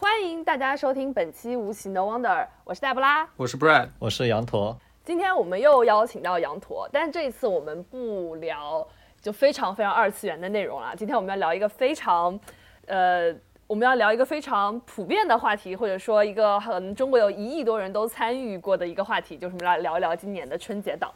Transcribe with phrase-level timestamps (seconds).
[0.00, 2.28] 欢迎大家收听本期《无形的 Wonder》，
[2.64, 4.74] 我是黛布拉，我是 Brad，我是羊驼。
[5.04, 8.88] 今天我们又邀请到羊驼，但是这一次我们不聊
[9.20, 10.94] 就非常非常二次元的内容了。
[10.96, 12.40] 今天我们要聊一个非常，
[12.86, 13.30] 呃，
[13.66, 21.12] 我们要聊一个非常普遍的话题，或者说一个很中国有一亿多人都参与过的一个话题，就是我们来聊一聊今年的春节档。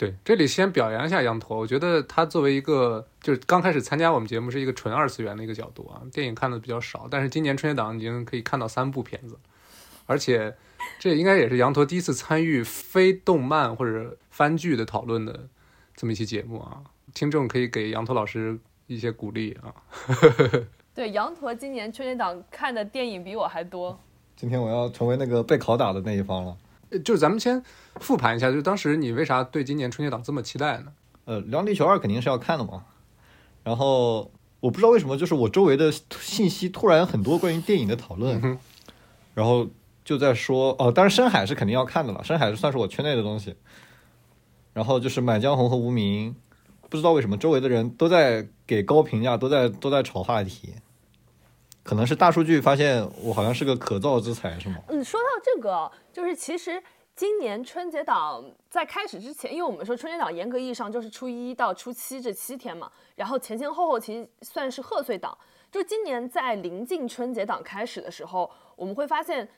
[0.00, 9.38] 对，这里先表扬一下羊驼，我觉得他作为一个就是刚开始参加我们节目是一个纯二次元的一个角度啊，电影看的比较少，但是今年春节档已经可以看到三部片子，
[10.06, 10.56] 而且
[10.98, 15.48] 这应该也是羊驼第一次参与非动漫或者番剧的讨论的
[15.94, 16.80] 这么一期节目啊，
[17.12, 19.74] 听众可以给羊驼老师一些鼓励啊。
[20.96, 24.00] 对，羊驼今年春节档看的电影比我还多。
[24.34, 26.56] 今天我要成为那个被拷打的那一方了。
[27.04, 27.62] 就是咱们先
[27.96, 30.92] 复盘一下，就是当时你为啥对今年春节档这么期待呢？
[31.24, 32.84] 呃，《流浪地球二》肯定是要看的嘛。
[33.62, 38.58] 然后我不知道为什么，就是我周围的信息突然很多关于电影的讨论，
[39.34, 39.68] 然后
[40.04, 43.54] 就在说哦，当然《深海》是肯定要看的了，《深海》是算是我圈内的东西。
[44.72, 46.30] 然后就是《满江红》和《无名》，
[46.88, 50.74] 不知道为什么周围的人都在给高评价，都在都在炒话题。
[51.82, 54.76] 可能是大数据发现我好像是个可造之材，是吗？
[54.88, 56.80] 嗯，说到这个，就是其实
[57.16, 65.36] 今年春节档在开始之前，因为我们说春节档严格意义上就是初一到初七这七天嘛，然后前前后后其实算是贺岁档。
[65.72, 69.48] 就今年在临近春节档开始的时候，我们会发现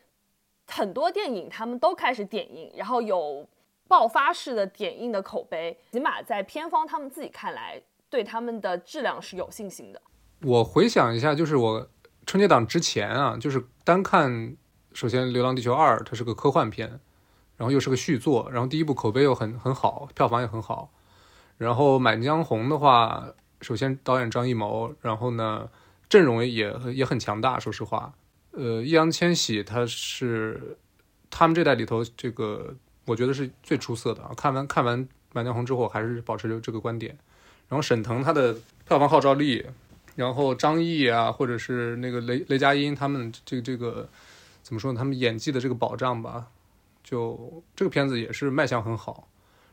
[0.68, 3.46] 很多电影他们都开始点映，然后有
[3.88, 10.00] 爆发式的点映的口碑，起码在片方他们自己看来，对他们的质量是有信心的。
[10.42, 11.88] 我回想一下，就是我。
[12.24, 14.56] 春节档之前啊，就是单看，
[14.92, 17.00] 首先《流浪地球二》它是个科幻片，
[17.56, 20.92] 然后又是个续作，然后第一部口碑又很很好，票房也很好。
[21.58, 23.28] 然后《满江红》的话，
[23.60, 25.68] 首先导演张艺谋，然后呢
[26.08, 28.14] 阵容也也很强大，说实话。
[28.52, 30.78] 呃，易烊千玺他是
[31.30, 32.76] 他们这代里头这个
[33.06, 34.22] 我觉得是最出色的。
[34.36, 37.18] 看完看完《满江红》之后，还是保持着这个观点。
[37.68, 38.54] 然后沈腾他的
[38.86, 39.66] 票房号召力。
[40.14, 44.08] 然后张译啊，或者是那个雷雷佳音，他们这个这个
[44.62, 44.98] 怎么说呢？
[44.98, 46.48] 他们演技的这个保障吧，
[47.02, 49.28] 就这个片子也是卖相很好。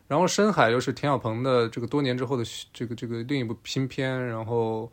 [0.08, 4.92] 然后深海又是田晓鹏的这个多年之后的这个这个另一部新片，然后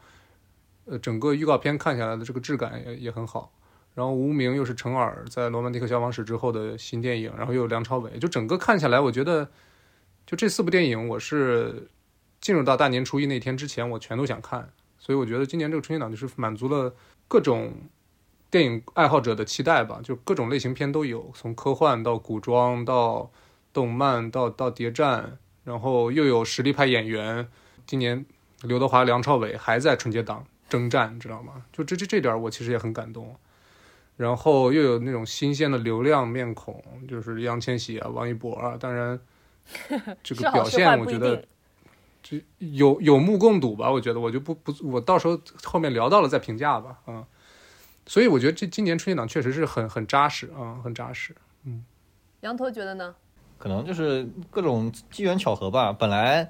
[0.85, 3.53] 呃整个预告片看下来的这个质感也也很好。
[3.95, 9.49] 然后无名又是陈耳在《罗曼蒂克消亡史》之后的新电影，然后又有梁朝伟，就整个看下来，我觉得
[10.27, 11.89] 就这四部电影，我是
[12.41, 14.69] 进入到大年初一那天之前，我全都想看。
[15.07, 16.93] 所以我觉得今年这个春节档就是满足了
[17.29, 17.73] 各种
[18.51, 23.31] 电影爱好者的期待吧，就各种类型片都有，从科幻到古装到
[23.73, 27.47] 动漫到到谍战，然后又有实力派演员。
[27.87, 28.27] 今年
[28.63, 31.65] 刘德华、梁朝伟还在春节档征战，你知道吗？
[31.73, 33.37] 就这这这点我其实也很感动。
[34.17, 39.21] 然后又有那种新鲜的流量面孔，就是易烊千玺啊、王一博啊，当然
[40.25, 41.45] 这个表现我觉得。
[42.59, 47.25] 有有目共睹吧，我觉得我就不不，我到时候后面聊到了再评价吧，嗯，
[48.07, 51.85] 所以我觉得这今年春节档确实是很很扎实啊，很扎实，嗯。
[52.41, 53.15] 羊驼觉得呢？
[53.59, 55.93] 可能就是各种机缘巧合吧。
[55.93, 56.49] 本来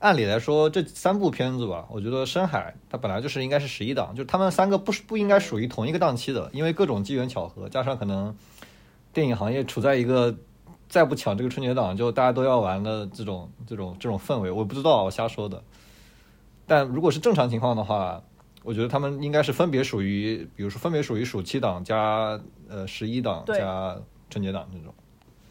[0.00, 8.36] 按理来说这三部片子吧，我觉得《深海》它本来就是应该是十一档，就他们三个不是不应该属于同一个档期的，因为各种机缘巧合，加上可能
[9.12, 10.36] 电影行业处在一个。
[10.92, 15.62] 再不抢这个春节档，就大家都要玩的这种这种这种氛围，我不知道，我瞎说的。
[16.66, 18.22] 但如果是正常情况的话，
[18.62, 22.38] 我觉得他们应该是分别属于，比如说分别属于暑期档加
[22.68, 23.96] 呃十一档加
[24.28, 24.92] 春节档这种。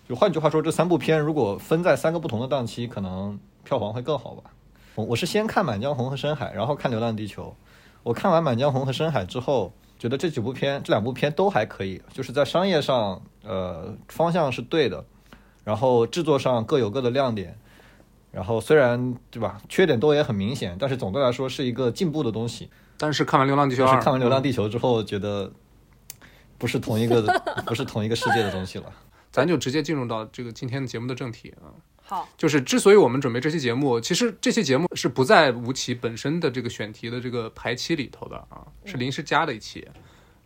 [0.08, 4.44] 就换句话说，这三部片如果分在三个不同的档期，可能票房会更好吧。
[4.94, 7.46] 我我是先看《满江红》和《深海》，然后看《流浪地球》。
[8.04, 15.04] 我看完《满江红》和《深海》之后，觉得这几部片这两部片都还可以，就是在商业上呃方向是对的。
[15.64, 17.58] 然后制作上各有各的亮点，
[18.32, 22.70] 然后虽然对吧，缺点都也很明显，但是总的来说是一个进步的东西。
[22.98, 25.52] 但是看完《流浪地球》，看完《流浪地球》之后，觉得
[26.58, 27.22] 不是同一个，
[27.66, 28.86] 不是同一个世界的东西了。
[29.32, 31.70] 咱就直接进入到这个今天的节目的正题啊。
[32.04, 39.88] 好，就是之所以我们准备这期节目，其实这期节目是不在吴奇本身的这个选题的这个排期里头的啊，是临时加的一期。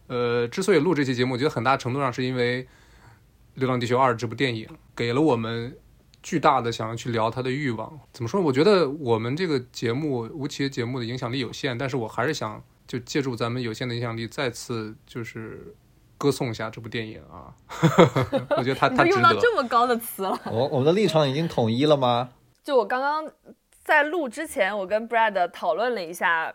[0.08, 2.68] 呃，之所以录这期节目，我觉得很大程度上是因为。
[3.58, 5.78] 《流浪地球二》这部电影给了我们
[6.24, 8.00] 巨大的想要去聊它的欲望。
[8.14, 8.42] 怎么说？
[8.42, 15.76] 我觉得我们这个节目吴奇节目的影响力有限，但是我还是想就借助咱们有限的影响力，再次就是
[16.18, 17.54] 歌颂一下这部电影啊！
[18.58, 20.40] 我觉得他他用到这么高的词了。
[20.46, 22.30] 我我们的立场已经统一了吗？
[22.64, 23.32] 就我刚刚
[23.84, 26.54] 在录之前，我跟 Brad 讨论了一下。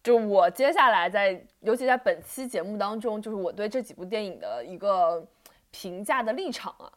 [0.00, 5.26] 就我接下来在，尤其在本期节目当中，就是我对这几部电影的一个
[5.70, 6.88] 评价的立场啊。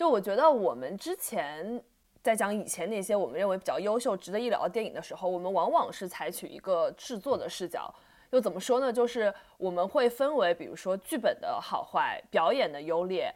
[0.00, 1.78] 就我觉得我们之前
[2.22, 7.94] 在讲以前那些我们认为比较优秀、值得一聊的电影的时候，我们往往是采取一个制作的视角。
[8.30, 8.90] 又怎么说呢？
[8.90, 13.30] 就是我们会分为，比如说剧本的好坏、表演的优劣，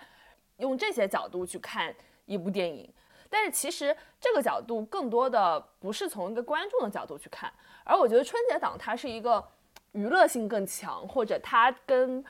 [0.56, 1.94] 用这些角度去看
[2.24, 2.90] 一部电影。
[3.28, 7.52] 但是其实这个角度更多的不是从一个观众的角度去看，
[7.84, 9.46] 而我觉得春节档它是一个
[9.92, 12.24] 娱乐性更强，或者它跟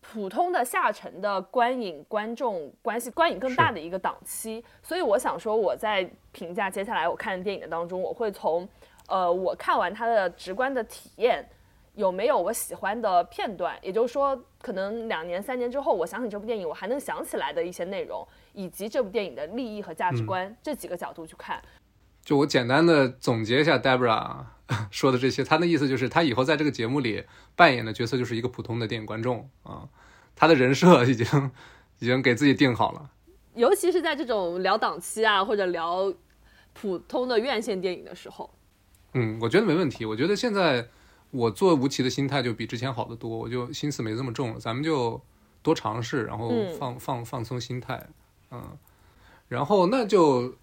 [0.00, 4.64] 普通的下沉的观影观众关系观影更大的一个档期。
[4.82, 8.68] 所以我想说，我在评价接下来我看的电影的当中，我会从
[9.08, 11.48] 呃我看完它的直观的体验。
[11.94, 13.76] 有没有我喜欢的片段？
[13.82, 21.60] 也就是说，可能两年、三年之后，我想起这部电影，我还能想起来的一些内容，以及这部电影的利益和价值观这几个角度去看。
[22.22, 24.44] 就我简单的总结一下，Debra
[24.90, 27.24] 说的这些，他的意思就是，他以后在这个节目里
[27.56, 29.88] 扮演的角色就是一个普通的电影观众啊，
[30.36, 31.50] 他的人设已经
[31.98, 33.10] 已经给自己定好了。
[33.54, 36.12] 尤其是在这种聊档期啊，或者聊
[36.74, 38.50] 普通的院线电影的时候。
[39.14, 40.04] 嗯，我觉得没问题。
[40.04, 40.88] 我觉得现在。
[41.30, 44.58] 我做吴奇的心态就比之前好得多，我就心思没这么重了。
[44.58, 45.20] 咱们就
[45.62, 48.06] 多尝试，然后放放放松心态，
[48.50, 48.78] 嗯，
[49.46, 50.54] 然后那就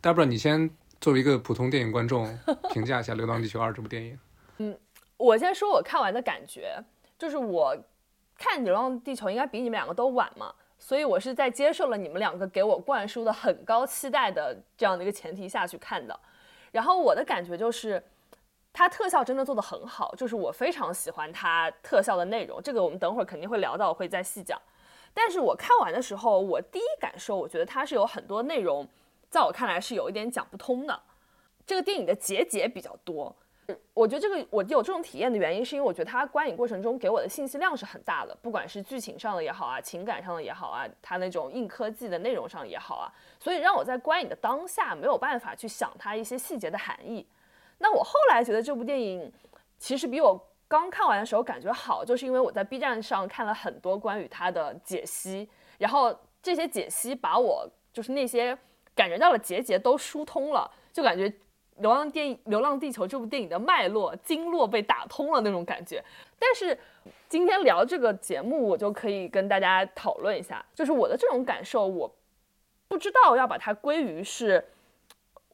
[0.00, 0.70] Debra，你先
[1.04, 2.34] 作为一个普通电影观众
[2.72, 4.18] 评价一下《流浪地球二》这部电影。
[4.56, 4.74] 嗯，
[5.18, 6.82] 我先说我看完的感觉，
[7.18, 7.76] 就是我
[8.38, 16.18] 看《流浪地球》应该比你们两个都晚嘛，所以我是在接受了你们两个给我灌输的很高期待的这样的一个前提下去看的。
[16.72, 18.02] 然后我的感觉就是。
[18.76, 22.60] 它特效真的做得很好，就是我非常喜欢它特效的内容。
[22.60, 24.60] 这个我们等会儿肯定会聊到，我会再细讲。
[25.12, 28.84] 但是我看完的时候，我第一感受，我觉得它是有很多内容，
[29.34, 30.96] 在我看来是有一点讲不通的。
[31.66, 33.34] 这个电影的结节比较多，
[33.92, 47.26] 我觉得这个我有这种体验的原因，是因为我觉得它观影过程中给我的信息量是很大的，不管是剧情上的也好啊，情感上的也好啊，它那种硬科技的内容上也好啊，所以让我在观影的当下没有办法去想它一些细节的含义。
[47.78, 49.32] 那我后来觉得这部电影
[49.78, 58.56] 其实比我刚看完的时候感觉好，就是因为我在 B 站上看了很多关于它的解析，然后这些解析把我就是那些
[58.94, 61.28] 感觉到了结节都疏通了，就感觉
[61.78, 66.02] 《流浪电影流浪地球》这部电影的脉络经络被打通了那种感觉。
[66.38, 66.78] 但是
[67.28, 72.14] 今天聊这个节目，我就可以跟大家讨论一下，就是我的这种感受，我
[72.88, 74.64] 不知道要把它归于是。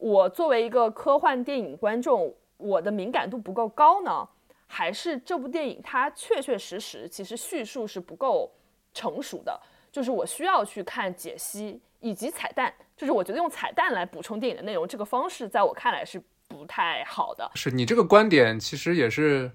[0.03, 4.27] 我作为一个科幻电影观众，我的敏感度不够高呢，
[4.65, 8.49] 还是这部电影它确确实实其实叙述是不够
[8.95, 9.61] 成熟的，
[9.91, 17.49] 就是我需要去看解析以及彩蛋，就是我觉得用彩蛋来补充电影的内容，这个方式在我看来是不太好的。
[17.55, 19.51] 是你这个观点其实也是，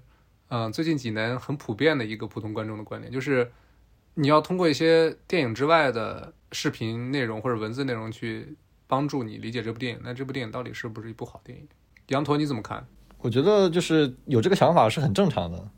[0.49, 3.51] 嗯，最近几年很普遍的一个普通观众的观点，就是
[4.15, 8.55] 你要通过一些电影之外的视频内容或者文字内容去。
[8.89, 11.67] 帮助你理解这部电影，那这部电影到底是不是一部好电影？
[12.07, 12.87] 羊驼你怎么看？
[13.17, 15.69] 我觉得就是有这个想法是很正常的，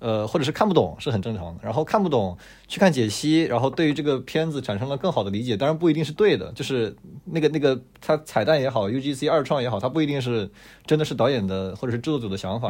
[0.00, 1.60] 呃，或者是看不懂是很正常的。
[1.62, 2.36] 然后看不懂
[2.66, 6.50] 去看解析，然后对于这个片子产生了更好的理解，当然不一定是对的。
[6.52, 6.94] 就是
[7.24, 10.50] 那个那个，它彩蛋也好，UGC 二创也好，它不一定是
[10.84, 12.68] 真的是导演的或者是制作组的想法。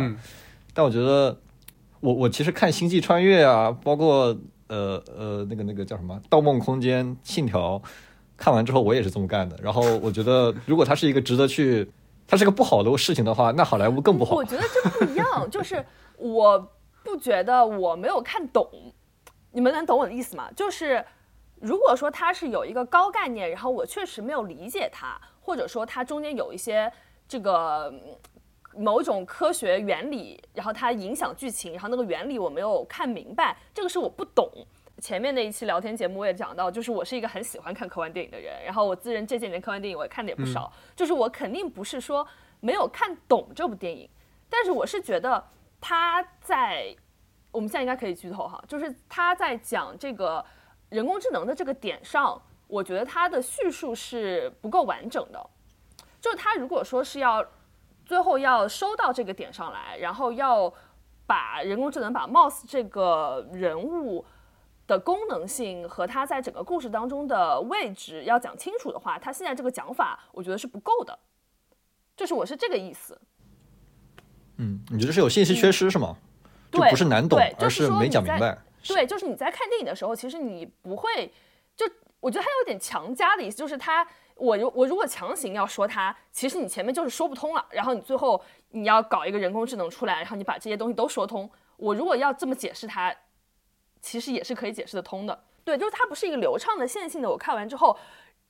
[0.75, 1.39] 但我觉得，
[2.01, 4.37] 我我其实看《星际穿越》啊，包括
[4.69, 7.79] 呃呃那个那个叫什么《盗梦空间》《信条》。
[8.37, 9.55] 看完之后，我也是这么干的。
[9.63, 11.87] 然后我觉得，如果它是一个值得去，
[12.27, 14.35] 它是个不好的事情的话，那好莱坞更不好。
[14.35, 15.85] 我觉得这不一样，就是
[16.17, 18.69] 我不觉得我没有看懂，
[19.53, 20.51] 你们能懂我的意思吗？
[20.55, 21.05] 就是
[21.61, 26.93] 如果说它是有一个高概念，然后我确实没有理解它，或者说它中间有一些
[27.27, 27.93] 这个
[28.77, 34.49] 某种科学原理，然后它影响剧情，然后那个原理我没有看明白，这个是我不懂。
[34.99, 42.27] 前面那一期聊天节目我也讲到，就是我是一个很喜欢看科幻电影的人，然后我自认这几年科幻电影我也看的也不少，就是我肯定不是说
[42.61, 44.09] 没有看懂这部电影，
[44.51, 45.43] 但是我是觉得
[45.81, 46.95] 他在
[47.51, 50.45] 我们现在应该可以剧透哈，就是他在讲这个
[50.91, 55.51] 人工智能的这个点上，我觉得他的叙述是不够完整的，
[56.21, 57.45] 就他如果说是要
[58.05, 60.73] 最后要收到这个点上来，然后要
[61.27, 64.25] 把人工智能把 Mouse 这个人物。
[64.87, 71.17] 的功能性和它在整个故事当中的位置要讲清楚的话，它现在这个讲法我觉得是不够的，
[72.17, 73.17] 就是我是这个意思。
[74.61, 76.15] 嗯，你觉得是有信息缺失是吗？
[76.71, 78.57] 对，不是难懂，而是没讲明白。
[78.87, 81.33] 对，就是你在看电影的时候，其实你不会，
[81.75, 81.87] 就
[82.21, 88.41] 我觉得它有点强加的意思，就是它，我如我如果强行要说它，其实你前面就是说不通了，然后你最后
[88.71, 91.51] 你要搞一个人工智能出来，然后你把这些东西都说通。
[91.77, 93.15] 我如果要这么解释它，
[94.03, 95.45] 其实也是可以解释得通的。
[95.65, 97.31] 对，就是它不是一个流畅的线性的。
[97.31, 97.99] 我看完之后，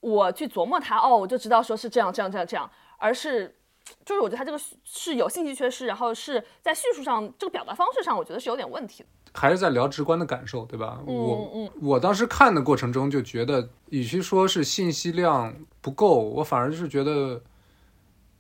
[0.00, 3.56] 我去琢磨它，哦，我就知道说是这样这样这样这样，而是
[4.04, 9.08] 就是我觉得它这个是有信息缺失，然后是在叙述上这个表达方式上，我觉得是有点问题的。
[9.32, 11.00] 还是在聊直观的感受，对吧？
[11.06, 17.40] 嗯我嗯我当时看的过程中就觉得，与其说是信息量不够，我反而就是觉得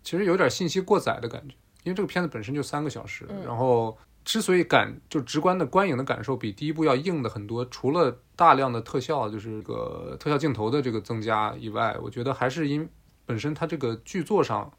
[0.02, 1.54] 其实有点信息过载的感觉。
[1.84, 12.86] 因为这个片子本身就三个小时，嗯然后之所以感就直观的观影的感受比第一部要硬的很多，除了大量的特效，就是这个特效镜头的这个增加以外，我觉得还是因
[13.24, 14.70] 本身它这个剧作上，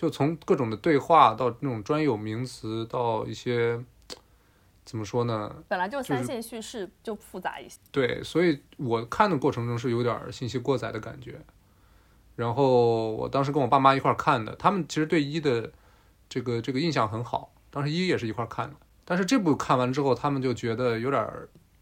[0.00, 3.78] 就从各种的对话到那种专有名词到一些
[4.82, 5.54] 怎么说呢？
[5.68, 7.78] 本来就就是三线叙事就复杂一些。
[7.92, 11.38] 对，所以我看的过程中是有点信息过载的感觉。
[12.34, 15.70] 然后我当时跟我爸妈一块儿看的，他们其实对一的
[16.30, 18.76] 这个这个印象很好，当时一也是一块儿看的。
[19.04, 21.28] 但是这部看完之后，他们就觉得有点，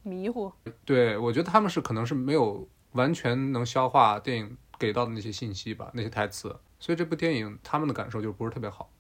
[0.03, 0.51] 迷糊，
[0.85, 6.57] 对我觉得他们是可能是没有完全能消化电影给到的那些信息吧，那些台词。
[6.79, 8.91] 所以这部电影他们的感受就不是特别好，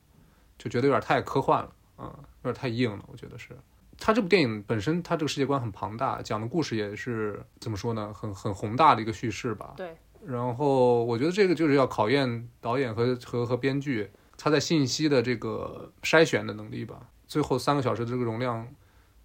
[0.58, 2.04] 就觉得有点太科幻了，嗯，
[2.42, 3.56] 有点太硬了，我觉得是。
[4.00, 9.74] 他这部电影本身，他这个世界观很庞大，讲的故事也是怎么说呢，很很宏大的一个叙事吧。
[9.76, 9.96] 对。
[10.24, 17.08] 然后我觉得这个就是要考验导演和和和编剧他在信息的这个筛选的能力吧。
[17.26, 18.66] 最后三个小时的这个容量，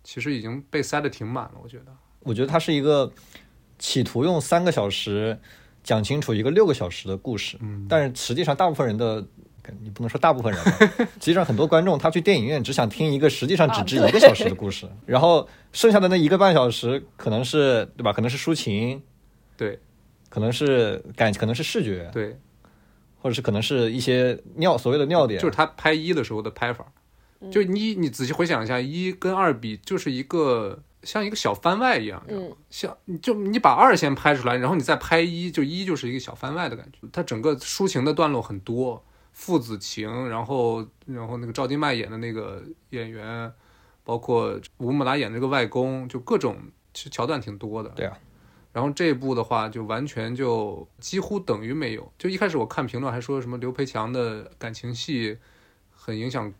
[0.03, 1.95] 其实已经被塞得挺满了，我觉得。
[2.19, 3.12] 我觉得它是一个
[3.79, 5.39] 企图用三个小时
[5.84, 7.86] 讲清楚一个六个小时的故事，嗯。
[7.90, 9.25] 但是实际上大部分人的，
[9.82, 10.72] 你不能说大部分人吧，
[11.20, 18.12] 实际上很多观众他去电影院只想听一个实际上只值啊一个小时的故事，然后剩下的那一个半小时可能是对吧？
[18.13, 19.02] 可能是抒情，
[19.58, 19.80] 对。
[20.30, 22.36] 可能是感，可能是视觉，对，
[23.22, 26.92] 或者是可能是一些尿所谓的尿点，就是他拍一的时候的拍法，
[27.52, 32.24] 就一你仔细回想一下，一跟二比就是一个像一个小番外一样，
[32.69, 37.00] 像你就你把二先拍出来，然后你再拍一，就一就是一个小番外的感觉。
[37.12, 43.51] 它整个抒情的段落很多，父子情，然后然后那个赵今麦演的那个演员，
[44.03, 46.57] 包括吴孟达演的这个外公，就各种
[46.93, 47.89] 其实桥段挺多的。
[47.89, 48.17] 对啊。
[48.72, 52.12] 然后这一部的话，就完全就几乎等于没有。
[52.17, 55.38] 就一开始我看评论还说什么刘培强的感情戏
[55.91, 56.51] 很影响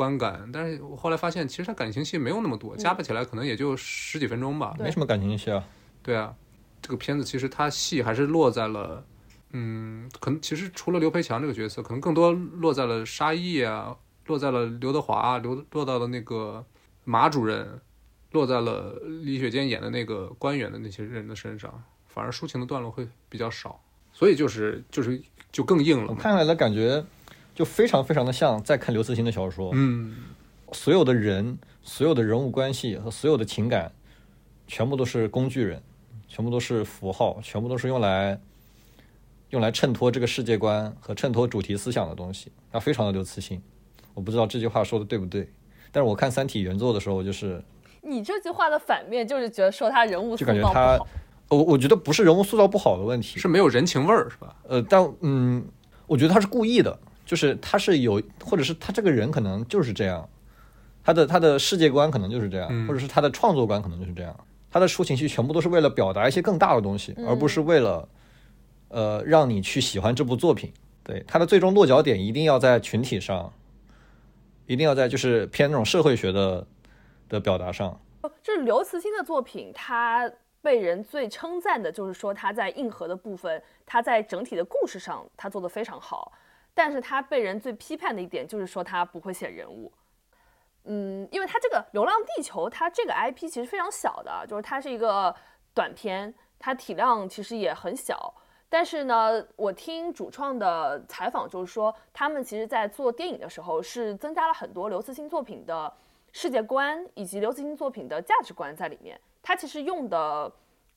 [0.00, 4.74] 观感，但是我后来发现其实他感情戏没有那么多，加不起来可能也就十几分钟吧。
[4.78, 5.62] 没什么感情戏啊。
[6.02, 6.34] 对啊，
[6.80, 9.04] 这个片子其实他戏还是落在了，
[9.52, 16.64] 嗯，可能其实除了刘培强这个角色，可能更多落在了沙溢啊，落在了刘德华，刘落到了那个
[17.04, 17.78] 马主任，
[18.32, 21.70] 落在了李雪健演的那个官员的那些人的身上，
[22.06, 23.78] 反而抒情的段落会比较少，
[24.14, 25.20] 所以就是就是
[25.52, 26.14] 就更硬了嘛。
[26.16, 27.04] 我看下来的感觉
[27.54, 30.16] 就非常非常的像在看刘慈欣的小说，嗯，
[30.72, 33.92] 所有的人、所有的人物关系和所有的情感，
[34.66, 35.82] 全部都是工具人，
[36.28, 38.40] 全部都是符号，全部都是用来
[39.50, 42.52] 用来衬托这个世界观和衬托主题思想的东西。
[42.72, 43.60] 那非常的刘慈欣，
[44.14, 45.50] 我不知道这句话说的对不对，
[45.90, 47.62] 但是我看《三体》原作的时候，就是
[48.00, 51.08] 你这句话的反面就是觉得说他人物塑就感觉造不他好，
[51.48, 54.54] 我我觉得不是人物塑造不好的问题，是没有人情味儿，是吧？
[54.68, 55.66] 呃，但嗯，
[56.06, 56.96] 我觉得他是故意的，
[57.30, 60.28] 就是他是有，或者是他这个人可能就是这样，
[61.04, 64.36] 他的他的世界观可能就是这样，嗯或者是他的创作观可能就是这样，
[64.68, 68.08] 他的抒情戏全部都是为了表达一些更大的东西，而不是为了
[68.88, 70.72] 呃让你去喜欢这部作品。
[71.04, 73.52] 对，他的最终落脚点一定要在群体上，
[74.66, 76.66] 一定要在就是偏那种社会学的
[77.28, 77.96] 的表达上。
[78.42, 80.28] 就是刘慈欣的作品，他
[80.60, 86.32] 被人最称赞的就是说他在硬核的部分，他在整体的故事上他做的非常好，
[86.74, 89.92] 但是他被人最批判的一点就是说他不会写人物。
[90.84, 95.34] 嗯，因为他这个《流浪地球》，它这个 IP 其实非常小的，就是它是一个
[95.74, 98.34] 短片，它体量其实也很小。
[98.66, 105.92] 但是呢，我听主创的采访，就是说他们其实在做电影的时候是增加了很多刘慈欣作品的
[106.32, 109.20] 世界观以及刘慈欣作品的价值观在里面。
[109.42, 110.50] 他其实用的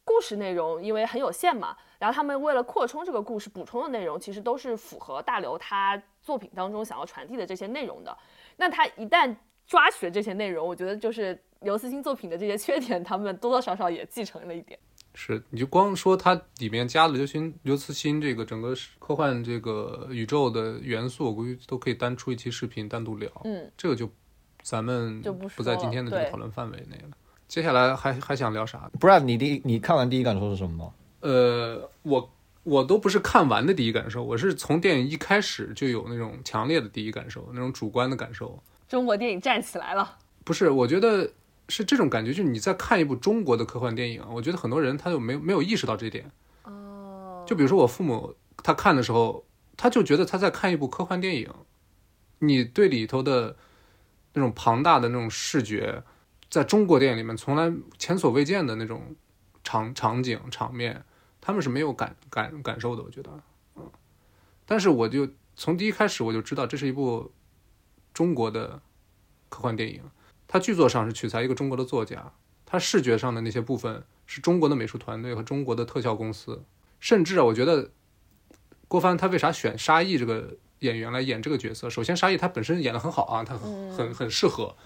[0.05, 8.17] 故事内容因为很有限嘛，然后他们为了扩充这个故事，补充的内容其实都是符合大刘他作品当中想要传递的这些内容的。
[8.57, 14.77] 那他一旦抓取了这些内容，我觉得就是刘慈欣作品的这些缺点，他们多多少少也继承了一点。
[15.15, 23.29] 是，你就光说它里面加了刘欣、刘慈欣这个整个科幻这个宇宙的元素，我估计都可以单出一期视频单独聊。
[23.43, 24.09] 嗯，这个就
[24.63, 27.15] 咱们就不不在今天的这个讨论范围内了。
[27.53, 28.89] 接下来还还想聊啥？
[28.99, 30.91] 不然你第一你看完第一感受是什么吗？
[31.19, 32.27] 呃，我
[32.63, 38.57] 我都不是看完的第一感受，我是从电影一开始就有那种强烈的第一感受，那种主观的感受。
[38.87, 40.17] 中国电影站起来了。
[40.43, 41.29] 不是，我觉得
[41.69, 46.31] 是这种感觉，就是你在看一部中国的科幻电影，我觉得很多人他就没有没有意识到这一点。
[46.63, 48.33] 哦，就比如说我父母，
[48.63, 49.45] 他看的时候，
[49.77, 51.47] 他就觉得他在看一部科幻电影，
[52.39, 53.55] 你对里头的
[54.33, 56.01] 那种庞大的那种视觉，
[56.53, 59.15] 在中国电影里面从来前所未见的那种
[59.63, 61.03] 场场景场面，
[61.41, 63.31] 他们是没有感感感受的，我觉得，
[63.75, 63.89] 嗯，
[64.63, 67.31] 但是我就从第一开始我就知道这是一部
[68.13, 68.79] 中国的
[69.49, 70.03] 科幻电影，
[70.47, 72.31] 它剧作上是取材一个中国的作家，
[72.67, 76.63] 它视觉上的那些部分是中国的美术团队和中国的特效公司，
[76.99, 77.89] 甚至啊，我觉得
[78.87, 81.89] 郭帆他为啥选沙溢这个演员来演这个角色？
[81.89, 84.77] 首先，沙溢他本身演的很好啊，他很很很适合。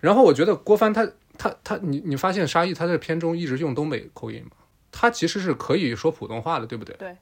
[0.00, 1.06] 然后我觉得郭帆他
[1.38, 4.52] 他他，你你发现沙溢他在片中一直用东北口音吗？
[4.90, 6.96] 他其实是可以说普通话的，对不对？
[6.96, 7.16] 对。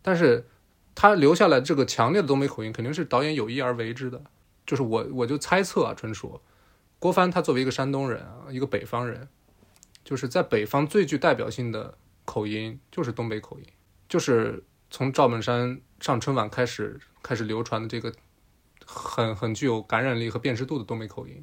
[0.00, 0.46] 但是
[0.94, 4.22] 他留下来这个强烈的东北口音，肯定是导演有意而为之的。
[4.64, 6.40] 就是我我就猜测啊，纯属
[6.98, 9.28] 郭帆他作为一个山东人啊，一个北方人，
[10.04, 13.66] 就是在北方最具代表性的口音就是东北口音，
[14.08, 18.12] 就是从赵本山上春晚开始开始流传的这个
[18.86, 21.42] 很很具有感染力和辨识度的东北口音。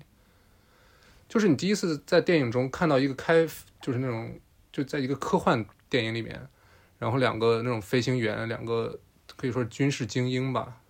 [1.30, 3.48] 就是你第一次在电影中看到一个开，
[3.80, 4.38] 就是那种
[4.72, 6.50] 就在一个科幻电影里面，
[6.98, 9.00] 然后两个那种飞行员，两个
[9.38, 10.82] 可以说是军事精英吧，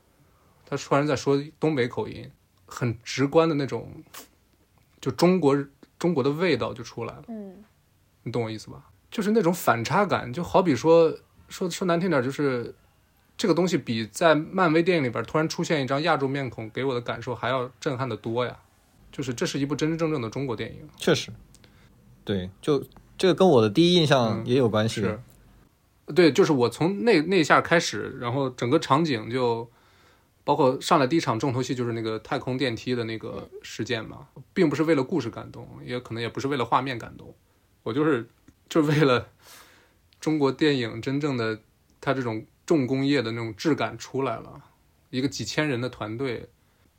[0.65, 2.31] 他突然在说东北口音，
[2.65, 4.01] 很直观的那种，
[5.01, 5.62] 就中国
[6.00, 7.25] 中国的味道就出来了。
[7.27, 7.62] 嗯，
[8.24, 8.86] 你懂我意思吧？
[9.12, 11.13] 就是那种反差感，就好比说
[11.50, 12.74] 说说难听点，就是
[13.36, 18.58] 这个东西比在漫威电影里边突然出现一张亚洲面孔给我的感受还要震撼的多呀。
[19.11, 21.31] 就是这是一部真真正正的中国电影，确实，
[22.23, 22.83] 对，就
[23.17, 25.01] 这个跟我的第一印象也有关系。
[25.01, 25.19] 是，
[26.15, 29.69] 对，就是我从那那一下开始，然后整个场景就
[30.43, 37.35] 包括上来第一场重头戏就是那个太空电梯的那个事件嘛，并不是为了故事感动，也可能也不是为了画面感动，
[37.83, 38.29] 我就是
[38.69, 39.27] 就为了
[40.19, 41.60] 中国电影真正的
[41.99, 44.62] 它这种重工业的那种质感出来了，
[45.10, 46.47] 一个几千人的团队。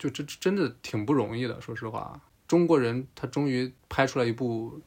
[0.00, 4.80] 就这真的挺不容易的，说实话，中国人他终于拍出来一部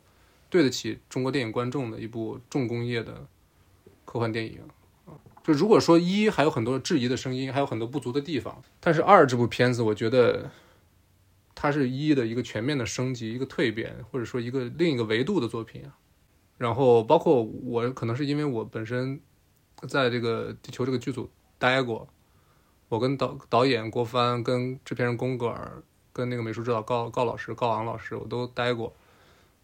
[0.50, 3.28] 对得起中国电影观众的一部重工业的
[4.06, 4.60] 科幻电影
[5.44, 10.50] 就如果说一还有很多质疑的声音，还有很多不足的地方，但是二这部片子，我觉得
[11.54, 15.84] 它是一的一个全面的升级，一个蜕变，或者说一个另一个维度的作品。
[16.58, 19.20] 然后包括我可能是因为我本身
[19.88, 22.08] 在这个地球这个剧组待过。
[22.90, 28.94] 我跟导导演郭帆、跟制片人龚格尔、跟那个美术指导高高老师、高昂老师，我都待过，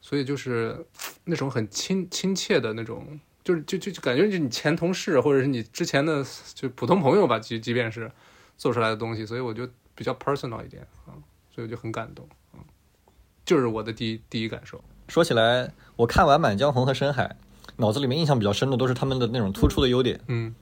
[0.01, 0.83] 所以就是
[1.25, 8.11] 那种很亲亲切的那种，就是就就就感觉就你前同事或者是你之前的就普通朋友吧，即即便是
[8.57, 11.13] 做出来的东西，所以我就比较 personal 一点啊，
[11.53, 12.57] 所以我就很感动啊，
[13.45, 14.83] 就是我的第一第一感受。
[15.07, 17.35] 说起来，我看完《满江红》和《深海》，
[17.77, 20.55] 脑子里面印象比较深的都是他们的那种突出的优点，嗯，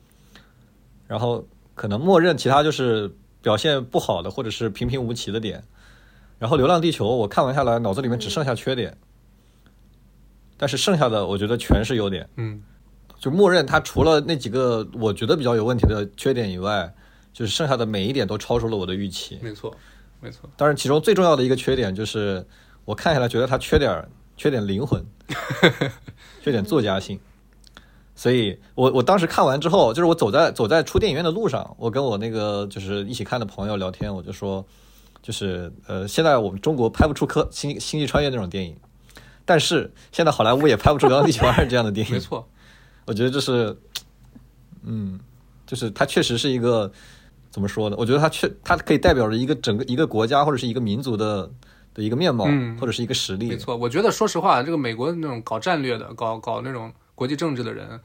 [1.08, 1.48] 然后。
[1.78, 5.64] 可能默认其他就是表现不好的，或者是平平无奇的点。
[6.40, 8.98] 然后《流浪地球》我看完下来，脑子里面只剩下缺点，
[10.58, 12.28] 但是剩下的我觉得全是优点。
[12.36, 12.62] 嗯，
[13.20, 16.92] 就默认它除了那几个我觉得比较有问题的缺点以外，
[17.32, 19.40] 就是剩下的每一点都超出了我的预期。
[19.42, 19.76] 没错，
[20.20, 20.50] 没错。
[20.58, 22.46] 当然，其中最重要的一个缺点就是
[22.86, 25.04] 我看下来觉得它缺点缺点灵魂，
[26.44, 27.20] 缺点作家性。
[28.18, 34.66] 所以，我我当时看完之后，就是我走在走在出电影院的路上，我跟我那个就是一起看的朋友聊天，我就说，
[35.22, 38.76] 就是呃，现在我们中国拍不出科星星际穿越那种电影，
[39.46, 42.14] 但是现在好莱坞也拍不出《流浪地球二》这样的电影。
[42.14, 42.50] 没错，
[43.06, 43.78] 我觉得这是，
[44.82, 45.20] 嗯，
[45.68, 46.92] 就是它确实是一个
[47.52, 47.96] 怎么说呢？
[48.00, 51.48] 我觉得它确它可以代表着一个整个一个国家或者是一个民族的
[51.94, 52.46] 的一个面貌，
[52.80, 53.50] 或者是一个实力。
[53.50, 56.92] 没错，我觉得说实话，这个美国那种搞战略的，搞搞那种。
[57.18, 58.00] 国际政治的人，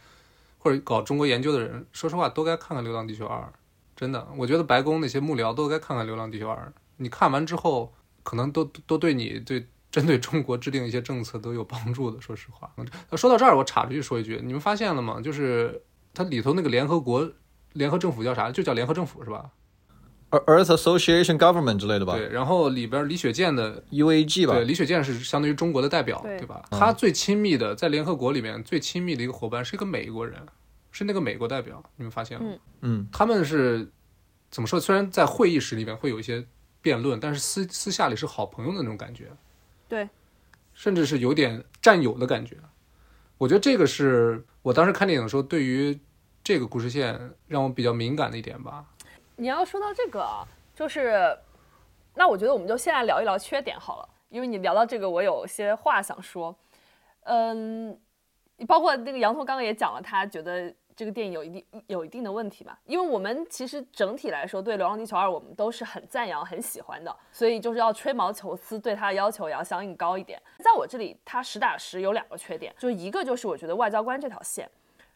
[0.59, 3.41] 或者搞中国研究的人，说实话都该看看《流浪地球二》，
[3.95, 6.57] 真的，我觉得白宫那些幕僚都该看看《流浪地球二》。
[6.97, 12.19] 你看完之后，可能都都对你对针对中国制定一些政策都有帮助的。
[12.23, 12.73] 说实话，
[13.15, 15.21] 说到这儿，我插出去说一句，你们发现了吗？
[15.21, 15.83] 就是
[16.15, 17.31] 它里头那个联合国
[17.75, 18.51] 联合政府叫啥？
[18.51, 19.51] 就叫联合政府是吧
[20.33, 22.17] ？Earth Association Government 之类的吧。
[22.17, 24.55] 对，然后里边李雪健的 UAG 吧。
[24.55, 26.63] 对，李雪健是相当于中国的代表，对吧？
[26.71, 30.41] 他最亲密的在联合国里面最亲密的一个伙伴是一个美国人，
[30.91, 31.83] 是那个美国代表。
[31.97, 32.53] 你们发现了吗？
[32.81, 33.89] 嗯，他们是
[34.51, 34.81] 怎么说？
[34.81, 36.45] 虽然在会议室里面会有一些
[36.81, 39.31] 辩论，但是私私下里是好朋友的那种感觉。
[39.89, 40.09] 对，
[40.75, 42.57] 甚至是有点战友的感觉。
[43.39, 45.99] 我觉得这个是我当时看电影的时候，对于
[46.45, 48.85] 这个故事线让我比较敏感的一点吧。
[49.43, 50.25] 你要说到这个，
[50.73, 51.37] 就是
[52.15, 56.55] 那我觉得我们就先来聊一聊缺点好了，因为你聊到这个，我有些话想说。
[57.25, 58.01] 嗯，
[58.69, 60.73] 包括那个杨头刚刚也讲了，他觉得。
[60.95, 70.41] 这个电影有一定有一定的问题吧，因为我们其实整体来说对《流浪地球二》我们都是很赞扬、很喜欢的，所以就是要吹毛求疵，对它的要求也要相应高一点。
[70.59, 74.71] 在我这里，它实打实有两个缺点，就一个就是我觉得外交官这条线，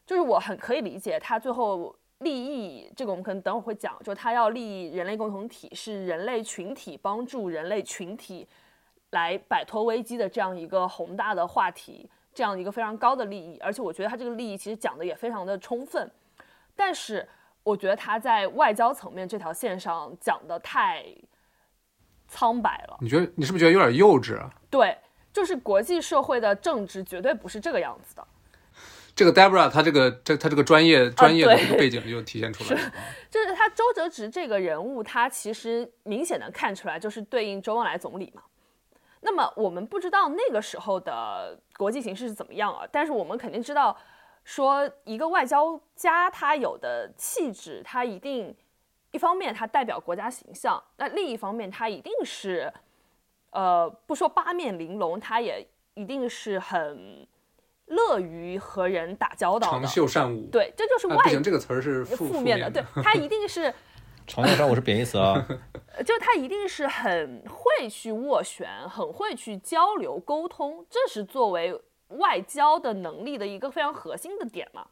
[0.07, 8.47] 就是我很可以理解他最后利益，这个我们可能等会儿会讲，就他要利益人类共同体，是人类群体帮助人类群体
[9.11, 12.09] 来摆脱危机的这样一个宏大的话题。
[12.35, 16.11] 这样一个非常高的利益，而且我觉得他这个利益其实讲的也非常的充分，
[16.75, 17.27] 但是
[17.63, 21.07] 我觉得他在外交层面这条线上讲的太
[22.29, 22.99] 苍白了。
[23.01, 24.53] 你觉得你是不是觉得有点幼稚啊？
[24.69, 24.99] 对，
[25.33, 28.29] 就是国际社会的政治绝对不是这个样子的。
[29.17, 32.93] 这个 Debra 他这个这他这个专业专业的这个背景就体现出来了。
[33.31, 38.43] 就是他周哲直这个人物，他其实明显能看出来，就是对应周恩来总理嘛。
[39.23, 42.87] 那么我们不知道那个时候的国际形势是怎么样啊？
[42.93, 43.97] 但是我们肯定知道，
[44.45, 48.55] 说一个外交家他有的气质，他一定
[49.13, 52.71] 一方面他代表国家形象，那另一方面他一定是，
[53.51, 57.27] 呃，不说八面玲珑，他也一定是很
[57.87, 60.49] 乐于和人打交道的，长袖善舞。
[60.51, 62.71] 对，这就是外不行，这个词儿是负面的。
[62.71, 63.73] 对他一定是。
[64.29, 65.47] 长袖善舞是贬义词啊，
[66.05, 74.85] 就他一定是很会去斡旋，很会去交流沟通，这是作为外交的能力的一个非常核心的点嘛。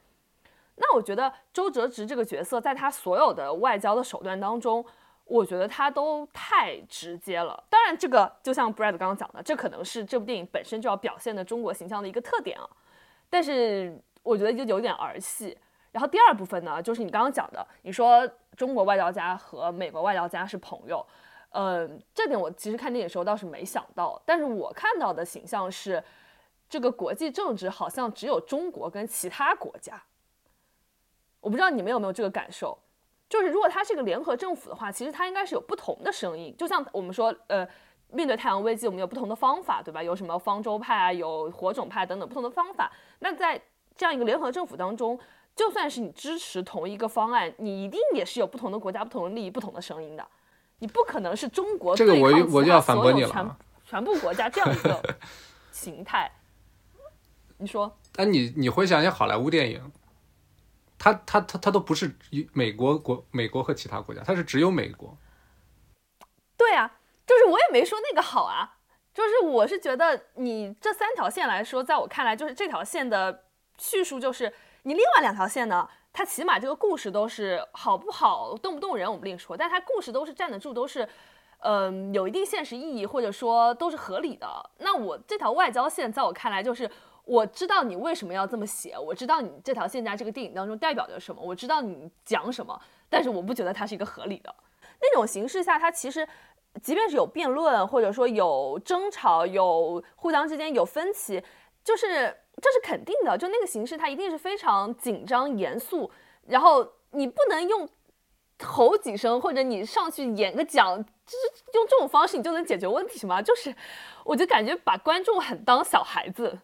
[0.77, 4.85] 那我觉得周哲直这个角色，在他所有的外交的手段当中，
[5.25, 7.61] 我觉得他都太直接了。
[7.69, 12.71] 当然，这个就像 Brad 刚刚讲的，这可能是这部电影本身就要表现的中国形象的一个特点啊。
[13.29, 15.57] 但是我觉得就有点儿戏。
[15.93, 21.07] 然后第二部分呢，就是你刚刚讲的，你说中国外交家和美国外交家是朋友，
[21.51, 26.03] 嗯，这点我其实看电影的时候倒是没想到，但是我看到的形象是，
[26.69, 30.03] 这个国际政治好像只有中国跟其他国家，
[31.41, 32.77] 我不知道你们有没有这个感受，
[33.29, 37.65] 就是如果它是一个联合政府的话，其实它应该是有不同的声音，就像我们说，呃，
[38.15, 40.03] 面对太阳危机，我们有不同的方法，对吧？
[40.03, 43.61] 有什么方舟派啊，有火种派等等不同的方法，那在
[43.97, 45.19] 这样一个联合政府当中。
[45.57, 50.27] 就算是你支持同一个方案，你一定也是有不同的国家、不同的利益、不同的声音的。
[50.81, 55.01] 你不可能是中国这个我我就要反驳你了，全全部国家这样一个
[55.71, 56.29] 形态。
[57.59, 57.97] 你说？
[58.13, 59.93] 但你你回想一下好莱坞电影，
[60.99, 62.17] 它它它它都不是
[62.53, 65.17] 美国国美国和其他国家，它是只有美国。
[66.57, 66.91] 对啊，
[67.27, 68.77] 就是我也没说那个好啊，
[69.13, 73.45] 就是我是觉得你这三条线来说，在我看来，就是这条线的
[73.79, 74.53] 叙述就是。
[74.87, 75.89] 你另外两条线呢？
[76.13, 81.09] 它起码这个故事都是好不好、动不动人我们另说，但它故事都是站得住，都是，
[81.61, 84.47] 嗯，有一定现实意义，或者说都是合理的。
[84.81, 86.89] 那我这条外交线，在我看来就是
[87.25, 94.55] 我知道你为什么要这么写，我知道你这条线在这个电影当中代表着什么，我知道你讲什么，但是我不觉得它是一个合理的
[95.01, 96.29] 那种形式下，它其实
[96.83, 101.43] 即便是有辩论，或者说有争吵，有互相之间有分歧，
[101.83, 102.37] 就是。
[102.63, 106.09] 这是肯定的，就那个形式，它一定是非常紧张严肃，
[106.47, 107.87] 然后你不能用
[108.63, 113.43] 吼几声，或者你上去演个讲，就是用这种方式你就能解决问题吗？
[113.43, 113.75] 就是
[114.23, 116.57] 我就感觉把观众很当小孩子，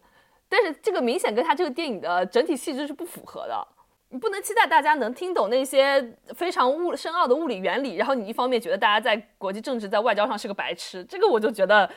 [0.47, 3.67] 但是这个明显跟他这个电影的整体气质是不符合的。
[4.11, 11.89] 你不能期待大家能听懂那些非常物深奥的物理原理，然后你一方面觉得大家在国际政治在外交上是个白痴，这个我就觉得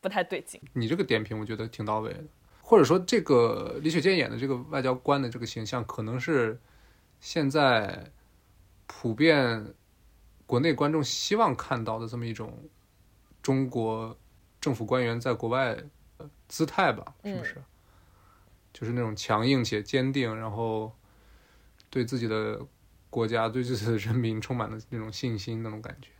[0.00, 0.60] 不太对劲。
[0.72, 2.24] 你这个点评我觉得挺到位的。
[2.62, 6.60] 或者说，这个李雪健演的这个外交官的这个形象，可能是
[7.20, 8.10] 现在
[8.86, 9.72] 普遍
[10.46, 12.58] 国内观众希望看到的这么一种
[13.40, 14.16] 中国
[14.60, 15.76] 政府官员在国外
[16.48, 17.14] 姿态吧？
[17.22, 17.62] 是不是？
[18.72, 20.92] 就是那种强硬且坚定，然后
[21.90, 22.60] 对自己的
[23.10, 26.10] 国家、对自己的人民充满了那种信心那种感觉。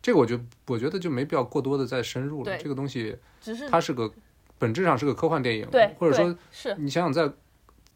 [0.00, 2.56] 这个，我觉我觉得就没必要过多的再深入了。
[2.58, 4.12] 这个东西，只是它是个。
[4.60, 7.32] 本质上是个科幻电影，对，或者说，是你想想，在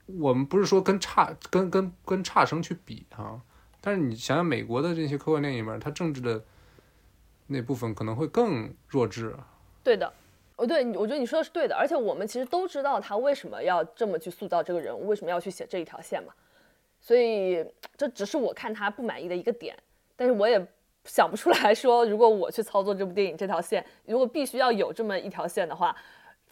[0.06, 3.42] 我们不是说跟差跟跟跟差生去比啊，
[3.80, 6.44] 但是你想想美国的这些科幻电影里面，它政治的
[7.48, 9.34] 那部分可能会更弱智。
[9.82, 10.12] 对的，
[10.54, 16.32] 哦，对，我觉得你说的是对的，而且我们其实都知道他为什么要这么去塑造这个人物，为什么要去写这一条线嘛，
[17.02, 17.62] 所以
[17.98, 19.76] 这只是我看他不满意的一个点，
[20.16, 20.66] 但是我也
[21.04, 25.94] 想不出来说，如果我去操作这部电影这条线，如果必须要有这么一条线的话。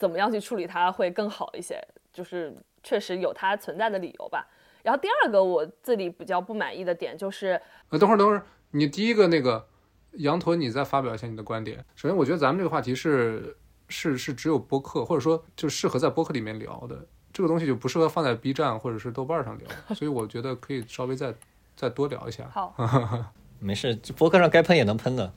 [0.01, 1.79] 怎么样去处理它会更好一些？
[2.11, 4.49] 就是确实有它存在的理由吧。
[4.83, 7.61] 然后第二个我这里比较不满意的点就是，
[7.91, 9.69] 呃，等会儿等会儿，你第一个那个
[10.13, 11.85] 羊驼，你再发表一下你的观点。
[11.95, 13.55] 首先，我觉得咱们这个话题是
[13.91, 21.33] 是是只有播客，或者说就适合在播客里面聊的，这个东西就不适合放在 B 站或者是豆瓣上聊，所以我觉得可以稍微再
[21.77, 22.49] 再多聊一下。
[22.53, 22.75] 好，
[23.61, 25.33] 没事，这博客上该喷也能喷的。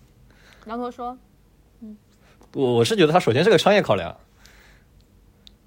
[0.65, 1.17] 羊驼说，
[1.81, 1.95] 嗯
[2.53, 4.15] 我我是觉得它首先是个商业考量，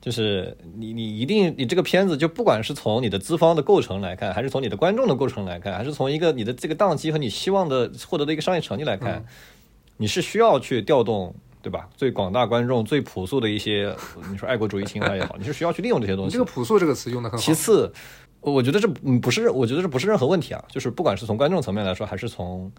[0.01, 9.25] 就是你你一定你这个片子就不管是从你的资方的构成来看，还是从你的观众的构成来看，还是从一个你的这个档期和你希望的获得的一个商业成绩来看，
[9.97, 11.35] 你是需要去调动。
[11.67, 11.89] 对吧？
[11.97, 13.93] 最广大观众、最朴素的一些，
[14.31, 16.39] 你说爱国主义情怀也好，你是需要去利用这些东西这。
[16.39, 17.45] 个“朴素”这个词用的很好。
[17.45, 17.93] 其次，
[18.39, 20.65] 我觉得这嗯不是，我觉得这不是任何问题啊。
[20.69, 22.71] 就是不管是从观众层面来说，还是从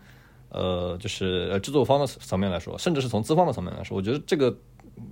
[0.48, 4.50] 呃就是呃制作方的层面来说，甚至是从资方的层面来说，我觉得这个
[4.96, 5.04] 嗯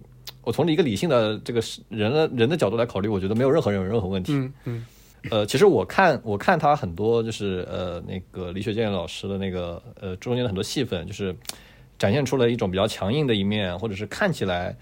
[0.41, 4.31] 我从一个理性的这个人的人的角度来考虑，我觉得没有任何人有任何问题。
[4.31, 4.85] 嗯嗯
[5.31, 11.35] 呃，其实我看我看他很多就是呃那个李雪健老师的那个呃中间的很多戏份，就是
[11.97, 14.75] 展现出了一种比较强硬的一面，或者是看起来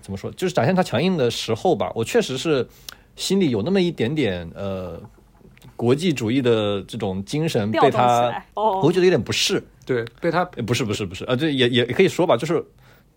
[0.00, 2.66] 怎么说，就是展现他强硬的时候吧，我确实是
[3.16, 5.00] 心里有那么一点点呃
[5.76, 9.62] 国际主义的这种精神被他，哦我会觉得有点不适。
[9.84, 12.64] 对，被他呃不是不是不是，呃，对，也也也可以说吧，就是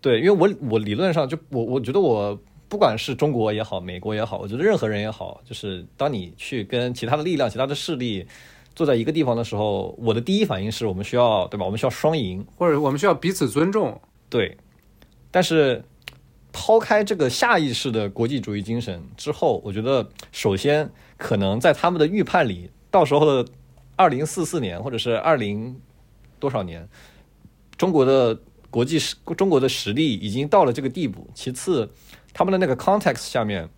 [0.00, 2.36] 对，因为我我理论上就我我觉得我
[2.68, 8.26] 不管是中国也好，美国也好，我觉得任何人也好，就是当你去跟其他的力量、其他的势力
[8.76, 11.64] 坐在一个地方的时候，我的第一反应是我们需要对吧？
[11.64, 13.98] 我们需要双赢，或者我们需要彼此尊重。
[14.28, 14.58] 对，
[15.30, 15.82] 但是
[16.52, 23.50] 抛开这个下意识的国际主义精神之后，我觉得首先可能在他们的预判里，到时候的
[23.96, 25.80] 二零四四年或者是二零
[26.38, 26.86] 多少年，
[27.78, 28.98] 中国的国际
[29.36, 31.26] 中国的实力已经到了这个地步。
[31.32, 31.90] 其次，
[32.34, 33.70] 他们的那个 context 下面，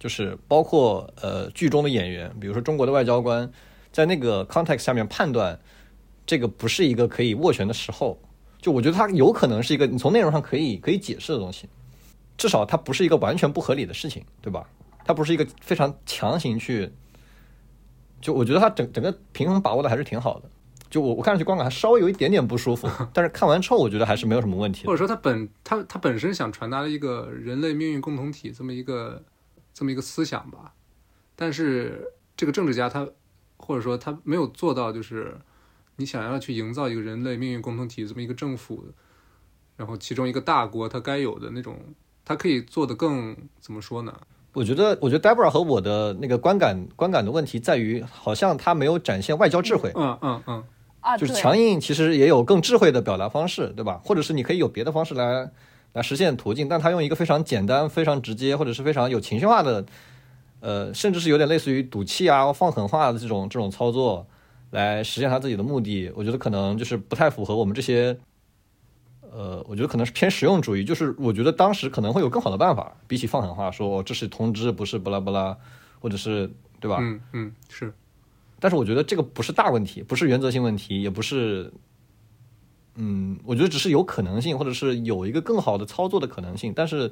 [0.00, 3.48] 就是包括呃剧中的演员，比如说中国的外交官，
[3.98, 5.58] 在那个 context 下面判断
[6.24, 8.16] 这个不是一个可以斡旋的时候。
[8.62, 11.68] 就我觉得它有可能是一个你从内容上可以可以解释的东西，
[12.36, 14.64] 至少它不是一个完全不合理的事情，对吧？
[15.04, 16.92] 它不是一个非常强行去，
[18.20, 20.48] 就我觉得它整整个平衡把握的还是挺好的。
[20.88, 24.86] 就我我看上去观感还稍微有一点点不舒服， 但是看完之后我觉得还是没有什么问题。
[24.86, 29.24] 或者说他本他他本身想传达的一个人类命运共同体这么一个
[29.74, 30.72] 这么一个思想吧，
[31.34, 33.08] 但是这个政治家他
[33.58, 35.36] 或者说他没有做到，就是
[35.96, 38.86] 你想要去营造一个人类命运共同体这么一个政府，
[39.76, 41.76] 然后其中一个大国他该有的那种，
[42.24, 44.12] 它可以做得更怎么说呢？
[44.54, 49.92] 我觉得，我觉得 Deborah 和我的那个观感观感的问题在于，好像他没有展现外交智慧。
[49.94, 50.64] 嗯嗯嗯，
[51.00, 54.00] 啊，就是强硬，其实也有更智慧的表达方式，对吧？
[54.02, 55.50] 或者是你可以有别的方式来
[55.92, 59.84] 来实现途径，但他用一个非常简单、非常直接，或者是非常有情绪化的，
[60.60, 64.26] 呃，甚至是有点类似于赌气啊、放狠话的这种这种操作，
[64.70, 66.10] 来实现他自己的目的。
[66.14, 68.18] 我觉得可能就是不太符合我们这些，
[69.32, 70.84] 呃，我觉得可能是偏实用主义。
[70.84, 75.56] 就是我觉得当时可能会有更好的办法，比起放狠话说、哦这是通知，不是巴拉巴拉，
[76.00, 76.98] 或者是对吧？
[77.00, 77.92] 嗯嗯是，
[78.58, 81.72] 但是我觉得这个不是大问题，不是原则性问题，也不是，
[82.96, 86.72] 嗯，我觉得只是有可能性，或者是有一个更好的操作的可能性。
[86.74, 87.10] 但是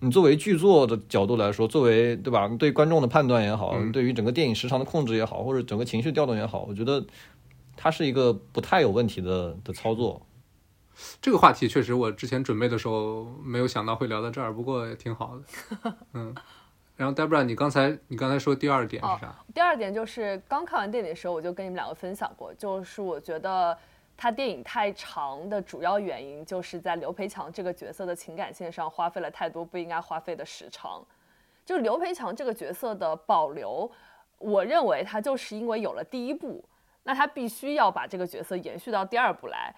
[0.00, 7.04] 你作为剧作的角度来说，作为对吧，对观众的判断也好，嗯对于整个电影时长的控制也好，或者整个情绪调动也好，我觉得
[7.76, 10.22] 它是一个不太有问题的的操作。
[11.20, 15.94] 这个话题确实我之前准备的时候没有想到会聊到这儿，不过也挺好的。
[16.12, 16.34] 嗯，
[16.96, 19.34] 然后 Debra，你刚才你刚才说第二点是啥？
[19.54, 23.76] 第二点就是刚看完电影的时候，我就跟你们两个分享过，就是我觉得
[24.20, 31.02] 他电影太长的主要原因，就是在刘培强这个角色的情感线上花费了太多不应该花费的时长。
[31.64, 33.90] 就是刘培强这个角色的保留，
[34.36, 36.62] 我认为他就是因为有了第一部，
[37.04, 39.74] 那他必须要把这个角色延续到第二部来。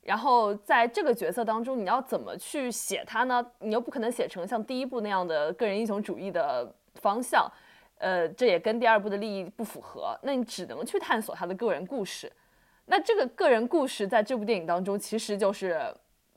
[0.00, 3.46] 然后在这个角色当中，你要怎么去写他呢？
[3.58, 7.46] 你又不可能写成像第一部那样的个人英雄主义的方向，
[7.98, 10.18] 呃，这也跟第二部的利益不符合。
[10.22, 12.32] 那你只能去探索他的个人故事。
[12.86, 15.82] 那这个个人故事在这部电影当中其实就是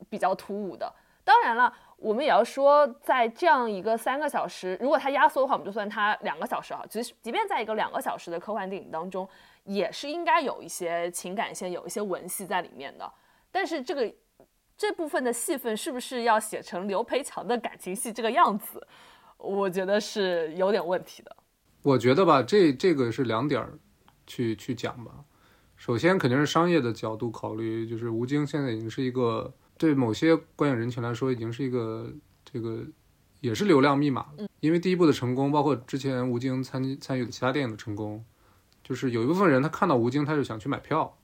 [0.09, 0.91] 比较突兀的。
[1.23, 6.85] 当然了，我们也要说，在这样一个三个小时，如果它压缩的话，我们就算它两个小时哈。
[6.89, 9.27] 其实，即便在一个两个小时的科幻电影当中，
[9.65, 13.11] 也是应该有一些情感线、有一些文戏在里面的。
[13.51, 14.09] 但是这个
[14.77, 18.87] 这部分的戏份是不是要写成刘培强的感情戏这个样子？
[19.37, 21.35] 我觉得是有点问题的。
[21.83, 23.77] 我觉得吧，这这个是两点儿
[24.25, 25.11] 去去讲吧。
[25.77, 32.11] 首先肯定是商业的角度考虑，就是吴京现在已经是一个对某些观影人群来说已经是一个
[32.43, 32.83] 这个
[33.41, 34.25] 也是流量密码。
[34.59, 38.25] 因为第一部的成功，包括之前吴京参参与的其他电影的成功，
[38.83, 41.15] 就是有一部分人他看到吴京他就想去买票，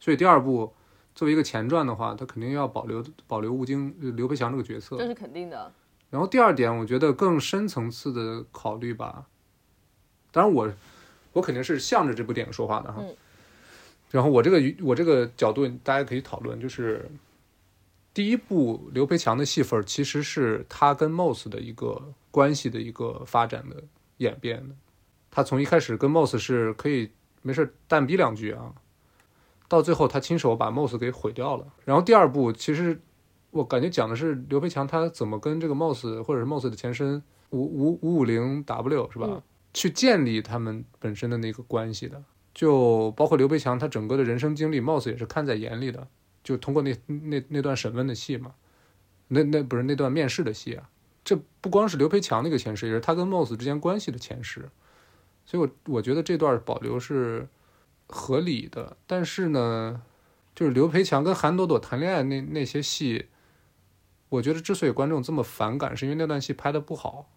[0.00, 0.72] 所以第二部
[1.14, 4.96] 作为一个前传的话，他肯定要保留保留吴京呃刘培强这个角色。
[4.96, 5.70] 这是肯定的。
[6.08, 9.26] 然后第二点，我觉得更深层次的考虑吧，
[10.30, 10.72] 当然我
[11.34, 13.02] 我肯定是向着这部电影说话的哈。
[13.02, 13.14] 嗯
[14.12, 17.10] 然后我这个我这个角度大家可以讨论，就是
[18.12, 23.82] 第一部刘培强的戏份儿其实是他跟 Moss 的一个关系的一个发展的
[24.18, 24.74] 演变的。
[25.30, 28.74] 他从一开始跟 Moss 是可以没事儿淡逼两句啊，
[29.66, 31.66] 到最后他亲手把 Moss 给毁掉了。
[31.86, 33.00] 然后第二部其实
[33.50, 42.22] 我感觉讲的是刘培强他怎么跟这个 Moss 或者是 Moss 的前身五五五五零 W 是吧，嗯去建立他们本身的那个关系的。
[42.54, 46.08] 就包括刘培强他整个的人生经历，Moss 也是看在眼里的。
[46.44, 48.54] 就通过那那那段审问的戏嘛，
[49.28, 50.90] 那那不是那段面试的戏啊。
[51.24, 54.68] 这不光是刘培强那个前世，也是他跟 Moss 之间关系的前世。
[55.46, 57.48] 所以我我觉得这段保留是
[58.08, 58.96] 合理的。
[59.06, 60.02] 但是呢，
[60.54, 63.26] 就是刘培强跟韩朵朵谈恋爱那那些戏，
[64.28, 67.30] 我觉得之所以观众这么反感，是因为那段戏拍的不好。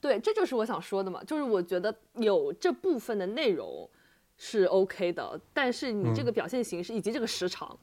[0.00, 3.90] 对，这就是我想说的嘛，就是我觉得有这部分的内容
[4.36, 7.78] 是 OK 的，但是你这个表现形式以及这个时长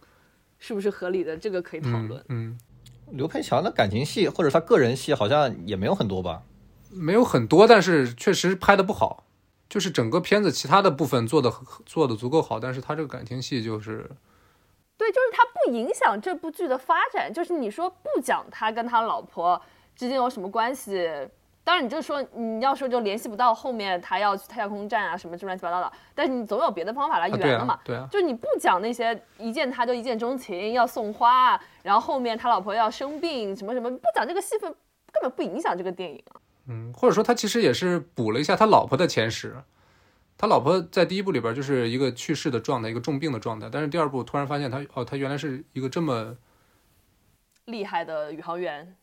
[0.60, 2.24] 是不是合理的，这个可以讨论。
[2.30, 2.58] 嗯，
[3.12, 6.44] 刘培强的感情戏或者他个人戏好像也没有很多吧？
[6.90, 9.26] 没有很多，但是确实拍的不好。
[9.70, 11.50] 就是整个片子其他的部分做的
[11.86, 14.12] 做的足够好，但是他这个感情戏就是
[14.98, 17.34] 对，就是他不影响这部剧的发展。
[17.34, 19.62] 就是你说不讲他跟他老婆
[19.96, 21.10] 之间有什么关系，
[21.63, 27.76] 当然你就说你要说就联系不到后面他要去太空站啊什么这乱七八糟的，但是你总有别的方法来圆的嘛。
[27.76, 34.74] 啊，对啊，就是你不讲那些一见他就一见钟情，要送花，然后后面他老婆要生病什么什么，不讲这个戏份
[35.12, 36.41] 根本不影响这个电影啊。
[36.67, 39.56] 嗯，或者说他其实也是补了一下他老婆的前史。
[40.38, 46.36] 他老婆在第一部里边就是一个去世的状态，一个重病的状态，但是第二部突然发现他哦，他原来是一个这么
[47.65, 48.95] 厉害的宇航员，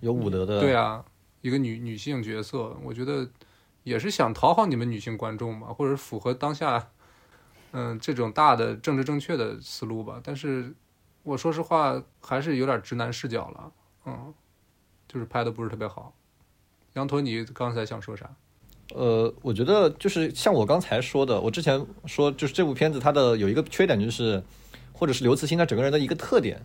[0.00, 1.04] 有武德的，对啊，
[1.44, 3.28] 一个女女性角色，我觉得
[3.82, 6.88] 也是想讨好你们女性观众嘛，或者符合当下
[7.72, 10.18] 嗯这种大的政治正确的思路吧。
[10.24, 10.72] 但是
[11.22, 13.72] 我说实话，还是有点直男视角了，
[14.06, 14.32] 嗯，
[15.06, 16.14] 就是拍的不是特别好。
[16.94, 18.34] 羊驼，你刚才想说啥？
[18.94, 24.42] 呃，我觉得就是像我刚才说的，我之前说就是这部片子它的有一个缺点就是，
[24.94, 26.64] 或者是刘慈欣他整个人的一个特点，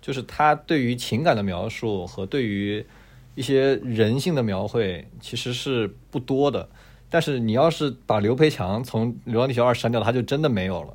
[0.00, 2.86] 就是他对于情感的描述和对于
[3.34, 6.68] 一些人性的描绘其实是不多的。
[7.08, 10.94] 但是你要是把刘培强从《流浪地球二》删掉，他就真的没有了。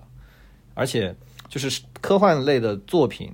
[0.74, 1.16] 而且
[1.48, 3.32] 就是科幻类的作品，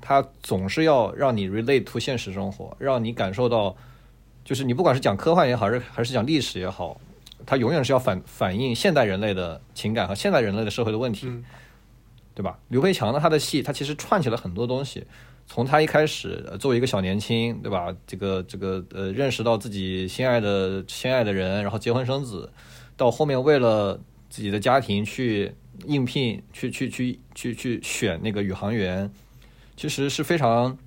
[0.00, 3.76] 它总是要让你 relate to 现实生活，让你感受到。
[4.42, 6.98] 就是你不管是讲科幻也好，还是还是讲历史也好，
[7.46, 11.44] 它永远是要反反映现代人类的情感和现代人类的社会的问题，嗯
[12.34, 12.58] 对吧？
[12.68, 15.06] 刘培强呢，他的戏他其实串起了很多东西，
[15.52, 17.92] 从他一开始、呃、作为一个小年轻，对吧？
[18.06, 22.52] 这个这个呃，认识到自己心爱的心爱的人，然后结婚生子，
[22.96, 25.52] 到后面为了自己的家庭去
[25.86, 29.10] 应聘，去去去去去选那个宇航员，
[29.76, 30.78] 其实是非常。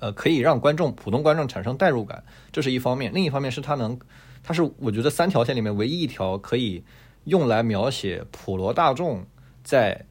[0.00, 3.98] 呃，可以让观众普通观众产生代入感，这是一方面；另一方面是他能，
[4.42, 6.82] 他是我觉得三条线里面唯一一条可以
[7.24, 9.24] 用来描写普罗大众
[9.62, 10.04] 在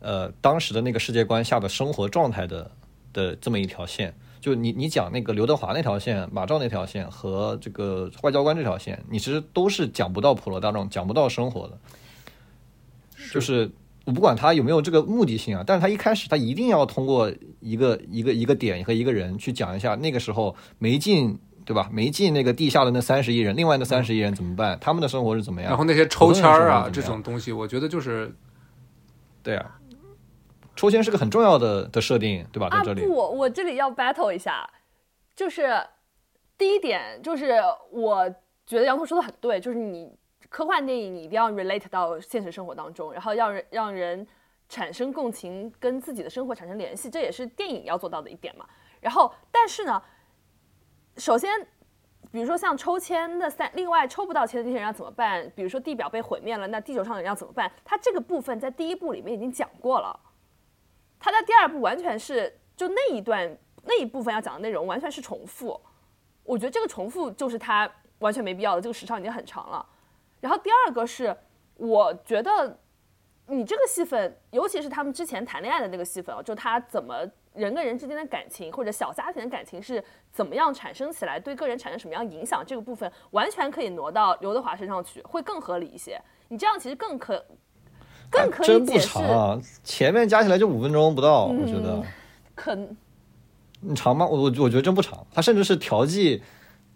[0.00, 2.70] 呃当时的那个世界观下的生活状态的
[3.16, 4.14] 的这么一条线。
[4.40, 11.78] 就你你讲那个刘德华那条线、马照那条线和这个外交官这条线，你其实都是讲不到普罗大众、讲不到生活的，
[13.32, 13.70] 就是。
[14.06, 21.90] 我不管他有没有这个目的性啊，但是他一开始他一定要通过一个一个一个点和一个人去讲一下那个时候没进对吧？
[21.92, 24.78] 没进那个地下的那三十亿人，另外那三十亿人怎么办？
[24.80, 25.70] 他们的生活是怎么样？
[25.70, 28.32] 然后那些抽签儿啊这种东西，我觉得就是
[29.42, 29.76] 对啊，
[30.76, 32.68] 抽签是个很重要的的设定，对吧？
[32.70, 34.68] 在啊这里，不，我这里要 battle 一下，
[35.34, 35.82] 就是
[36.58, 37.54] 第一点就是
[37.90, 38.28] 我
[38.66, 40.14] 觉得杨彤说的很对，就是你
[40.48, 44.26] 科幻电影你一定要 relate 到现实生活当中，然后要人让人
[44.68, 48.66] 产生共情，跟自己的生活产生联系，这也是电影要做到的一点嘛。
[49.00, 50.02] 然后，但是呢，
[51.16, 51.50] 首先，
[52.30, 55.50] 比如说像抽签的三，另外抽不到签的这些人要怎么办？
[55.54, 57.70] 比如说地表被毁灭了，那地球上的人要怎么办？
[57.84, 60.18] 他这个部分在第一部里面已经讲过了，
[61.18, 65.80] 他在第二部完全是就那一段那一部分要讲的内容完全是重复，
[66.44, 69.84] 我觉得这个重复就是他完全没必要的，这个时长已经很长了。
[70.40, 71.36] 然后第二个是，
[71.76, 72.78] 我觉得
[73.46, 86.20] 你这个戏份，尤其是他们之前谈恋爱的那个戏份啊，就他怎么人跟人之间的感情或者小家庭的感情是怎么样产生起来，对个人产生什么样影响，这个部分完全可以挪到刘德华身上去，会更合理一些。
[86.48, 87.44] 你这样其实更可
[88.30, 92.04] 更可以真不，长啊，前面加起来就五分钟不到，我觉得嗯。
[92.54, 92.74] 可
[93.80, 94.26] 你长吗？
[94.26, 96.42] 我我我觉得真不长，它甚至是调剂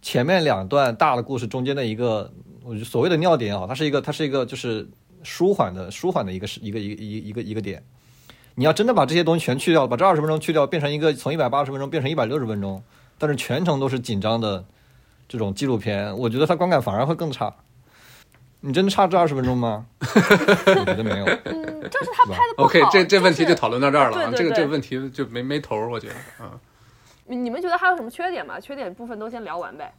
[0.01, 2.33] 前面两段大的故事中间的一个，
[2.65, 4.89] 我觉得所谓的尿点啊，它是一个它是一个就是
[5.23, 7.83] 舒缓的舒缓的一个是一个一个一个一个一个点。
[8.55, 12.83] 你要真的把这些东西全去掉，把这二十分钟去掉，变成一个从一百八十分钟变成一百六十分钟，
[13.19, 14.65] 但是全程都是紧张的
[15.29, 17.55] 这种纪录片，我觉得它观感反而会更差。
[18.61, 19.87] 你真的差这二十分钟吗？
[20.01, 21.25] 我觉得没有。
[21.45, 22.69] 嗯，就是他拍的不好。
[22.69, 26.51] OK，这这问题就就是讨论到这儿了啊，对对对这个这个问题就没没头儿，我觉得嗯。
[27.25, 28.61] 你你们觉得还有什么缺点吗？
[28.61, 29.93] 缺点部分都先聊完呗。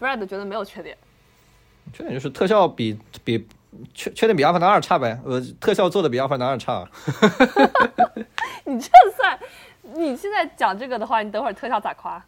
[0.00, 0.96] Brad 觉得没有缺点，
[1.92, 3.48] 缺点就是特效比比
[3.94, 6.86] 缺缺点比《阿凡达二》差呗，呃，特效做的比《阿凡达二》差。
[8.64, 9.38] 你这算，
[9.94, 12.22] 你现在讲这个的话，你等会儿特效咋夸？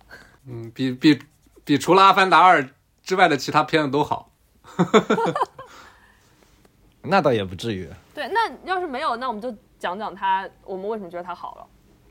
[0.49, 1.21] 嗯，比比
[1.65, 2.63] 比除了《阿凡达二》
[3.03, 4.30] 之外的其他片子都好。
[7.03, 7.89] 那倒也不至于。
[8.15, 11.67] 对，那要是没有，那我们就讲讲他，我们为什么觉得他好了。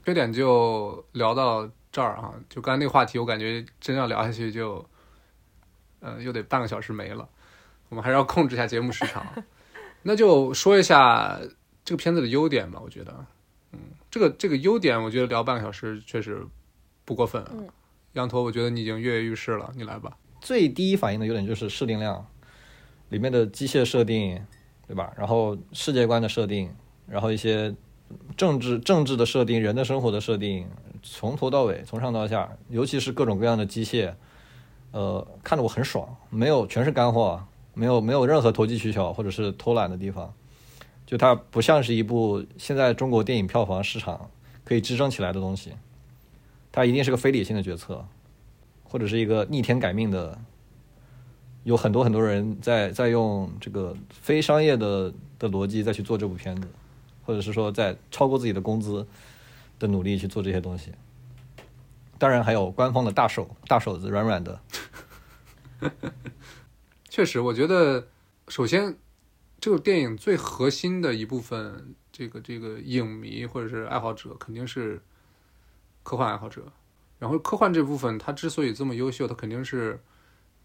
[0.05, 4.83] 缺点就聊到这儿啊，就刚才那个话题，我感觉真要聊下去就，
[5.99, 7.27] 呃，又得半个小时没了。
[7.89, 9.23] 我们还是要控制一下节目时长。
[10.01, 11.39] 那就说一下
[11.85, 13.13] 这个片子的优点吧，我觉得，
[13.73, 13.79] 嗯，
[14.09, 16.43] 这个这个优点，我觉得聊半个小时确实
[17.05, 17.51] 不过分啊。
[17.53, 17.69] 嗯
[18.13, 20.17] 羊驼，我觉得你已经跃跃欲试了，你来吧。
[20.41, 22.25] 最第一反应的优点就是设定量，
[23.09, 24.39] 里面的机械设定，
[24.87, 25.11] 对吧？
[25.17, 26.69] 然后世界观的设定，
[27.07, 27.75] 然后一些
[28.37, 30.67] 政治政治的设定，人的生活的设定，
[31.03, 34.13] 从头到尾，从上到下，尤其是各种各样的机械，
[34.91, 37.43] 呃，看得我很爽，没有全是干货，
[37.73, 40.33] 没有没有任何投机取巧或者是偷懒的地方，
[41.05, 44.29] 就它不像是一部现在中国电影票房市场
[44.63, 45.73] 可以支撑起来的东西，
[46.71, 48.05] 它一定是个非理性的决策。
[48.91, 50.35] 或者是一个逆天改命的，
[51.63, 56.67] 有很多很多人在在用这个非商业的的逻辑再去做这部片子，
[57.25, 59.05] 或者是说在超过自己的工资
[59.77, 60.91] 的努力去做这些东西。
[62.17, 64.59] 当然还有官方的大手大手子软软的，
[67.07, 68.07] 确实，我觉得
[68.49, 68.97] 首先
[69.61, 75.01] 这个电影最核心的一部分，这个这个影迷或者是爱好者肯定是
[76.03, 76.71] 科幻爱好者。
[77.19, 80.01] 然后科幻这部分，它之所以这么优秀，它肯定是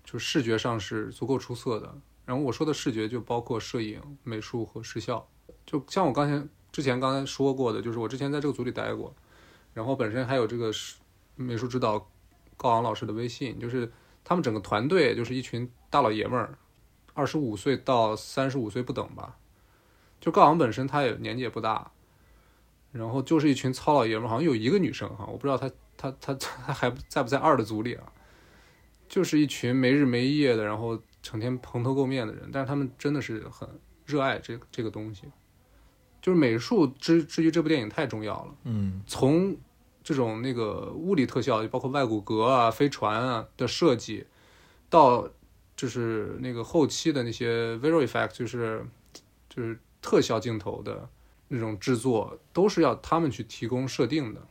[0.05, 1.93] 就视觉上是足够出色的。
[2.25, 5.29] 然后我说的视觉就包括摄影、美术和视效。
[5.67, 9.15] 就像我刚才之前刚才说过的，就是我之前在这个组里待过，
[9.73, 10.97] 然后本身还有这个是
[11.37, 12.11] 美术指导
[12.57, 13.93] 高昂老师的微信，就是
[14.23, 16.59] 他们整个团队就是一群大老爷们儿，
[17.13, 19.37] 二十五岁到三十五岁不等吧。
[20.21, 21.93] 就高昂本身他也年纪也不大，
[22.93, 28.11] 然后就是一群糙老爷们儿，好像有一个女生哈，我不知道她她她她还在不在二的组里啊？
[29.15, 33.69] 就是一群没日没夜的，然后成天蓬头垢面的人，但是他们真的是很
[34.05, 35.23] 热爱这这个东西。
[36.21, 39.57] 就是美术之至于这部电影太重要了，嗯，从
[40.03, 44.27] 这种那个物理特效，包括外骨骼啊、飞船啊的设计，
[44.91, 45.31] 到
[45.77, 48.85] 就是那个后期的那些 visual effect，就是
[49.49, 51.09] 就是特效镜头的
[51.47, 54.45] 那种制作，都是要他们去提供设定的。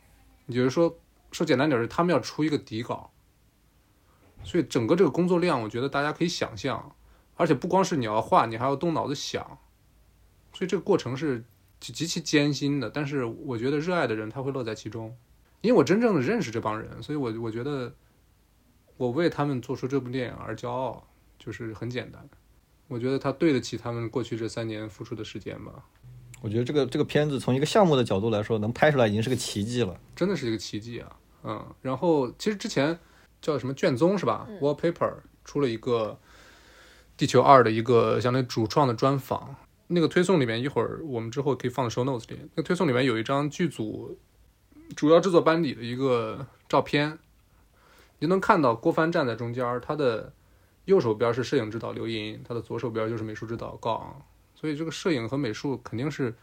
[0.46, 0.98] 也就是说，
[1.32, 3.10] 说简单点儿是他们要出一个底稿，
[4.44, 6.94] 所以整个这个工作量，我觉得大家可以想象，
[7.34, 9.58] 而且不光是你要画，你还要动脑子想，
[10.52, 11.42] 所以这个过程是
[11.80, 12.88] 极极其艰辛的。
[12.88, 15.16] 但是我觉得热爱的人他会乐在其中，
[15.62, 17.92] 因为我真正的认识这帮人，所以我我觉得
[18.96, 21.06] 我为他们做出这部电影而骄傲，
[21.38, 22.28] 就是很简单。
[22.86, 25.72] 我觉得他对得起他们过去这三年付出的时间吧，
[26.42, 29.98] 我觉得这个这个片子从一个项目的角度来说，能拍出来已经是个奇迹了。
[30.14, 31.16] 真的是一个奇迹啊！
[31.44, 32.98] 嗯，然后其实之前
[33.44, 35.12] 叫什么卷宗是吧、w a l l Paper
[35.44, 36.18] 出了一个
[37.14, 39.54] 《地球二》的一个相当于主创的专访，
[39.88, 42.38] 那个推送里面一会儿我们之后可以放在 show notes 里。
[42.54, 44.18] 那个推送里面有一张剧组
[44.96, 47.18] 主要制作班底的一个照片，
[48.20, 50.32] 你能看到郭帆站在中间，他的
[50.86, 54.22] 右手边是摄影指导刘银，他的左手边就是美术指导高昂，
[54.54, 56.34] 所以这个摄影和美术肯定是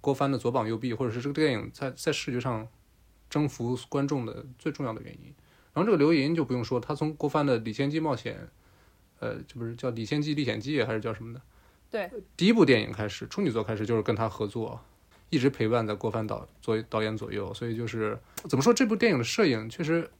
[0.00, 2.66] 郭帆的左膀右臂，或者是这个电影在在视觉上
[3.28, 5.34] 征服观众的最重要的原因。
[5.76, 8.34] 然后这个刘银就不用说，他从郭帆的《李仙姬冒险》，
[9.20, 11.42] 呃，这不是叫《李仙姬历险记》还是叫什么的？
[11.90, 14.80] 对，第一部电影开始，处女作开始就是跟他合作，
[15.28, 18.18] 一直陪伴在郭帆导左导演左右，所以就是
[18.48, 20.10] 怎么说，这部电影的摄影确实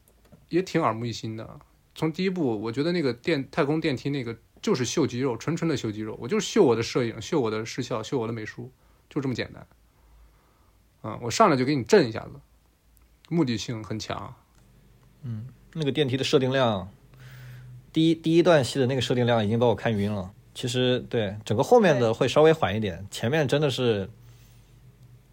[0.51, 1.59] 也挺耳目一新的。
[1.95, 8.71] 从第一部，我觉得那个电太空电梯那个就是秀肌肉，纯纯的秀肌肉，我就是秀我的摄影，秀我的视效，秀我的美术，
[9.09, 9.67] 就这么简单。
[11.03, 12.33] 嗯，我上来就给你震一下子，
[13.31, 14.35] 目的性很强。
[15.75, 16.89] 那个电梯的设定量，
[17.93, 20.31] 第一第一段戏的那个设定量已经把我看晕了。
[20.55, 24.09] 其实对整个后面的会稍微缓一点，前面真的是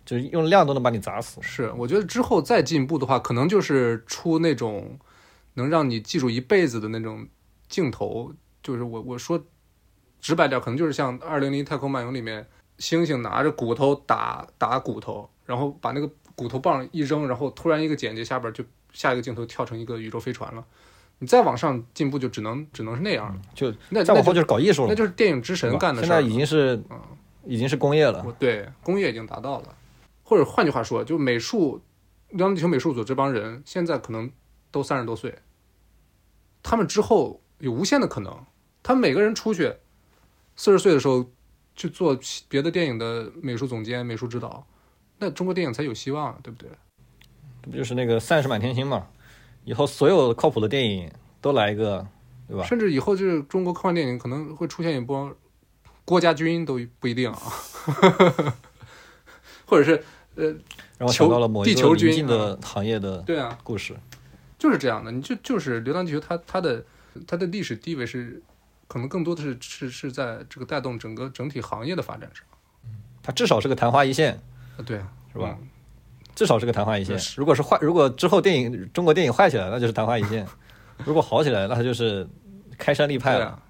[0.05, 1.41] 就是用量都能把你砸死。
[1.41, 4.99] 是，我觉得之后再进步的话，可能就是出那种
[5.53, 7.25] 能让你记住一辈子的那种
[7.69, 8.33] 镜头。
[8.61, 9.41] 就是我我说
[10.19, 12.45] 直白点，可能就是像《二零零太空漫游》里面，
[12.79, 20.65] 猩猩拿着骨头打打骨头，然后把那个骨头棒一扔，然后突然一个剪辑下边就下一个镜头跳成一个宇宙飞船了。
[21.19, 23.41] 你再往上进步，就只能只能是那样了。
[23.53, 26.15] 就那再往后就是搞艺术了，那就是电影之神干的事儿。
[26.15, 26.99] 现在已经是嗯
[27.45, 28.25] 已经是工业了。
[28.39, 29.75] 对工业已经达到了，
[30.23, 31.81] 或者换句话说，就美术，
[32.29, 34.29] 流浪地球美术组这帮人现在可能
[34.71, 35.37] 都三十多岁，
[36.61, 38.45] 他们之后有无限的可能，
[38.81, 39.73] 他们每个人出去，
[40.55, 41.31] 四十岁的时候
[41.75, 42.19] 去做
[42.49, 44.65] 别的电影的美术总监、美术指导，
[45.23, 46.69] 那中国电影才有希望啊，对不对？
[47.63, 49.07] 这不就是那个散是满天星嘛？
[49.63, 51.09] 以后所有靠谱的电影
[51.39, 52.05] 都来一个，
[52.47, 52.65] 对吧？
[52.65, 55.33] 甚至以后就是中国科幻电影可能会出现一波
[56.03, 57.41] 郭家军都不一定啊，
[59.65, 60.03] 或者是
[60.35, 60.47] 呃，
[60.97, 63.95] 然后想到了某一地球军个临近的行业的对啊，故事。
[64.59, 66.83] 就是这样的，你就就是《流浪地球》它，它的
[67.27, 68.41] 它的历史地位是，
[68.87, 72.45] 可能更多的是是是在这个带动整个整体行业的发展上。
[73.21, 74.39] 它至少是个昙花一现，啊，
[74.85, 75.57] 对啊，是吧？
[75.61, 75.67] 嗯
[76.35, 77.15] 至少是个昙花一现。
[77.37, 80.43] 如果是坏，如果之后电影中国电影坏起来，那就是昙花一现；
[81.05, 82.27] 如果好起来，那他就是
[82.75, 83.61] 开山立派了，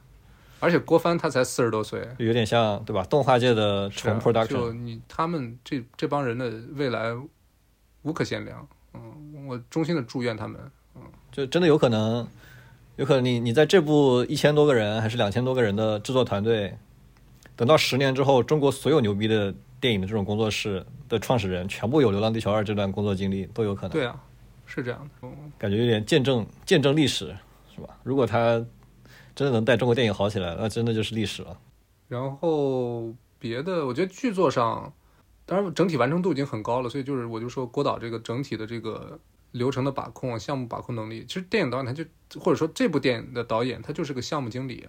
[0.61, 3.03] 而且郭帆他才四十多岁，就有点像对吧？
[3.09, 7.11] 动画界的纯 production，就你他们这这帮人的未来
[8.03, 8.65] 无可限量。
[8.93, 10.57] 嗯，我衷心的祝愿他们。
[10.95, 11.01] 嗯
[11.33, 12.25] 就真的有可能，
[12.95, 16.77] 有可能你你在这部一千多个人还是两千多个人的制作团队，
[17.57, 19.53] 等到十年之后，中国所有牛逼的
[19.83, 23.89] 电影的这种工作室的创始人，全部有《流浪地球二》这段工作经历，都有可能。
[23.89, 24.17] 对啊，
[24.65, 25.27] 是这样的。
[25.27, 27.35] 嗯感觉有点见证见证历史，
[27.75, 27.89] 是吧？
[28.01, 28.65] 如果他
[29.35, 31.59] 真的能带中国电影好起来，那真的就是历史了。
[32.07, 34.93] 然后别的，我觉得剧作上，
[35.45, 39.19] 当然整体完成度已经很高了，所以就是我就说郭导这个整体的这个
[39.51, 42.05] 流程的把控、项目把控能力，其实电影导演他就
[42.39, 44.87] 或者说这部电影的导演他就是个项目经理，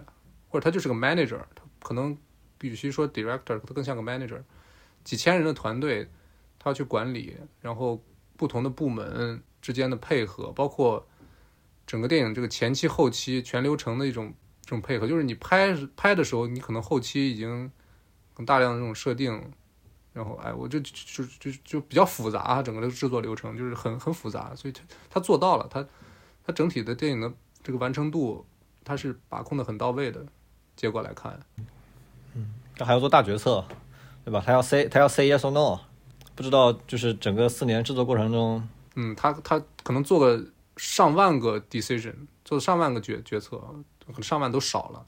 [0.49, 2.17] 或者他就是个 manager，他可能
[2.61, 4.39] 与其说 director，他更像个 manager，
[5.05, 6.11] 几千人的团队，
[6.59, 8.03] 他要去管理，然后
[8.37, 11.07] 不同的部门之间的配合，包括
[11.87, 14.33] 整个电影这个前期后期全流程的一种
[14.63, 17.71] 这种配合，就是你拍拍的时候，你可能后期已经
[18.35, 19.53] 很大量的这种设定，
[20.13, 25.87] 然后哎，我就就就就比较复杂，整个的制作流程就是很很复杂，所以他他做到了，他
[26.45, 27.33] 他整体的电影的
[27.63, 28.47] 这个完成度，
[28.83, 30.27] 他是把控的很到位的。
[30.77, 31.39] 结果来看，
[32.77, 33.65] 他还要做大决策，
[34.25, 34.43] 对吧？
[34.45, 35.79] 他要 say 他要 say yes or no，
[36.35, 40.43] 不知道就是整个四年制作过程中，嗯，他他可能做个
[40.77, 42.15] 上万个 decision，
[42.45, 43.59] 做上万个决决策，
[44.07, 45.05] 可能上万都少了，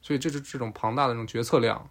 [0.00, 1.90] 所以这是这种庞大的这种决策量，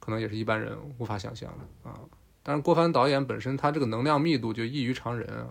[0.00, 2.00] 可能也是一般人无法想象的啊。
[2.42, 5.48] 但是郭帆导演本身他这个能量密度就异于常人啊，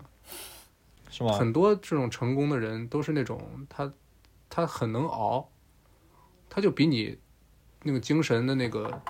[1.10, 1.32] 是吗？
[1.32, 3.92] 很多这种成功的人都是那种他
[4.50, 5.48] 他很能熬，
[6.50, 7.18] 他就比你
[7.84, 9.00] 那个精神的那个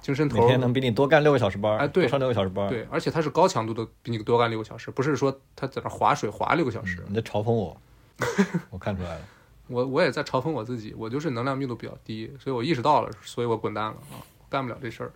[0.00, 2.68] 精神头儿每天能比你多干六个小时班儿，哎对上六个小时班儿。
[2.68, 7.04] 对，而且他是高强度的，比你多干六个小时，不是说他在那划水划六个小时。
[7.08, 7.76] 你在嘲讽我，
[8.70, 9.20] 我看出来了。
[9.66, 14.16] 我我也在嘲讽我自己，我就是能量密度比较低，所以我意识到了，所以我滚蛋了啊，
[14.48, 15.12] 干不了这事儿。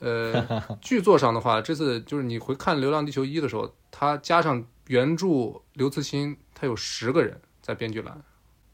[0.00, 5.26] 呃， 剧作上的话，这次就是你回看《流浪地球一》的时候，他加上原著
[5.72, 8.22] 刘慈欣，他有十个人在编剧栏，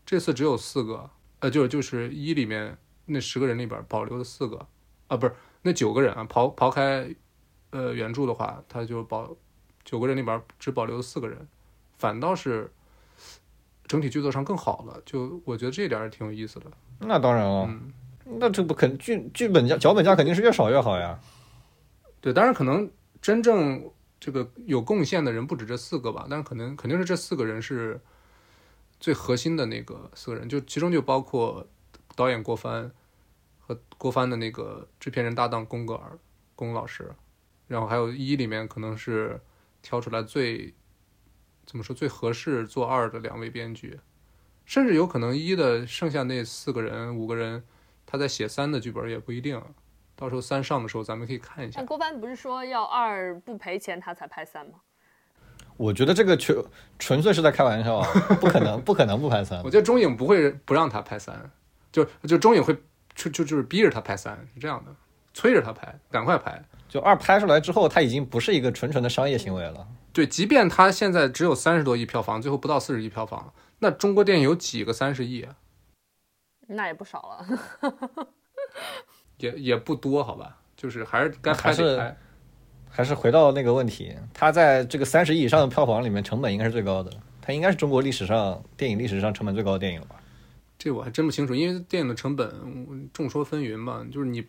[0.05, 1.09] 这次只有四个，
[1.39, 4.66] 呃，就是就是一里面那十个人里边保留了四个，
[5.11, 7.13] 啊，不是那九个人啊，刨刨开
[7.71, 9.37] 呃原著的话，他就保
[9.85, 11.49] 九个人里边只保留了四个人，
[11.99, 12.71] 反倒是
[13.89, 16.67] 整体剧作上更好了，就我觉得这一点挺有意思的。
[17.01, 17.93] 那当然了，嗯，
[18.39, 21.19] 那这不肯剧剧本价脚本价肯定是越少越好呀。
[22.21, 22.89] 对，当然可能
[23.21, 23.91] 真正
[24.21, 28.01] 这个有贡献的人不止这四个吧，但是可能肯定是这四个人是
[29.01, 31.67] 最核心的那个四个人，就其中就包括
[32.15, 32.93] 导演郭帆
[33.71, 36.18] 和郭帆的那个制片人搭档宫格尔
[36.57, 37.14] 宫老师，
[37.68, 39.41] 然后还有一里面可能是
[39.81, 40.75] 挑出来最
[41.64, 44.01] 怎么说最合适做二的两位编剧，
[44.64, 47.62] 甚至有可能一的剩下那四个人五个人
[48.05, 49.62] 他在写三的剧本也不一定。
[50.16, 51.87] 到时候三上的时候，咱们可以看一下但。
[51.87, 54.81] 郭帆不是说要二不赔钱他才拍三吗？
[55.77, 56.62] 我觉得这个纯
[56.99, 58.07] 纯粹是在开玩笑，啊，
[58.41, 59.71] 不可能，不可能不拍三 我。
[59.71, 61.51] 觉得中影不会不让他拍三，
[61.93, 62.77] 就就中影会
[63.15, 64.95] 就就就是逼着他拍三，是这样的，
[65.35, 66.63] 催着他拍，赶快拍。
[66.89, 69.87] 就二拍出来之后，他已经不是一个纯纯的商业行为了。
[70.13, 75.55] 对，即便他现在只有三十多亿票房，最后不到四十亿票房，那中国电影有几个三十亿啊？
[76.67, 77.47] 那也不少了。
[79.39, 80.59] 也也不多，好吧？
[80.77, 82.17] 就是还是该拍还是得拍。
[82.89, 87.13] 还是回到那个问题，它在这个三十亿以上的票房里面，成本应该是最高的。
[87.41, 90.20] 它应该是中国历史上电影历史上成本最高的电影了吧？
[90.83, 94.03] 这我还真不清楚，因为电影的成本嗯众说纷纭吧。
[94.11, 94.43] 就是你，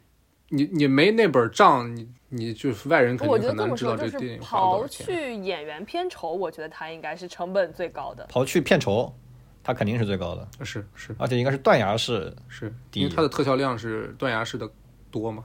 [0.47, 5.05] 你你没那本账，你你就是外人肯定很难知道这电影花多刨少钱。
[5.05, 8.25] 去演员片酬，我觉得它应该是成本最高的。
[8.31, 9.13] 刨去片酬，
[9.61, 12.33] 它肯定是最高的，是是而且应该是断崖式。
[12.47, 14.65] 是，因为它的特效量是断崖式的
[15.11, 15.43] 多嘛。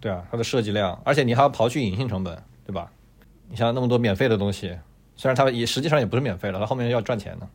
[0.00, 2.90] 对啊，它的设计量，而且你还要刨去隐性成本，对吧？
[3.48, 4.76] 你像那么多免费的东西，
[5.14, 7.48] 虽然它也实际上也不是免费了，它后面要赚钱的。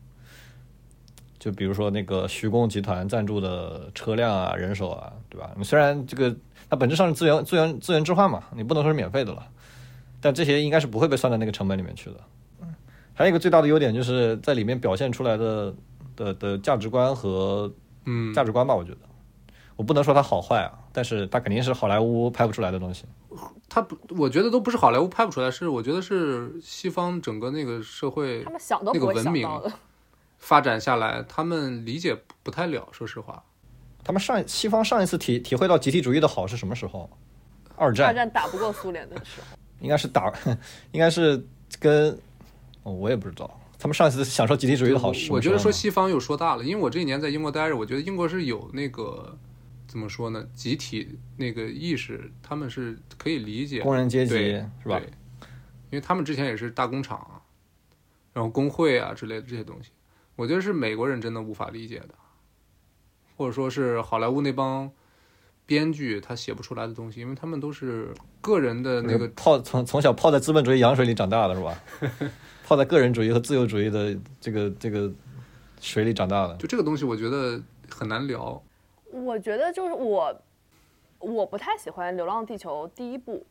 [1.40, 5.50] 就比如说那个徐工集团赞助的车辆啊、人手啊，对吧？
[5.56, 6.36] 你虽然这个
[6.68, 9.42] 它本质上是资源资源资源置换嘛，你不能说是免费的了，
[10.20, 12.16] 但这些应该是不会被算在那个成本里面去的。
[12.60, 12.74] 嗯，
[13.14, 15.74] 还有一个最大的优点就是在里面表现出来的
[16.14, 17.72] 的的价值观和
[18.04, 18.98] 嗯，价值观吧，我觉得，
[19.76, 23.06] 我不能说它好坏啊，但是它肯定是好莱坞拍不出来的东西。
[23.66, 29.72] 它不，我觉得都不是好莱坞拍不出来，是我觉得是西方整个那个社会他们想都不会那个文明想到的。
[30.40, 32.88] 发展下来，他们理解不太了。
[32.90, 33.44] 说实话，
[34.02, 37.08] 他们上西方上一次体体会到集体主义的好是什么时候？
[37.76, 38.08] 二战。
[38.08, 40.32] 二战打不过苏联的时候，应该是打，
[40.92, 41.46] 应该是
[41.78, 42.10] 跟，
[42.82, 49.38] 哦，我也不知道，他们上一次享受集体主义的好是什么我觉得说西方又说大了，因为我这一年在英国待着，我觉得英国是有那个
[49.86, 53.80] 怎么说呢，集体那个意识，他们是可以理解。
[53.80, 54.34] 工人阶级
[54.82, 54.98] 是吧？
[54.98, 55.10] 对？
[55.90, 57.40] 因为他们之前也是大工厂啊，
[58.32, 59.90] 然后工会啊之类的这些东西，
[60.40, 62.14] 我觉得是美国人真的无法理解的，
[63.36, 64.90] 或者说是好莱坞那帮
[65.66, 71.78] 编剧他写不出来的东西，因为他们都是个人的那个泡从从小泡在资本主义羊水里长大的是吧？
[72.64, 75.12] 泡在个人主义和自由主义的这个这个
[75.78, 76.56] 水里长大的。
[76.56, 77.60] 就这个东西，我觉得
[77.90, 78.62] 很难聊。
[79.12, 80.42] 我觉得就是我，
[81.18, 83.44] 我不太喜欢《流浪地球》第一部，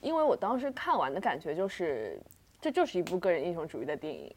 [0.00, 2.20] 因为我当时看完的感觉就是，
[2.60, 4.34] 这就是一部个人英雄主义的电影。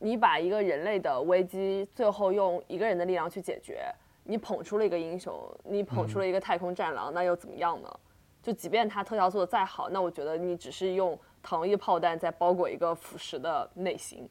[0.00, 3.84] 你把一个人类的危机最后用一个人的力量去解决，
[4.24, 8.00] 你捧出了一个英雄，你捧出了一个太空战狼，那又怎么样呢？
[8.42, 14.26] 就即便他特效做的再好，那我觉得你只是用糖衣炮弹在包裹一个腐蚀的内心。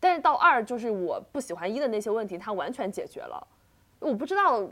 [0.00, 3.46] 但是到二，就是我不喜欢一的那些问题，它完全解决了。
[3.98, 4.66] 我不知道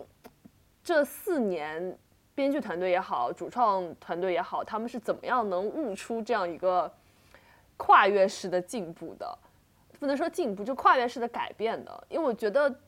[0.83, 1.99] 这四年
[2.35, 6.91] 编剧团队也好，主创团队也好，他们是怎么样能悟出这样一个
[7.77, 9.39] 跨越式的进步的？
[10.03, 12.07] 不能说进步，就跨越式的改变的。
[12.09, 12.81] 因为我觉得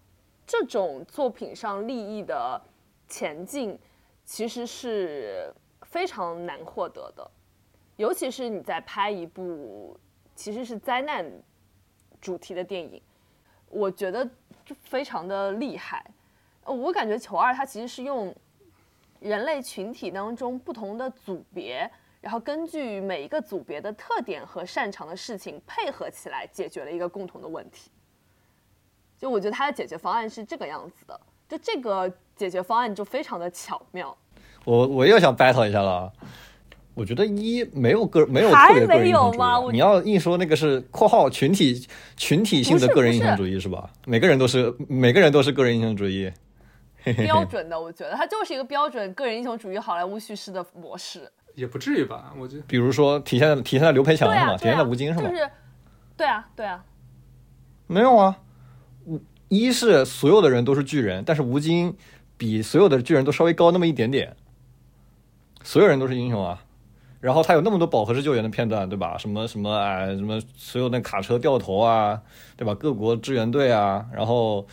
[0.45, 2.61] 这种作品上利益的
[3.07, 3.79] 前进，
[4.25, 7.31] 其实是非常难获得的，
[7.95, 9.97] 尤其是你在拍一部
[10.35, 11.25] 其实是灾难
[12.21, 13.01] 主题的电影，
[13.69, 14.29] 我觉得
[14.65, 16.05] 就非常的厉害。
[16.65, 18.35] 我感觉球二它其实是用
[19.21, 21.89] 人类群体当中不同的组别，
[22.25, 27.91] 然后根据每一个组别的特点和擅长的事情配合起来，解决了一个共同的问题。
[29.19, 34.17] 就我觉得它的解决方案是这个样子的，就这个解决方案就非常的巧妙。
[34.65, 36.13] 我我又想 battle 一下了啊。
[36.95, 43.91] 我觉得一没有个没有还特别个人没英雄主义啊有吗你要硬说那个是（括号群体群体性的个人英雄主义是吧？
[44.07, 46.33] 每个人都是每个人都是个人英雄主义。
[47.19, 51.31] 标准的，我觉得它就是一个标准个人英雄主义好莱坞叙事的模式。
[51.55, 52.33] 也不至于吧？
[52.39, 54.57] 我觉得比如说体现在体现在刘培强是吗？
[54.57, 55.29] 体现在吴京是吗？
[55.29, 55.51] 就是，
[56.17, 56.85] 对啊，对啊，
[57.87, 58.37] 没有啊，
[59.05, 61.97] 吴一是所有的人都是巨人，但是吴京
[62.37, 64.37] 比所有的巨人都稍微高那么一点点。
[65.63, 66.63] 所有人都是英雄啊，
[67.21, 69.17] 然后他有那么多饱和式救援的片段，对吧？
[69.17, 72.21] 什么什么哎，什么所有那卡车掉头啊，
[72.57, 72.75] 对吧？
[72.75, 74.67] 各国支援队啊，然后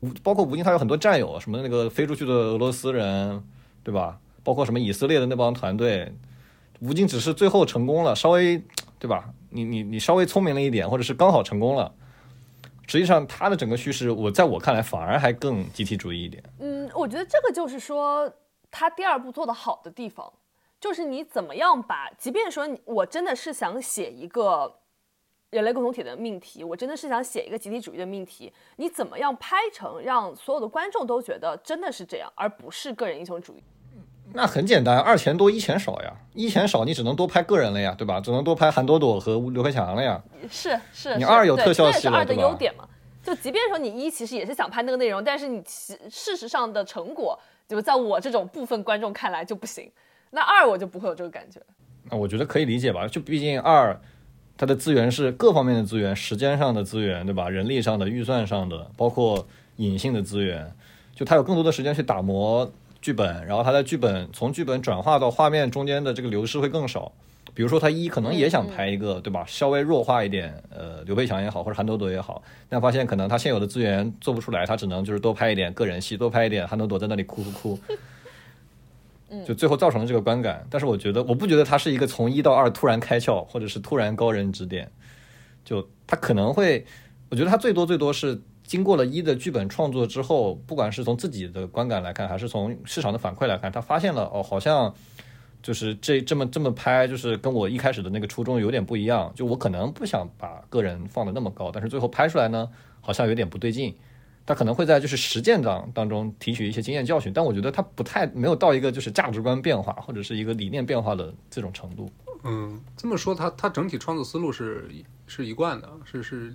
[0.00, 3.44] 吴包括吴京他有很多战友，什么那个飞出去的俄罗斯人，
[3.84, 4.18] 对吧？
[4.42, 6.12] 包括什么以色列的那帮团队，
[6.80, 8.62] 吴京只是最后成功了，稍微
[8.98, 9.28] 对吧？
[9.50, 11.92] 你你你稍微聪明了一点，或者是刚好成功了。
[12.88, 16.42] 实际上，他的整个叙事，我在我看来反而还更集体主义一点。
[16.58, 18.30] 嗯，我觉得这个就是说
[18.70, 20.30] 他第二部做的好的地方，
[20.80, 24.80] 就是你怎么样把，即便说我真的是想写一个
[25.50, 33.62] 人类共同体的命题，我真的是想写一个集体主义的命题，你怎么样拍成让所有的观众都觉得真的是这样，而不是个人英雄主义？
[34.34, 38.20] 那很简单，二钱多一钱少呀，一钱少你只能多拍个人了呀，对吧？
[38.20, 40.22] 只能多拍韩朵朵和刘培强了呀。
[40.50, 42.88] 是是，你二有特效这也是二的戏了对吧优点嘛。
[43.22, 49.90] 就即便说你一其实也是想拍那个内容，但是你其事实上的成果，就在我这种部分观众看来就不行。
[50.30, 51.60] 那二我就不会有这个感觉。
[52.10, 53.96] 那我觉得可以理解吧，就毕竟二，
[54.56, 57.48] 它的资源是各方面的资源，时间上的资源，对吧？
[57.48, 60.74] 人力上的、预算上的，包括隐性的资源，
[61.14, 62.68] 就它有更多的时间去打磨
[63.02, 67.12] 剧本，然后他的剧本从剧本转化到画面中间的这个流失会更少。
[67.54, 69.44] 比如说，他一可能也想拍一个，对吧？
[69.46, 77.78] 稍微弱化一点，呃，刘培强也好，或者韩朵朵也好，但发现可能他现有的资源做不出来，他只能就是多拍一点个人戏，多拍一点韩朵朵在那里哭哭哭。
[79.46, 84.90] 就最后造成了这个观感，但是我觉得我不觉得他是一个从一到二突然开窍，或者是突然高人指点，
[85.64, 86.86] 就他可能会，
[87.30, 88.40] 我觉得他最多最多是
[88.72, 94.94] 经过了一的剧本创作之后，不管是从自己的观感来看，还是从市场的反馈来看，他发现了哦，好像
[95.62, 102.66] 就是这这么这么拍，就是跟我一开始的那个初衷有点不一样，就我可能不想把个人放的那么高，但是最后拍出来呢，
[103.02, 103.94] 好像有点不对劲。
[104.46, 112.10] 他可能会在就是实践当当中提取一些经验教训，但我觉得他不太没有到一个就是价值观变化或者是一个理念变化的这种程度。
[112.42, 114.88] 嗯，这么说，他他整体创作思路是
[115.26, 116.54] 是一贯的，是是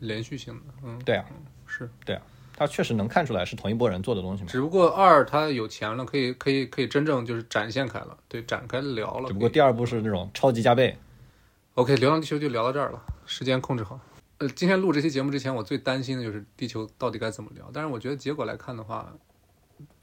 [0.00, 0.74] 连续性的。
[0.84, 1.24] 嗯，对啊，
[1.66, 2.22] 是对啊，
[2.56, 4.48] 他确实能看出来是同一波人做的东西嘛。
[4.48, 9.28] 只不过二他有钱了，可以可以可以真正就是展现开了，对，展开聊了。
[9.28, 10.96] 只不过第二部是那种超级加倍。
[11.74, 14.00] OK，流浪地球就聊到这儿了，时间控制好。
[14.38, 17.70] 呃，今天录这期节目之前，我最担心的就是地球到底该怎么聊。
[17.72, 19.12] 但是我觉得结果来看的话，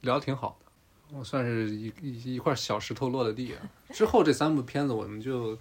[0.02, 3.56] 聊挺好的，我算是一一一块小石头落的地。
[3.91, 5.58] 之后这三部片子，我们就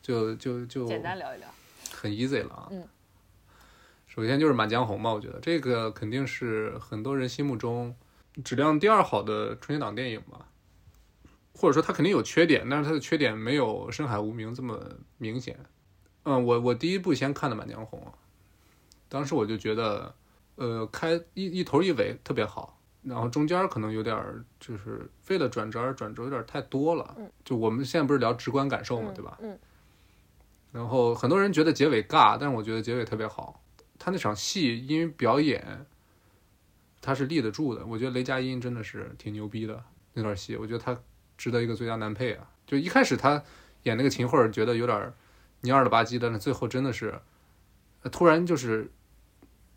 [0.00, 1.48] 就就就简单聊一聊，
[1.92, 2.68] 很 easy 了啊。
[2.70, 2.84] 嗯。
[4.14, 7.96] 首先就是《满江红》嘛，我觉得这个肯定是很多人心目中
[8.44, 10.48] 质量第二好的春节档电影吧。
[11.54, 14.78] 或者说它肯定有缺点，但是它的缺点没有《深海无名》这么
[15.16, 15.58] 明显。
[16.24, 18.00] 嗯，我我第一部先看的《满江红》，
[19.08, 20.14] 当时我就觉得，
[20.56, 27.16] 呃，开一一头一尾特别好，然后中间可能有点就是为了转折而转折有点太多了。
[27.46, 29.38] 就我们现在不是聊直观感受嘛，对吧？
[29.40, 29.58] 嗯。
[30.70, 33.61] 然后很多人觉得结尾尬，但是我觉得结尾特别好。
[34.02, 35.86] 他那场戏因为表演，
[37.00, 37.84] 他是立得住的。
[37.86, 39.84] 我觉得雷佳音真的是挺牛逼的
[40.14, 40.98] 那段戏，我觉得他
[41.36, 42.50] 值得一个最佳男配啊。
[42.66, 43.42] 就一开始他
[43.82, 45.12] 演那个秦桧，觉得有点。
[45.62, 47.20] 蔫了吧唧的，那最后真的是，
[48.10, 48.90] 突然就是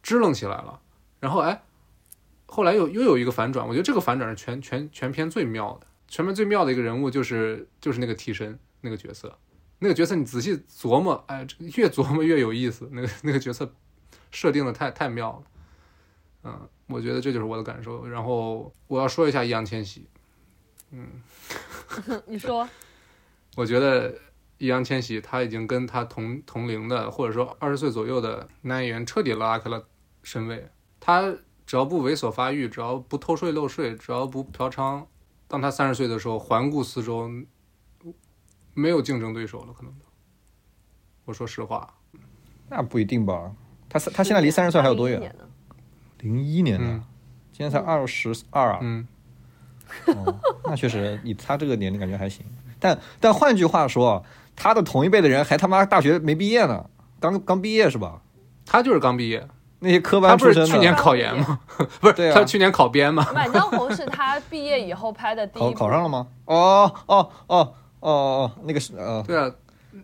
[0.01, 0.81] 支棱起来了。
[1.19, 1.61] 然后哎，
[2.47, 5.85] 后来又又有一个反转，我觉得这个反转是全全全片最妙的。
[6.07, 9.37] 全片最妙的一个人物就是就是那个替身那个角色，
[9.77, 12.89] 那个角色你仔细琢磨，哎，越琢磨越有意思。
[12.91, 13.71] 那个那个角色
[14.31, 15.43] 设定的太太妙了，
[16.43, 18.07] 嗯，我觉得这就是我的感受。
[18.07, 20.07] 然后我要说一下易烊千玺，
[20.91, 21.07] 嗯，
[22.27, 22.67] 你说，
[23.55, 24.13] 我觉得。
[24.57, 29.85] 易烊千玺他已经跟他同同龄的，或者说二十岁左右的男演员彻底拉开了
[30.23, 30.69] 身位。
[30.97, 35.05] 他只要不猥琐发育，只要不偷税漏税，只要不嫖娼，
[35.49, 37.29] 当他三十岁的时候，环顾四周，
[38.73, 39.93] 没有竞争对手了，可能。
[41.25, 41.93] 我说实话，
[42.69, 43.53] 那不一定吧？
[43.89, 45.33] 他他现在离三十岁还有多远？
[46.19, 46.85] 零一年的，
[47.51, 48.79] 今年才二十二啊。
[48.81, 49.07] 嗯。
[50.07, 52.45] 哦，那确实，以他这个年龄感觉还行。
[52.79, 54.23] 但但换句话说。
[54.57, 56.85] 他的同一辈的人还他妈大学没毕业呢，
[57.19, 58.21] 刚刚毕业是吧？
[58.65, 59.45] 他就是刚毕业，
[59.79, 60.65] 那些科班出身的。
[60.65, 61.59] 去年考研吗？
[61.99, 63.27] 不是，他去年考编吗？
[63.35, 66.25] 满江红是他毕业以后拍的第一考考上了吗？
[66.45, 69.51] 哦哦哦哦哦，那个是呃，对啊，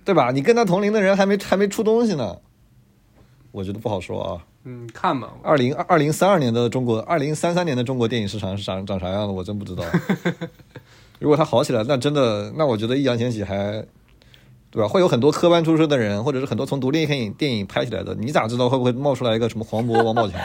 [0.04, 0.32] 对吧？
[0.32, 2.38] 你跟他同龄的人还没还没出东西呢，
[3.52, 4.45] 我觉得不好说啊。
[4.64, 5.32] 嗯，看吧。
[5.43, 9.34] 二零二零三二年的中国，二零三三年的中国电影市场是长长啥样的？
[9.34, 9.84] 我真不知道。
[11.20, 13.86] 如果他好起来，那真的，那我觉得易烊千玺还。
[14.74, 14.88] 对吧？
[14.88, 20.39] 会有很多科班出身的人，或者是很多从独立电影电影拍起来的，你咋知道会不会冒出来一个什么黄渤、王宝强？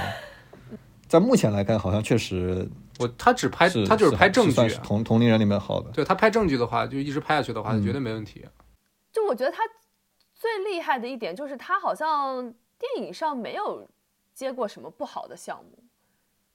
[1.07, 5.91] 在目前来看，好像确实，我他只拍他就是拍正剧，同同龄人里面好的。
[5.93, 8.45] 对他拍正剧的话，就一直拍下去的话，绝对没问题。
[9.13, 9.59] 就我觉得他
[10.35, 13.89] 最厉害的一点就是他好像电影上没有
[14.35, 15.79] 接过什么不好的项目，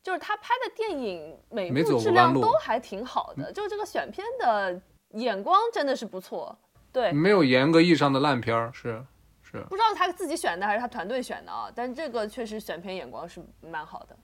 [0.04, 6.58] 就是他拍的电影每部质量都还挺好的，就这个选片的眼光真的是不错。
[6.92, 9.04] 对，没有严格意义上的烂片儿，是
[9.42, 11.72] 是，不知道他自己选的还是他团队选的啊？
[11.74, 14.16] 但这个确实选片眼光是蛮好的，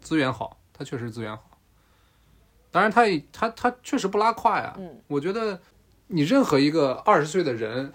[0.00, 1.42] 资源好，他确实资源好。
[2.70, 4.74] 当然，他他他确实不拉胯呀。
[4.78, 5.60] 嗯，我觉得
[6.08, 7.92] 你任何一个二十岁的人，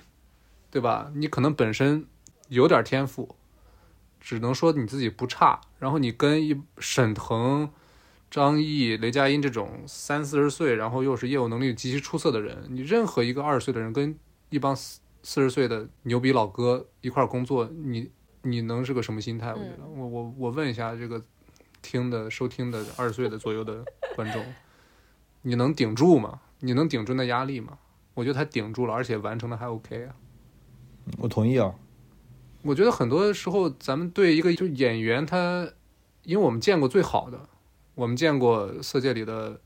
[0.72, 1.12] 对吧？
[1.16, 2.06] 你可能本身
[2.48, 3.36] 有点天赋，
[4.20, 5.60] 只能说你自己不差。
[5.80, 7.70] 然后你跟一沈腾。
[8.32, 14.16] 张译、雷佳音这种三四十岁，然后又是业务能力极其出色的人，你任何一个二十岁的人跟
[14.52, 18.12] 一帮四四十岁的牛逼老哥一块工作，你
[18.44, 19.50] 你能是个什么心态？
[19.52, 21.20] 我觉得，我我我问一下这个
[21.82, 23.84] 听的收听的二十岁的左右的
[24.16, 24.46] 观众，
[25.42, 26.40] 你能顶住吗？
[26.60, 27.80] 你能顶住那压力吗？
[28.14, 30.14] 我觉得他顶住了，而且完成的还 OK 啊。
[31.18, 31.74] 我同意啊。
[32.62, 35.70] 我觉得很多时候咱们对一个就演员他，
[36.24, 37.40] 因为我们见过最好的，
[37.96, 39.60] 我们见过《色戒》里的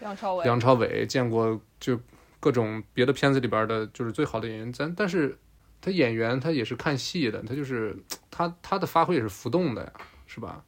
[0.00, 2.00] 梁朝伟，梁朝伟，见过就
[2.40, 4.72] 各种别的片子里边的，就是最好的演员。
[4.72, 5.38] 咱但是
[5.80, 7.96] 他演员他也是看戏的，他就是
[8.30, 9.92] 他他的发挥也是浮动的呀，
[10.26, 10.64] 是吧？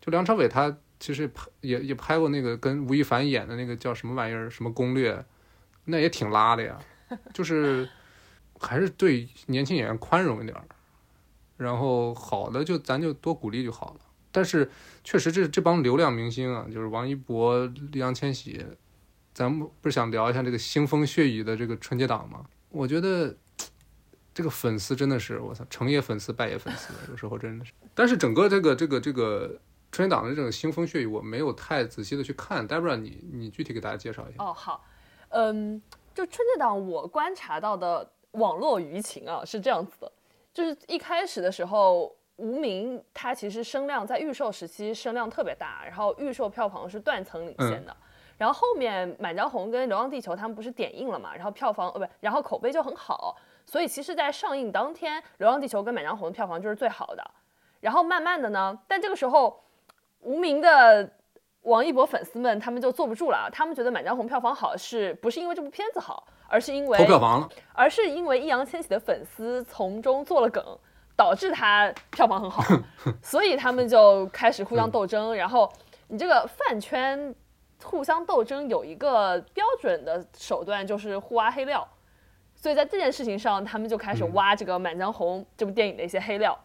[0.00, 5.24] 就梁朝伟他其实拍也也拍过那个跟吴亦凡演的那个叫什么玩意儿，什么攻略，
[5.84, 6.78] 那也挺拉的呀。
[7.32, 7.88] 就是
[8.58, 10.64] 还是对年轻演员宽容一点儿，
[11.60, 14.00] 然后好的就咱就多鼓励就好了。
[14.32, 14.70] 但是
[15.04, 18.64] 确实这这帮流量明星啊，就是王一博、易烊千玺，
[19.34, 22.46] 咱们不是想聊一下这个腥风血雨的这个春节档吗？
[22.70, 23.36] 我觉得
[24.32, 27.72] 这个粉丝真的是我操，成也粉丝，败也粉丝，有时候真的是。
[27.94, 32.66] 但是整个这个这个这个春节档的这种腥风血雨，我没有太仔细的去看。
[32.68, 34.44] Debra，你你具体给大家介绍一下。
[34.44, 34.84] 哦，好，
[35.30, 35.82] 嗯，
[36.14, 40.12] 就春节档我观察到的网络舆情啊是这样子的，
[40.52, 47.96] 就是一开始的时候，无名它其实声量在预售时期声量特别大，然后预售票房是断层领先的。
[48.36, 53.36] 然后后面《满江红》跟《流浪地球》他们不是点映了嘛，然后票房呃不，然后口碑就很好，
[53.66, 57.22] 所以其实，在上映当天，《流浪地球》跟《满江红》的票房就是最好的。
[57.80, 59.62] 然后慢慢的呢，但这个时候，
[60.20, 61.10] 无名的
[61.62, 70.62] 王一博粉丝们他们就坐不住了，他们觉得《满江红》票房好是不是因为这部片子好，而是因为投票房了，而是因为易烊千玺的粉丝从中做了梗，
[71.16, 72.62] 导致他票房很好，
[73.22, 75.34] 所以他们就开始互相斗争。
[75.36, 75.72] 然后
[76.08, 77.32] 你这个饭圈
[77.84, 81.86] 互相斗争有一个标准的手段，就是互挖黑料。
[82.56, 86.58] 所以在这件事情上，他们就开始挖这个《满江红》这部电影的一些黑料。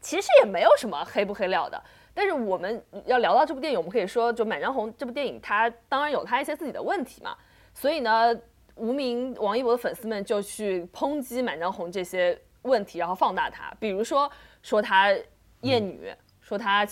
[0.00, 1.82] 其实也没有什么黑不黑料的，
[2.14, 7.36] 但是我们要聊到这部电影，我们可以说，就《满江红》这部电影，它当然有它一些自己的问题嘛。
[7.74, 8.34] 所以呢，
[8.80, 14.30] 无名王一博的粉丝们就去抨击《满江红》这些问题，然后放大它，比如说
[14.62, 15.14] 说他
[15.60, 16.86] 厌女，说他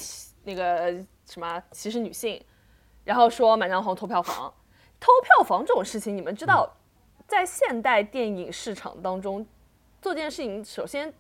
[0.45, 0.93] 那个
[1.25, 2.41] 什么歧视女性，
[3.05, 4.53] 然后说《满江红》偷票房。
[5.01, 6.77] 偷票房这种事情，你们知道，
[7.27, 9.47] 在现代电影市场当中
[10.01, 11.13] 做这件事情，首先。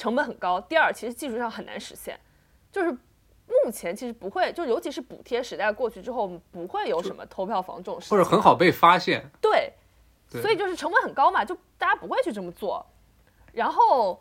[0.00, 2.16] 成本很高，第二，其实技术上很难实现，
[2.70, 9.28] 就是目前其实不会，就尤其是补贴时代过去之后，不会有什么偷票房这种事，或者很好被发现。
[9.40, 9.72] 对，
[10.30, 12.84] 所以就是成本很高嘛，就大家不会去这么做。
[13.52, 14.20] 然后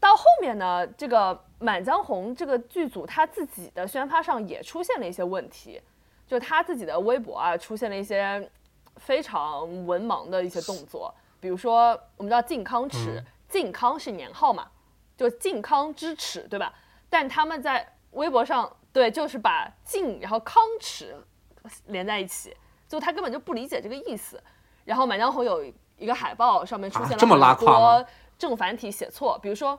[0.00, 5.80] 到后面呢，这个《满江红》这个剧组他自己的宣发上也出现了一些问题，
[6.26, 8.50] 就他自己的微博啊出现了一些
[8.96, 14.68] 非常文盲的一些动作，比如说我们知道靖康耻，靖康是年号嘛。
[15.16, 16.72] 就靖康之耻，对吧？
[17.10, 21.14] 但他们在微博上，对，就是把靖然后康耻
[21.88, 22.56] 连在一起，
[22.88, 24.42] 就他根本就不理解这个意思。
[24.90, 25.64] 然后《满江红》有
[25.96, 29.78] 一个海报上面出现了很多正繁体写错，比如说，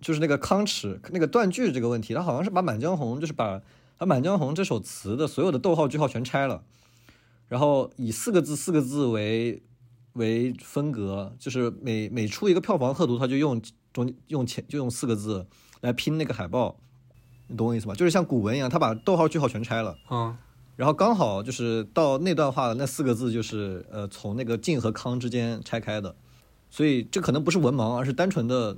[0.00, 3.62] 就是那个康耻那个断句这个问题，他好像是把《满江红》就是把
[3.96, 6.64] 把《满江红》这首词的所有的逗号句号全拆了，
[7.46, 9.62] 然后以四个字四个字为
[10.14, 13.62] 为分隔，就是每每出一个票房贺图，他就用。
[13.96, 15.46] 中用前就用四个字
[15.80, 16.76] 来拼那个海报，
[17.46, 17.94] 你懂我意思吧？
[17.94, 20.36] 就是像古文一样，他把逗号句号全拆了，嗯，
[20.76, 26.14] 然后刚好就是到那段话的那四个字，就是呃从那个晋和康之间拆开的，
[26.70, 28.76] 所以这可能不是文盲，而是单纯的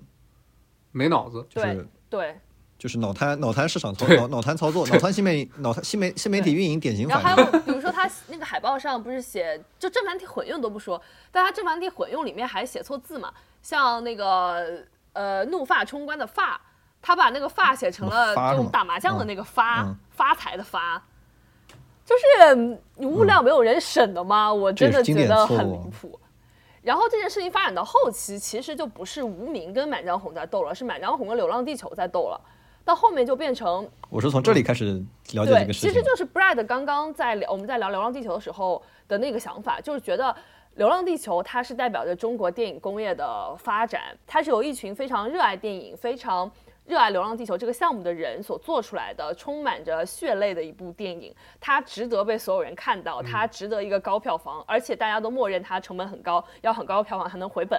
[0.93, 2.41] 没脑子，就是对，
[2.79, 7.27] 就是脑瘫脑瘫市场操脑脑瘫操作，脑瘫新媒脑瘫新媒新媒体运营典型反应。
[7.27, 14.85] 然后还有比如说他那个海报上不是写就正反体混用都不说，但他正反体混用里面还写错字嘛，像那个。
[15.15, 16.61] 呃，怒发冲冠的发，
[17.03, 21.03] 他把那个发写成了用打麻将的那个发，发财的发，
[22.09, 24.51] 就是你物料没有人审的吗？
[24.51, 26.19] 我真的觉得很离谱。
[26.81, 32.41] 然后这件事情发展到后期，其实就不是无名跟满江红在斗了，是满江红跟流浪地球在斗了。
[32.83, 35.91] 到后面就变成，我是从这里开始了解这个事情。
[35.91, 40.35] 其实就是 Brad 刚刚在聊我们在聊流浪地球的时候的那个想法，就是觉得。
[40.81, 46.49] 《流浪地球》它是代表着中国电影工业的发展，它是由一群非常热爱电影、非常
[46.89, 51.35] 热爱《流浪地球》这个项目的人所做出来的，充满着血泪的一部电影。
[51.61, 57.79] 它值得被所有人看到，它值得一个高票房，而且大家都默认它成本很高，要很高的票房才能回本。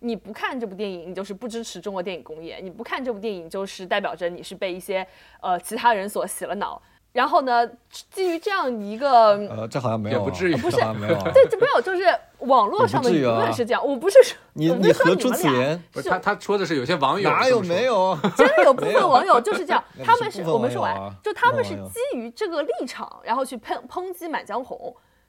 [0.00, 5.06] 你不看这部电影，你就是不支持中国电影工业；你不看这部电影，就是代表着你是被一些
[5.40, 6.80] 呃其他人所洗了脑。
[7.12, 7.66] 然后呢？
[8.10, 12.04] 基于这样一个，呃，这好像没有，不至于，不是，没有，对，这没有，就是
[12.42, 13.86] 网络上的舆论是这样。
[13.86, 15.82] 我不是说你，你何出此言？
[15.92, 18.16] 不是他，他说的是有些网友哪有没有？
[18.36, 24.76] 真的有部分网友就是这样，他们是我们说完，就他们是基于这个立场，然后去抨抨击《满江红》，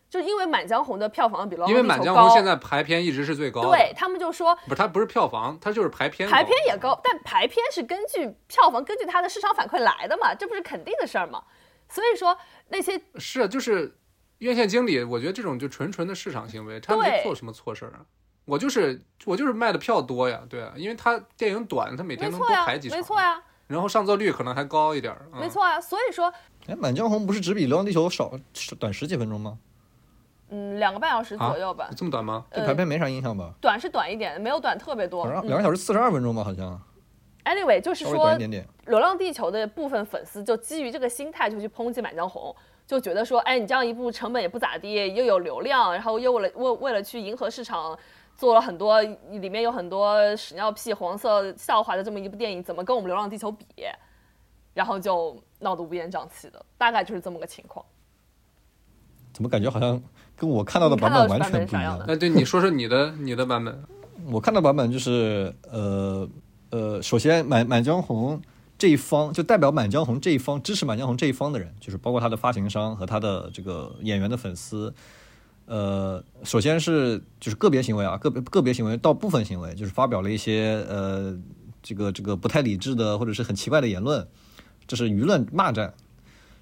[0.09, 11.43] 就是因为《满江红》的票房比《流因为《满江红》现在排片一直是最高的，对他们就说不是它不是票房，它就是排片，排片也高，但排片是根据票房、根据它的市场反馈来的嘛，这不是肯定的事儿嘛。
[11.89, 12.35] 所以说
[12.69, 13.95] 那些是啊，就是
[14.43, 18.05] 院线经理，我觉得这种就纯纯的市场行为，他没做什么错事儿啊。
[18.45, 25.47] 我就是我就是卖的票多呀，对啊，因为他电影短，他每天能多排几，场，没错呀，然后上座率可能还高一点没。
[25.49, 25.79] 错啊。
[25.79, 26.33] 所以说，
[26.67, 28.31] 哎，《满江红》不是只比《流浪地球》少
[28.77, 29.57] 短十几分钟吗？
[30.49, 32.45] 嗯，两个半小时啊左右吧，这么短吗？
[32.49, 33.53] 呃对排片没啥影响吧？
[33.61, 35.25] 短是短一点，没有短特别多。
[35.25, 36.79] 两个小时四十二分钟吧，好像
[37.45, 38.65] Anyway，就是说点点。
[38.89, 42.51] 《流浪地球》的部分粉丝就基于这个心态就去抨击《满江红》，
[42.85, 47.97] 就觉得说，哎，你这样一部成本也不咋地，又有流量，然后又为了为为了去迎合市场，
[48.35, 53.65] 做了很多里面有很多屎尿屁、黄色笑话的这么一部电影，怎么跟我们《流浪地球》比？
[54.73, 57.85] 然后就闹得乌烟瘴气的，大概就是这么个情况。
[59.31, 60.01] 怎么感觉好像
[60.35, 61.99] 跟我看到的版本完全不一样？
[62.07, 63.83] 哎，对，你说说你的你的版本，
[64.31, 66.27] 我看到版本就是呃
[66.71, 68.41] 呃，首先满满江红
[68.83, 74.93] 这一方就代表满江红这一方支持满江红这一方的人，就是包括他的发行商和他的这个演员的粉丝。
[75.67, 81.33] 呃，首先是就是个别行为啊，个别个别行为到部分行为，就是发表了一些呃
[81.81, 84.27] 这个这个不太理智的或者是很奇怪的言论，
[84.85, 85.93] 这是舆论骂战，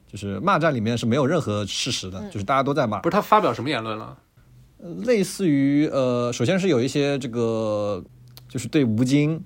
[0.08, 3.10] 就是骂战里面是没有任何事实的，就是大家都在骂不。
[3.10, 4.16] 是他发表什么言论了？
[4.78, 8.04] 类似于呃，首先是有一些这个，
[8.48, 9.44] 就是对吴京，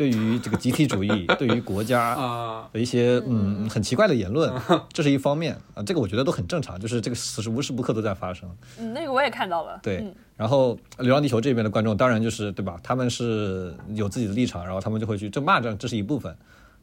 [0.00, 4.50] 对于这个集体主义， 对于国家啊、的一些嗯很奇怪的言论，
[4.94, 8.48] 这是一方面啊，这个我觉得都很正常，就是这个此时无时不刻都在发生。
[8.78, 9.78] 嗯，那个我也看到了。
[9.82, 12.80] 对嗯，然后《流浪地球》这边的观众当然就是对吧？
[12.82, 16.34] 他们是有自己的立场，然后他们就会去这骂战，这是一部分。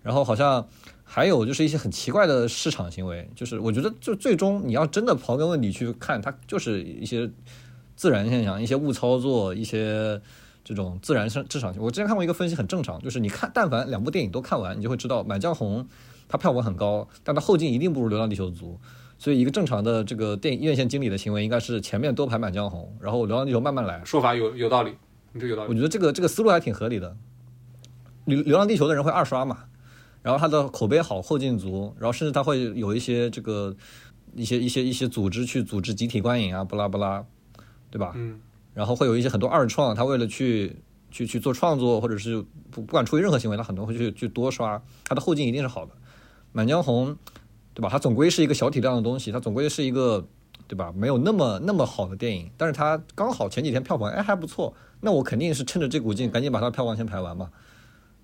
[0.03, 0.63] 然后好像
[1.03, 7.28] 还有就是一些很奇怪的市场行为，就是我觉得就最终你要真的刨根问底去看，它就是一些
[7.95, 10.22] 自然现象、一些误操作、一些
[10.68, 11.86] 这种自然生市场行为。
[11.86, 15.82] 我之前看过一个分析，很正常，就是你看但凡两部电影都看完，你就会知道《满江红》
[16.28, 18.78] 它票房很高，但它后劲一定不如《流浪地球》足。
[19.18, 24.03] 所以，一个正常的这个电影院线经理的行为，应该是前面多排《满江红》，然后《流浪地球》慢慢来。
[24.03, 24.91] 说法有有道理，
[25.32, 25.70] 你这有道理。
[25.70, 27.15] 我觉得这个这个思路还挺合理的。
[28.26, 29.63] 流流浪地球的人会二刷嘛，
[30.22, 33.76] 然后他的口碑好，后劲足，然后甚至他会有一些这个
[34.36, 37.26] 一些一些一些组织去组织集体观影啊，不拉不拉，
[37.89, 38.11] 对吧？
[38.15, 38.39] 嗯，
[38.78, 40.76] 然后会有一些很多二创，他为了去
[41.10, 45.92] 去去做创作，或者是不不管出于任何行为，他很多会去去多刷，他的后劲一定是好的。
[46.52, 47.18] 满江红，
[47.74, 47.90] 对吧？
[47.90, 50.24] 它总归是一个小体量的东西，它总归是一个，
[50.68, 50.94] 对吧？
[50.96, 54.72] 没有那么那么好的电影，但是它刚好前几天票房哎还不错，
[55.02, 57.50] 那我肯定是趁着这股劲，赶紧把它票房先排完嘛。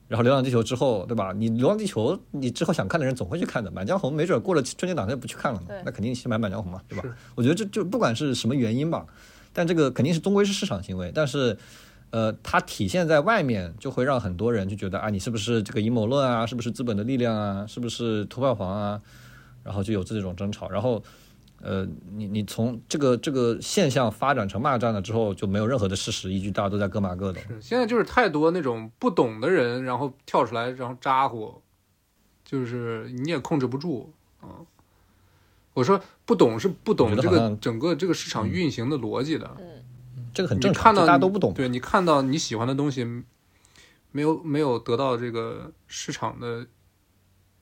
[0.07, 1.33] 然后《流浪地球》之后，对吧？
[1.35, 3.71] 你《流浪地球》，你之后想看的人总会去看的。
[3.73, 7.03] 《满江红》没准过了春节档他就不去看了嘛，那肯定去买《满江红》嘛，对吧？
[7.33, 9.03] 我觉得这就不管是什么原因吧，
[9.53, 11.57] 但这个肯定是终归是市场行为，但是。
[12.15, 16.45] 呃，它体现在外面，就会让很多人就觉得啊，你是不是这个阴谋论啊？
[16.45, 17.65] 是不是资本的力量啊？
[17.65, 19.01] 是不是投票房啊？
[19.63, 20.69] 然后就有这种争吵。
[20.69, 21.01] 然后，
[21.59, 27.41] 呃，你你从这个这个现象发展成骂战了之后，就没有任何的事实依据，大家都在各骂各的。
[27.41, 31.63] 是现在就是太多那种不懂的人，然后跳出来，然后咋呼，
[32.45, 34.61] 就是你也控制不住啊。
[35.73, 39.57] 我说不懂是不懂这个整个这个市场运行的逻辑的，
[40.33, 41.53] 这个很正常，你看到大家都不懂。
[41.53, 43.03] 对你看到你喜欢的东西，
[44.11, 46.67] 没有没有得到这个市场的，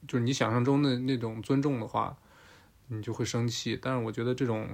[0.08, 2.18] 就是你想象中的那种尊重的话，
[2.90, 3.80] 你就会生气。
[3.82, 4.68] 但是我觉得这种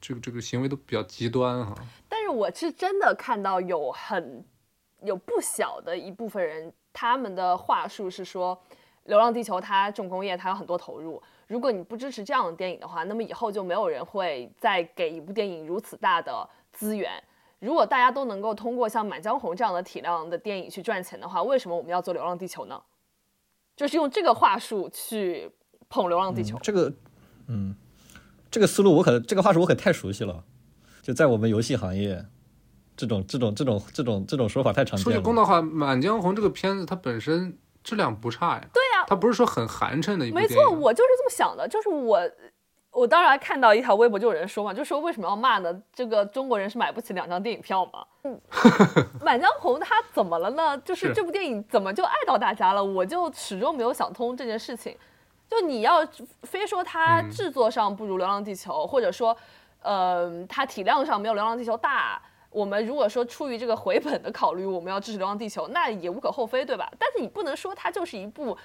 [0.00, 1.74] 这个这个行为都比较极端哈。
[2.08, 4.42] 但是我是真的看到有很
[5.02, 8.56] 有不小的一部分人，他们的话术是说，
[9.04, 11.22] 《流浪地球》它重工业，它有很多投入。
[11.50, 17.10] 如果你不支持这样的电影的话，那么以后就没有人会再给一部电影如此大的资源。
[17.58, 22.80] 如果大家都能够通过像《满江红》这样的体量的电影去赚钱的话，为什么我们要做《流浪地球》呢？
[23.76, 25.50] 就是用这个话术去
[25.88, 26.92] 捧《流浪地球》这个，
[27.48, 27.74] 嗯，
[28.48, 30.44] 这个思路我可这个话术我可太熟悉了，
[31.02, 32.24] 就在我们游戏行业，
[32.96, 35.20] 这种这种这种这种这种说法太常说见了。
[35.20, 38.68] 句公道话，《满江红》这个片子它本身质量不差呀。
[38.72, 38.79] 对呀、
[39.10, 42.20] 它不是说很寒碜的一部没错，我就是这么想的，就是我，
[42.92, 45.82] 我当然看到一条微博就有人说嘛，就说为什么要骂呢？
[45.92, 48.06] 这个中国人是买不起两张电影票吗？
[48.22, 48.40] 嗯，
[49.20, 50.78] 满江红它怎么了呢？
[50.84, 52.84] 就是是这部电影怎么就爱到大家了？
[52.84, 54.96] 我就始终没有想通这件事情。
[55.48, 56.06] 就你要
[56.44, 59.36] 非说它嗯制作上不如《流浪地球》或者说，
[59.82, 62.22] 呃，它体量上没有《流浪地球》大。
[62.50, 66.88] 我们如果说出于这个回本的考虑，我们要支持《流浪地球》，那也无可厚非，对吧？
[66.98, 68.56] 但是你不能说它就是一部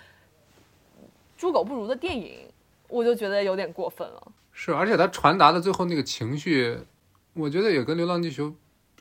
[1.37, 2.47] 猪狗不如的电影，
[2.87, 4.31] 我就觉得有点过分了。
[4.51, 6.77] 是，而且他传达的最后那个情绪，
[7.33, 8.45] 我觉得也跟《流浪地球》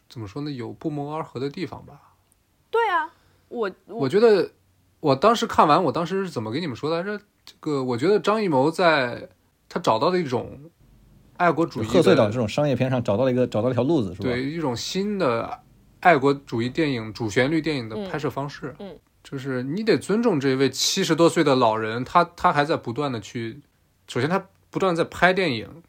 [0.08, 2.14] 怎么说呢，有不谋而合的地方吧。
[2.70, 3.12] 对啊，
[3.48, 4.50] 我我觉得
[5.00, 7.22] 我当时看完，我当时是怎么跟你们说的来着？
[7.44, 9.28] 这个我觉得张艺谋在
[9.68, 10.58] 他找到了一种
[11.36, 14.24] 爱国主义贺岁档这种商业片上找到了一个找到了一条路子，是吧？
[14.24, 15.60] 对一种新的
[16.00, 18.74] 爱国主义电影主旋律电影的嗯拍摄方式。
[18.78, 23.62] 嗯就是你得尊重这位七十多岁的老人，他他还在不断的去，
[24.06, 25.82] 首先他不断在拍电影，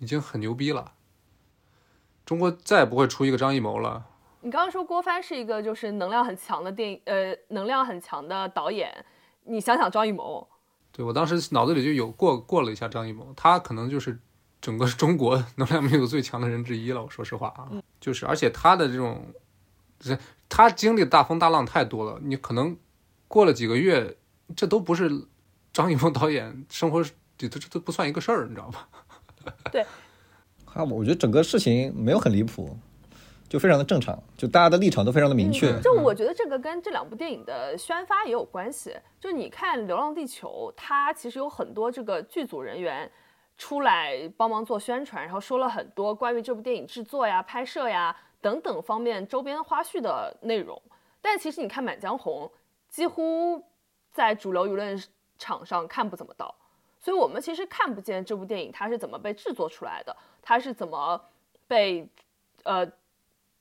[0.00, 0.92] 已经很牛逼了。
[2.26, 4.04] 中国再也不会出一个张艺谋了。
[4.42, 9.04] 你刚刚说郭帆是一个就是能量很强的电影，呃，能量很强的导演。
[9.44, 10.48] 你想想张艺谋，
[10.92, 14.18] 对我当时脑子里就有过过了一下张艺谋，他可能就是
[14.60, 17.02] 整个中国 能量密度最强的人之一了。
[17.02, 17.70] 我说实话啊，
[18.00, 19.26] 就是而且他的这种，
[19.98, 20.18] 这
[20.50, 22.76] 他经历的大风大浪太多了，你可能
[23.28, 24.18] 过了几个月，
[24.54, 25.08] 这都不是
[25.72, 27.02] 张艺谋导演生活
[27.38, 28.88] 这这这都不算一个事儿，你知道吧？
[29.70, 29.86] 对
[30.74, 32.76] 啊，我觉得整个事情没有很离谱，
[33.48, 35.80] 就非常的正常，就大家的立场都非常的明确。
[35.80, 38.94] 就我觉得这个跟这两部电影的宣发也有关系。
[39.18, 43.10] 就你看《流浪地球》，它其实有很多这个剧组人员
[43.56, 50.80] 出来帮忙做宣传，然后说了很多关于这部电影制作呀、拍摄呀等等方面周边花絮的内容。
[51.20, 52.50] 但其实你看《满江红》，
[52.88, 53.62] 几乎
[54.10, 55.02] 在主流舆论
[55.38, 56.54] 场上看不怎么到，
[56.98, 61.20] 所以我们其实看不见这部电影它是怎么被制作出来的，它是怎么
[61.66, 62.08] 被
[62.64, 62.86] 呃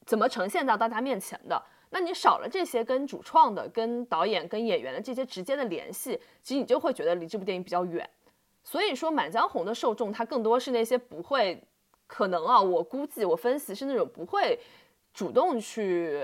[0.05, 1.61] 怎么呈现到大家面前的。
[1.91, 8.07] 那你少了这些跟主创的、跟导演、跟演员的这些直接的联系，其实你就会觉得离这部电影比较远。
[8.63, 11.63] 所以说，《满江红》的受众它更多是那些不会，
[12.09, 14.59] 可能啊，我估计我分析是那种不会
[15.13, 16.19] 主动去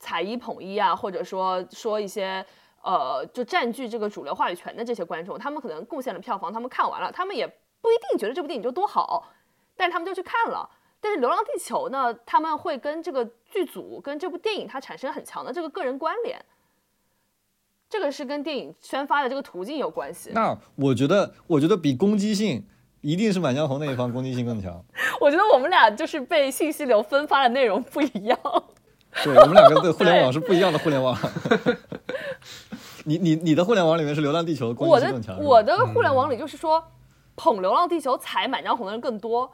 [0.00, 2.44] 踩一捧一啊，或者说说一些
[2.82, 9.28] 呃，就占据这个主流话语权的这些观众，他们可能贡献了票房，他们看完了，他们也不一定觉得这部电影就多好，
[9.76, 10.68] 但是他们就去看了。
[11.00, 16.44] 但是《流浪地球》呢，他们会跟这个剧组、跟这部电影它产生很强的这个个人关联，
[17.88, 20.30] 这个是跟电影宣发的这个途径有关系。
[20.32, 22.64] 那我觉得，我觉得比攻击性
[23.02, 24.82] 一定是《满江红》那一方攻击性更强。
[25.20, 28.38] 我觉得我们俩就是被信息流分发的内容不一样。
[29.22, 31.14] 对我们两个对互联网是不一样的互联网。
[33.04, 36.82] 你你你的互联网里面是《流浪地球》攻我的击性更强，我的我的互联网里就是说，
[37.34, 39.50] 捧《流浪地球》踩《满江红》的人更多，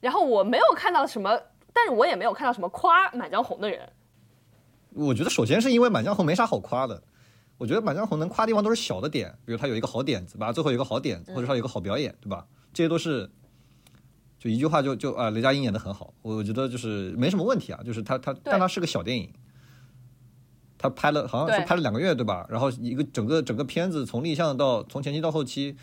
[0.00, 1.36] 然后我没有看到什么，
[1.72, 3.80] 但是我也没有看到什么夸《满江红》的人。
[4.94, 7.02] 我觉得首先是因为《满江红》没啥好夸的，
[7.58, 12.46] 我觉得《满江红》能夸的地方都是小的点，比如他有一个好点子吧，最后有一个好点子，或者说有一个好表演，对吧？
[12.74, 13.30] 这些都是
[14.38, 19.32] 就一句话就就啊，雷佳音演的很好，我觉得就是没什么问题啊，就是他他，但他是个小电影。
[20.76, 22.46] 他拍了，好像是拍了两个月，对吧？
[22.50, 25.74] 然后一个整个整个片子从立项到从前期到后期，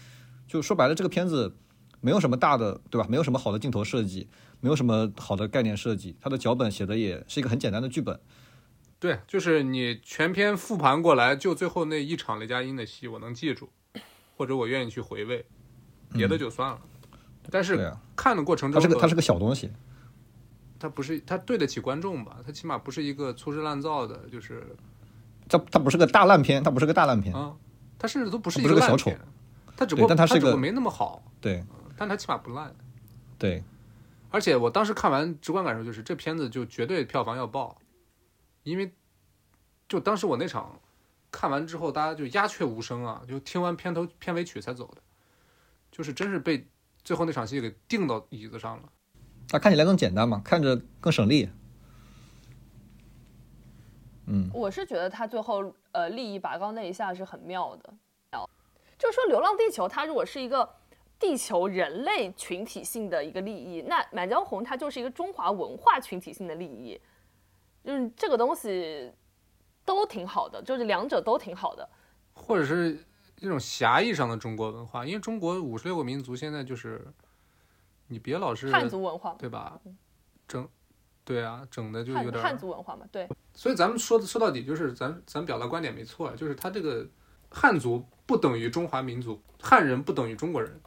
[0.48, 1.56] 就说白了，这个片子
[2.02, 3.08] 没有什么大的，对吧？
[3.10, 4.28] 没有什么好的镜头设计，
[4.60, 8.20] 没有什么好的概念设计，他的脚本写的也是一个很简单的剧本。
[9.00, 13.72] 对，就是你全篇复盘过来，就最后那一场雷佳音的戏，我能记住，
[14.38, 15.44] 或者我愿意去回味，
[16.14, 16.80] 别的就算了。
[17.50, 19.72] 但是看的过程它中它，是个它是个小东西，
[20.80, 22.38] 它不是它对得起观众吧？
[22.46, 24.76] 它起码不是一个粗制滥造的，就是
[25.50, 27.54] 它它不是个大烂片，它不是个大烂片，啊，
[27.98, 29.20] 它甚至都不是一个小丑片，
[29.76, 31.64] 它只不过它是个只不过没那么好，对
[31.98, 32.74] 但它起码不烂。
[33.38, 33.64] 对，
[34.30, 37.76] 而且我当时看完，直观感受就是这片子就绝对票房要爆，
[38.64, 38.94] 因为
[39.90, 40.80] 就当时我那场
[41.32, 45.02] 看完之后，大家就鸦雀无声啊，就听完片头片尾曲才走的，
[45.92, 46.66] 就是真是被
[47.04, 48.84] 最后那场戏给定到椅子上了。
[49.50, 51.50] 它看起来更简单嘛，看着更省力。
[54.28, 57.94] 嗯，我是觉得他最后呃利益拔高那一下是很妙的，
[58.98, 60.78] 就是说《流浪地球》它如果是一个
[61.20, 67.02] 地球人类群体性的一个利益，那《满江红》它就是一个中华文化群体性的利益，
[67.84, 69.12] 就是这个东西
[69.84, 71.90] 都挺好的，就是两者都挺好的。
[72.34, 73.04] 或者是
[73.42, 77.06] 一种狭义上的中国文化，因为中国五十六个民族现在就是，
[78.06, 79.80] 你别老是汉族文化嘛，对吧？
[80.48, 80.70] 整，
[81.26, 87.04] 对啊，整的就有点儿汉汉族文化嘛，对，所以咱们说说到底就是咱咱表达观点没错啊，就是他这个
[87.50, 90.80] 汉族不等于中华民族，汉人不等于中国人。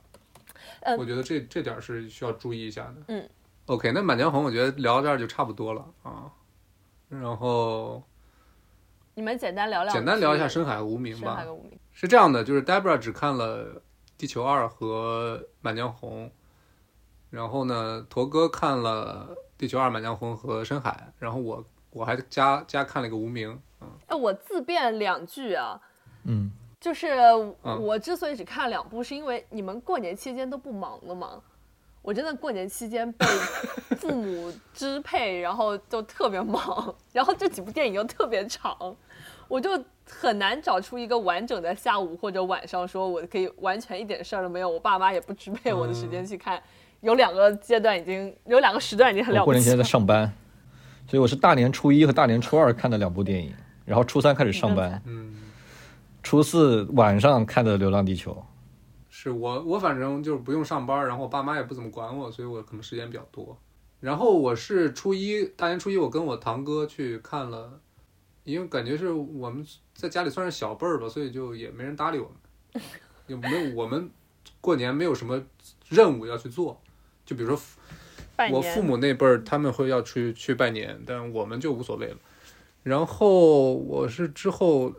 [0.82, 2.96] 嗯我觉得这这点是需要注意一下的。
[3.08, 3.28] 嗯
[3.66, 6.30] ，OK，那《满江红》我觉得聊到这儿就差不多了啊，
[7.08, 8.02] 然后
[9.14, 11.50] 你们简单聊聊，简单聊一下《深海无名》吧深海。
[11.50, 11.78] 无名。
[11.94, 13.64] 是这样的，就是 Debra 只看了
[14.18, 16.26] 《地球二》和《满江红》，
[17.30, 23.52] 然后呢，驼哥看了《地球二》《满江红》和《深海》，然后我我还加加看了一个《无名》。
[23.80, 25.80] 嗯，哎，我自辩两句啊，
[26.24, 26.50] 嗯，
[26.80, 27.12] 就是
[27.62, 31.40] 嗯我之所以只看了两部，是因为你们过年期间都不忙了嘛。
[32.04, 33.26] 我真的过年期间被
[33.96, 38.76] 父母支配，然后就特别忙，然后这几部电影又特别长，
[39.48, 39.70] 我就
[40.06, 46.62] 很难找出一个完整的下午或者晚上，说我可以完全一点事儿都没有，我爸妈也不支配我的时间去看。
[47.00, 49.52] 有两个阶段已经有两个时段已经很了不起了。
[49.52, 50.30] 过年期间在上班，
[51.08, 53.54] 所以我是大年初一和大年初二看的两部电影，
[53.86, 55.34] 然后初三开始上班，嗯，
[56.22, 58.32] 初四晚上看的《流浪地球》。
[59.24, 63.58] 是我我反正就是不用上班，然后我爸妈也不怎么管我，所以我可能时间比较多。
[64.00, 67.80] 然后我是初一大年初一，我跟我堂哥去看了，
[68.42, 72.82] 因为感觉是我们在家里算是小辈儿吧，所以就也没人搭理我们，
[73.26, 74.10] 也没有我们
[74.60, 75.42] 过年没有什么
[75.88, 76.78] 任务要去做，
[77.24, 77.58] 就比如说
[78.50, 82.16] 我父母那辈儿他们会要去去拜年，但我们就无所谓了。
[82.82, 84.92] 然后我是之后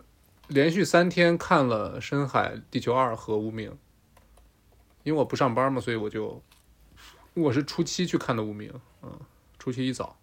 [0.47, 3.69] 连续三天看了《深海》《地球二》和《无名》，
[5.05, 6.41] 因为我不上班嘛，所以我就
[7.35, 8.69] 我是初七去看的《无名》，
[9.03, 9.11] 嗯，
[9.59, 10.17] 初七一早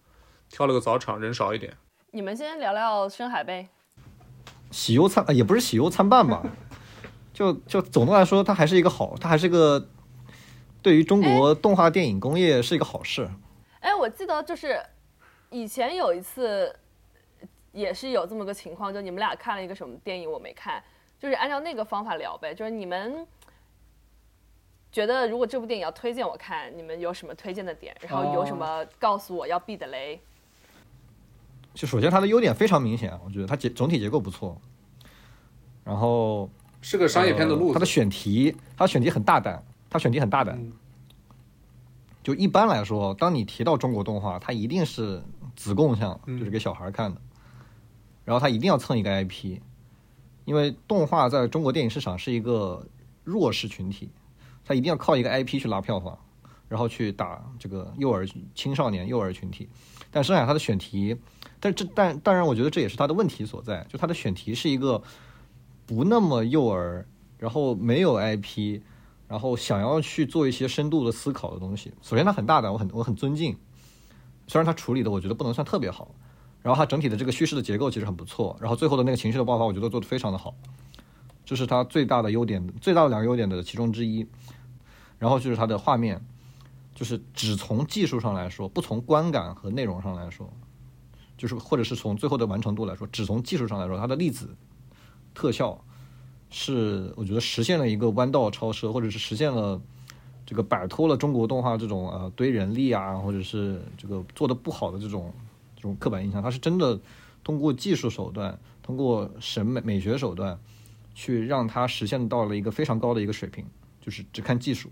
[0.51, 1.77] 挑了个早场，人少一点。
[2.11, 3.69] 你们先聊聊深海呗。
[4.73, 6.43] 喜忧参呃也不是喜忧参半吧，
[7.33, 9.89] 就就总的来说，它还是一个好，它还是个
[10.83, 13.31] 对于中国动画电影工业是一个好事。
[13.79, 14.83] 哎，我记得就是
[15.51, 16.75] 以前有一次
[17.71, 20.83] 也是有这么个情况，就你们俩看了一个什么电影，我没看，
[21.21, 22.53] 就是按照那个方法聊呗。
[22.53, 23.25] 就是你们
[24.93, 27.97] 觉得如果这部电影要推荐我看，你们有什么推荐的点？
[28.03, 30.21] 然后有什么告诉我要避的雷？
[31.73, 34.61] 就首先它的优点非常明显，我觉得它结总体结构不错，
[35.83, 36.51] 然后
[36.83, 40.57] 是个商业片的路子，呃它的选题，它选题很大胆，它选题很大胆。
[40.57, 40.73] 嗯
[42.23, 45.21] 就一般来说，当你提到中国动画，它一定是
[45.57, 47.21] 子供向，嗯就是给小孩看的，
[48.25, 49.59] 然后它一定要蹭一个 IP，
[50.45, 52.87] 因为动画在中国电影市场是一个
[53.25, 54.09] 弱势群体，
[54.73, 56.19] 他一定要靠一个 IP 去拉票房，
[56.67, 59.69] 然后去打这个幼儿、青少年、幼儿群体。
[60.11, 61.15] 但剩下他的选题，
[61.61, 65.03] 但这但当然，我觉得这也是他的问题所在，就他的选题是一个
[65.85, 68.81] 不那么幼儿，然后没有 IP，
[69.29, 71.93] 然后想要去做一些深度的思考的东西。
[72.01, 73.55] 首先，他很大胆，我很我很尊敬。
[74.47, 76.15] 虽然他处理的我觉得不能算特别好，
[76.63, 80.55] 然后他整体的这个叙事的结构其实很不错，然后最后的那个情绪的爆发，我觉得做得非常的好，
[81.47, 84.27] 这是他最大的优点，最大的两个优点的其中之一。
[85.23, 86.21] 然后就是它的画面，
[86.97, 90.53] 就是只从技术上来说，不从观感和内容上来说，
[91.39, 94.57] 就是或者是从最后的完成度来说，只从技术上来说，它的粒子
[95.33, 95.81] 特效
[96.51, 99.81] 是我觉得实现了一个弯道超车，或者是实现了
[100.45, 105.33] 这个摆脱了中国动画这种呃堆人力啊，或者是这个做的不好的这种
[105.77, 107.01] 这种刻板印象，它是真的
[107.45, 110.59] 通过技术手段，通过审美美学手段，
[111.15, 113.65] 去让它实现到了一个非常高的一个水平，
[114.01, 114.91] 就是只看技术。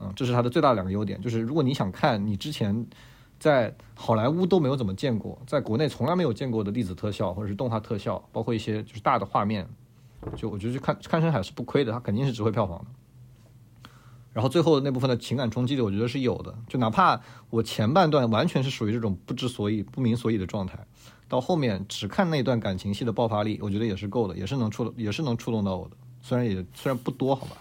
[0.00, 2.86] 嗯，这是它的最大两个优点，就是如果你想看你之前
[3.38, 9.68] 在好莱坞都没有怎么见过，在国内从来没有见过的粒子特效或者是动画特效，包括一些就是大的画面，
[10.36, 12.86] 就我觉得去看看深海是不亏的，它肯定是值回票房的。
[14.32, 16.52] 然后最后那部分的情感冲击力，我觉得是有的。
[16.66, 20.76] 就哪怕我前半段完全是属于这种不知所以、不明所以的状态，
[21.28, 25.96] 到后面只看那段感情戏的爆发力，我觉得也是够的，也是能触，也是能触动到我的。
[26.20, 27.56] 虽然也虽然不多，好吧，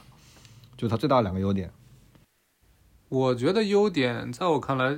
[0.76, 1.69] 就它最大的两个优点。
[3.14, 4.98] 我觉得优点在我看来，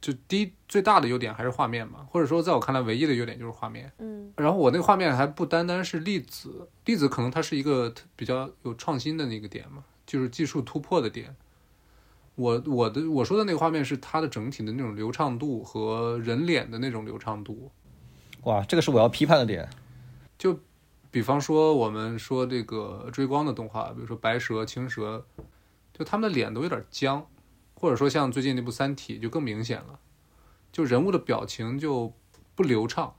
[0.00, 3.92] 就第一最大的优点还是画面嘛，或者说在我看来唯一的优点就是画面。
[3.98, 11.36] 嗯然后我那个画面还不单单是粒子，粒子可能它是一个比较有创新的那个点嘛，就是技术突破的点。
[12.34, 17.70] 我我的我说的那个画面是它的整体的那种流畅度和人脸的那种流畅度。
[18.42, 19.68] 哇，这个是我要批判的点。
[20.36, 20.58] 就
[21.12, 25.24] 比方说我们说这个追光的动画，比如说白蛇、青蛇，
[25.96, 27.26] 就他们的脸都有点僵，
[27.74, 30.00] 或者说像最近那部《三体》就更明显了，
[30.72, 32.12] 就人物的表情就
[32.56, 33.14] 不流畅。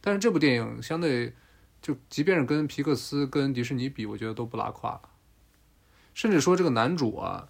[0.00, 1.34] 但是这部电影相对，
[1.80, 5.00] 就即便是跟皮克斯、跟迪士尼比，我觉得都不拉胯。
[6.14, 7.48] 甚至说这个男主啊，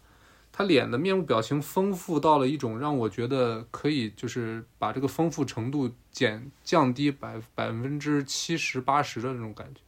[0.52, 9.80] 他脸的面部表情丰富到了一种让我觉得可以就是把这个丰富程度减降低百百分之七十八十的那种感觉，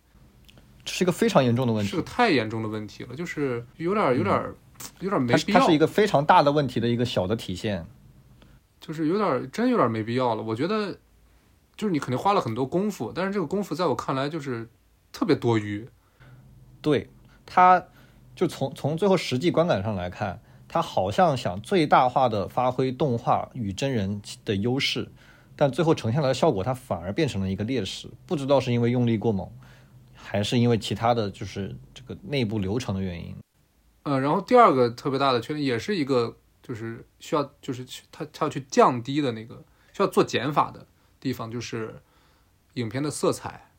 [0.85, 4.55] 这是一个非常严重的问题是个，太严重的问题了，就是有点有点
[5.01, 7.86] 有点没必要它是一个非常大的问题的一个小的体现。
[8.81, 10.43] 就是有点真有点没必要了。
[10.43, 10.98] 我觉得
[11.77, 14.69] 就是你肯定花了很多功夫，但是这个功夫在我看来就是
[15.12, 15.86] 特别多余。
[16.81, 17.11] 对，
[17.44, 17.85] 他
[18.35, 25.07] 就从从最后实际观感上来看，他好像想最大化的发挥动画与真人的优势，
[25.55, 28.09] 但最后呈现来的效果，它反而变成了一个劣势。
[28.24, 29.47] 不知道是因为用力过猛，
[30.31, 33.35] 还是因为其他的就是这个内部流程的原因。
[34.05, 40.86] 呃，然后第二个特别大的缺点也是一个，就是需要，就是去他他要去降低的那个需要做减法的
[41.19, 42.01] 地方，就是
[42.74, 43.73] 影片的色彩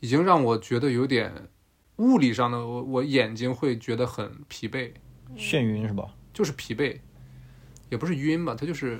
[0.00, 1.50] 已经让我觉得有点
[1.96, 4.92] 物理上的，我我眼睛会觉得很疲惫，
[5.36, 6.14] 眩晕是吧？
[6.32, 6.98] 就是疲惫，
[7.90, 8.96] 也不是晕吧，它就是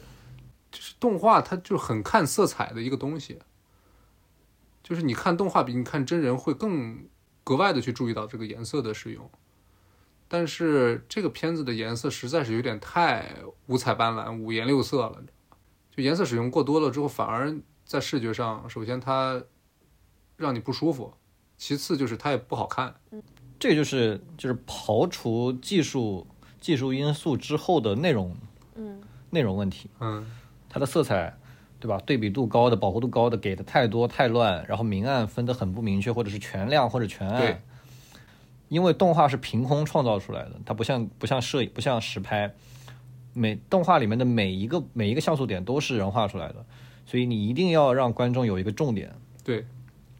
[0.71, 3.39] 就是动画，它就是很看色彩的一个东西，
[4.89, 7.07] 就是你看动画比你看真人会更
[7.45, 9.31] 格外的去注意到这个颜色的使用。
[10.27, 13.35] 但是这个片子的颜色实在是有点太
[13.67, 15.23] 五彩斑斓、五颜六色了，
[15.95, 17.55] 就颜色使用过多了之后，反而
[17.85, 19.43] 在视觉上，首先它
[20.37, 21.13] 让你不舒服，
[21.59, 22.95] 其次就是它也不好看。
[23.59, 26.27] 这个就是就是刨除技术
[26.59, 28.35] 技术因素之后的内容，
[28.75, 30.27] 嗯，内容问题，嗯，
[30.69, 31.38] 它的色彩，
[31.81, 32.01] 对吧？
[32.05, 37.41] 对比度高的、饱和度高的给的太多太乱，然后明暗分得很不明确，或者是全亮或者全暗。
[37.41, 37.57] 对
[38.69, 42.53] 因为动画是凭空创造出来的，它不像不像摄影不像实拍，
[43.33, 46.67] 每动画里面的每一个每一个像素点都是人画出来的，
[47.07, 49.11] 所以你一定要让观众有一个重点，
[49.43, 49.65] 对，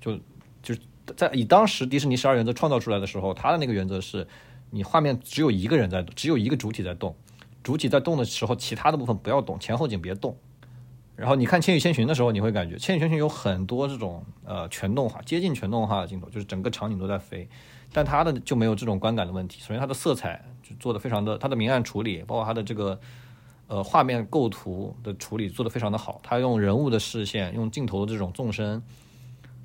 [0.01, 0.19] 就
[0.63, 0.81] 就是
[1.15, 4.27] 在以当时迪士尼十二原则创造出来的时候，它的那个原则是，
[4.71, 7.15] 你画面只有一个人在，只有一个主体在动，
[7.63, 10.35] 主体在动的时候，其他的部分不要动，前后景别动。
[11.19, 17.49] 然后你看《千与千寻》的时候，你会感觉《千与千寻》有很多这种呃全动画、接近全动画的镜头，就是整个场景都在飞，
[17.93, 19.61] 但它的就没有这种观感的问题。
[19.61, 23.01] 首先，它的色彩就做的非常的，它的明暗处理，包括它的这个
[23.67, 26.21] 呃画面构图的处理做得非常的好。
[26.23, 28.81] 它用人物的视线，用镜头的这种纵深，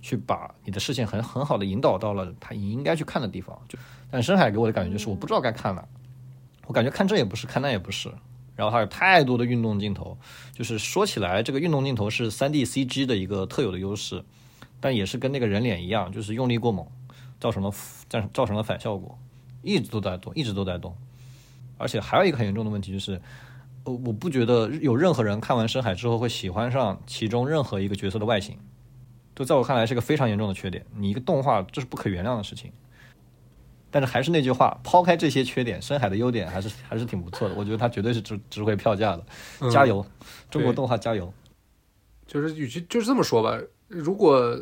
[0.01, 3.55] 去把你的视线很很好的引导到了它应该去看的地方。
[3.69, 3.77] 就
[4.09, 5.87] 但深海给我的感觉就是我不知道该看哪，
[6.65, 8.11] 我感觉看这也不是，看那也不是。
[8.55, 10.17] 然后还有太多的运动镜头，
[10.53, 14.23] 就是说起来，这个运动镜头是 3D CG 的一个特有的优势，
[14.79, 16.85] 但也是跟那个人脸一样，就是用力过猛，
[17.39, 17.71] 造成了
[18.07, 19.17] 造造成了反效果，
[19.63, 20.95] 一直都在动，一直都在动。
[21.77, 23.19] 而且还有一个很严重的问题就是，
[23.85, 28.57] 呃，我不觉得有任何人看完《深海》之后会喜欢上其中任何一个角色的外形，
[29.35, 30.85] 这在我看来是个非常严重的缺点。
[30.95, 32.71] 你一个动画这是不可原谅的事情。
[33.93, 37.53] 但是还是那句话，抛开这些缺点，深海的优点还是还是挺不错的。
[37.53, 39.23] 我觉得它绝对是值值回票价的，
[39.59, 40.03] 嗯加油，
[40.49, 41.31] 中国动画加油！
[42.25, 43.55] 就是与其就是这么说吧，
[43.87, 44.59] 如果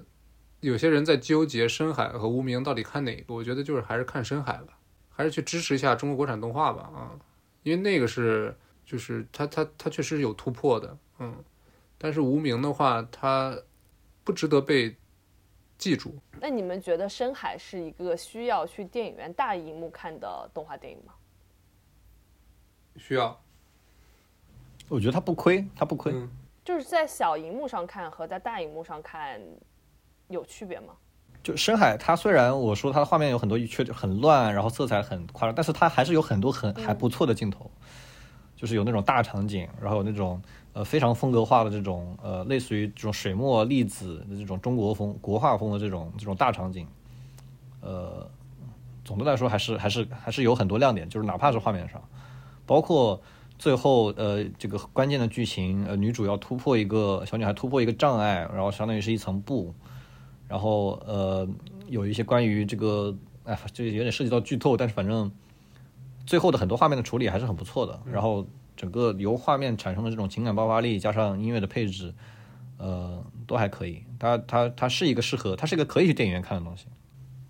[0.59, 4.77] 有些人在纠结深海和无名到底看哪个，我觉得就是还是看深海吧，
[5.09, 7.15] 还是去支持一下中国国产动画吧啊，
[7.63, 8.53] 因为那个是
[8.85, 11.33] 就是它它它确实有突破的，嗯，
[11.97, 13.57] 但是无名的话，它
[14.25, 14.93] 不值得被
[15.81, 16.13] 记住。
[16.39, 21.13] 那你们觉得《深海》是一个需要去电影院大荧幕看的动画电影吗？
[22.97, 23.37] 需要，
[24.87, 26.13] 我觉得它不亏，它不亏。
[26.13, 26.29] 嗯，
[26.63, 29.41] 就是在小荧幕上看和在大荧幕上看
[30.27, 30.93] 有区别吗？
[31.41, 37.71] 就深海，它虽然我说它的画面有很多缺点，很乱，然后色彩很夸张，但是它还是有很多很还不错的镜头，
[38.55, 40.39] 就是有那种大场景，然后有那种
[40.73, 46.87] 呃非常风格化的这种呃类似于这种水墨粒子的这种中国风国画风的这种这种大场景，
[47.81, 48.25] 呃，
[49.03, 52.01] 总的来说还是还是还是有很多亮点，就是哪怕是画面上，
[52.65, 53.21] 包括
[53.59, 59.73] 最后呃这个关键的剧情，呃女主要突破一个小女孩突破一个障碍，然后相当于是一层布，
[60.47, 61.47] 然后呃
[61.87, 65.29] 有一些关于这个哎就有点涉及到剧透，但是反正
[66.25, 68.45] 最后的很多画面的处理还是很不错的，然后
[68.75, 72.13] 整个由画面产生的这种情感爆发力加上音乐的配置，
[72.77, 76.87] 呃都还可以，它它它是一个适合，它是一个可以去电影院看的东西。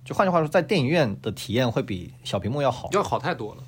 [0.04, 2.90] 就换句话说，在电影院的体验会比小屏幕要好。
[2.92, 3.64] 要好太多了。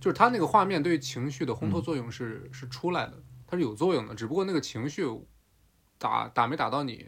[0.00, 3.14] 就是它那个画面对于情绪的烘托作用是、是出来的，
[3.46, 5.04] 它是有作用的，只不过那个情绪
[5.98, 7.06] 打打没打到你，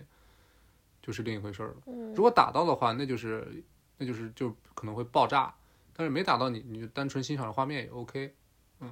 [1.02, 1.74] 就是另一回事儿
[2.14, 3.64] 如果打到的话，那就是
[3.96, 5.54] 那就是就可能会爆炸，
[5.94, 8.34] 但是没打到你，你就单纯欣赏了画面也 OK。
[8.80, 8.90] 嗯，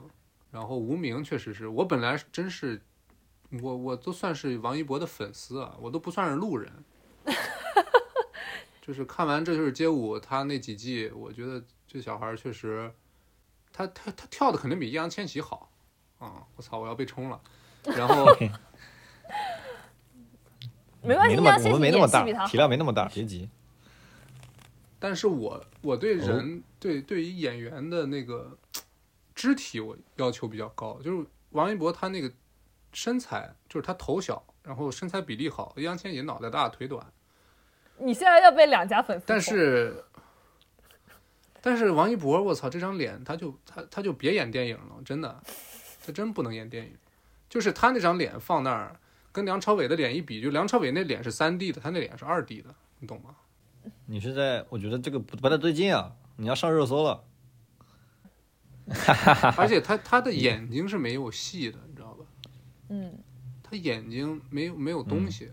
[0.51, 2.81] 然后无名确实是我本来真是
[3.63, 6.73] 我我都算是王一博的粉丝啊，我都不算是路人。
[8.83, 12.93] 就是看完《这就是街舞》他那几季，我觉得这小孩儿确实，
[13.73, 15.71] 他他他跳的肯定比易烊千玺好
[16.19, 16.43] 啊！
[16.57, 17.41] 我操，我要被冲了。
[17.85, 18.27] 然后
[21.03, 23.49] 没关系，没那么易烊千玺我们没那么大体量没那么大，别急。
[24.99, 28.59] 但是我我对人、对对于演员的那个
[29.35, 32.31] 肢体我要求比较高，就是王一博他那个
[32.93, 37.05] 身材，就是他头小，然后身材比例好，易烊千玺脑袋大腿短，
[37.99, 40.05] 你现在要被两家粉丝但是
[41.61, 45.43] 但是王一博，我操，这张脸他就他他就别演电影了，真的，
[46.05, 46.97] 他真不能演电影，
[47.49, 48.97] 就是他那张脸放那儿。
[49.33, 53.37] 跟梁朝伟的脸一比，就梁朝伟那脸是三 D 的，他那脸是二 D 的，你懂吗？
[54.07, 56.11] 你是在，我觉得这个不不太对劲啊！
[56.35, 57.23] 你要上热搜了。
[59.57, 62.25] 而且他他的眼睛是没有戏的，你知道吧？
[62.89, 63.19] 嗯，
[63.63, 65.51] 他眼睛没有没有东西。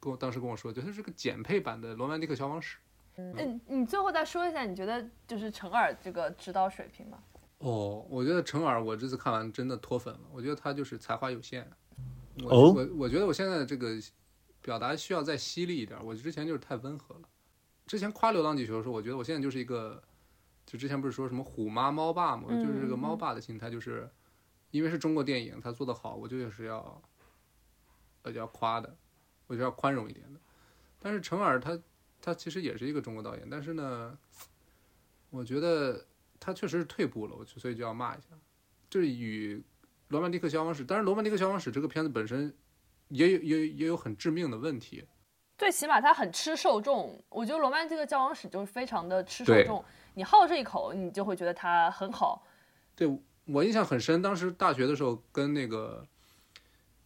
[0.00, 2.76] 跟我当时跟我说，就他是个减配版的《罗曼蒂克消亡史》。
[3.16, 7.18] 嗯，你最后再说一下，你觉得就是陈耳这个指导水平吗？
[7.58, 10.20] 哦，我觉得陈耳，我这次看完真的脱粉了。
[10.32, 11.70] 我觉得他就是才华有限。
[12.42, 13.90] 我哦我我觉得我现在这个
[14.60, 16.02] 表达需要再犀利一点。
[16.04, 17.20] 我之前就是太温和了。
[17.86, 20.02] 之前夸《流浪地球》的时候，我觉得我现在就是一个，
[20.64, 24.08] 就之前不是说什么虎妈猫爸嘛，就是这个猫爸的心态，就是
[24.70, 27.02] 因为是中国电影，他做得好，我就是要，
[28.22, 28.96] 呃，要夸的，
[29.46, 30.40] 我就要宽容一点的。
[30.98, 31.78] 但是陈耳他
[32.20, 34.16] 他其实也是一个中国导演，但是呢，
[35.30, 36.06] 我觉得
[36.40, 38.28] 他确实是退步了，我所以就要骂一下。
[38.88, 39.56] 就是与
[40.08, 42.54] 《罗曼蒂克消亡史》，但是《罗曼蒂克消亡史》这个片子本身
[43.08, 45.04] 也有也也有很致命的问题。
[45.62, 49.84] 最起码它很吃受众，我觉得《罗曼蒂克交往史》就是非常的吃受众，
[50.14, 52.44] 你好这一口，你就会觉得它很好。
[52.96, 53.08] 对
[53.44, 56.04] 我印象很深，当时大学的时候跟那个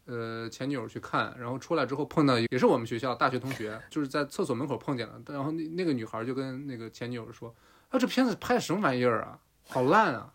[0.07, 7.55] 呃前女友去看，然后出来之后碰到也是我们学校大学同学，就是在厕所门口碰见了，然后那那个女孩就跟那个前女友说
[7.93, 9.39] ：“啊，这片子拍的什么玩意儿啊，
[9.69, 10.33] 好烂啊！”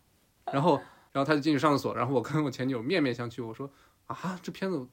[0.54, 0.80] 然后
[1.12, 3.68] 然后他就进去上厕所，然后我跟我前女友面面相觑，我说
[4.06, 4.88] ：“啊，这片子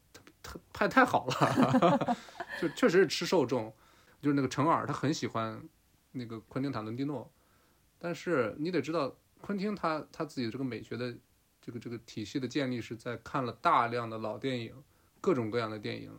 [0.49, 2.17] 他他拍太好了，
[2.61, 3.73] 就确实是吃受众，
[4.21, 5.63] 就是那个陈耳他很喜欢
[6.13, 7.31] 那个昆汀塔伦蒂诺，
[7.99, 11.17] 但是你得知道。”昆汀他他自己这个美学的
[11.61, 14.75] 这个这个体系的建立是在看了大量的老电影，
[15.21, 16.13] 各种各样的电影，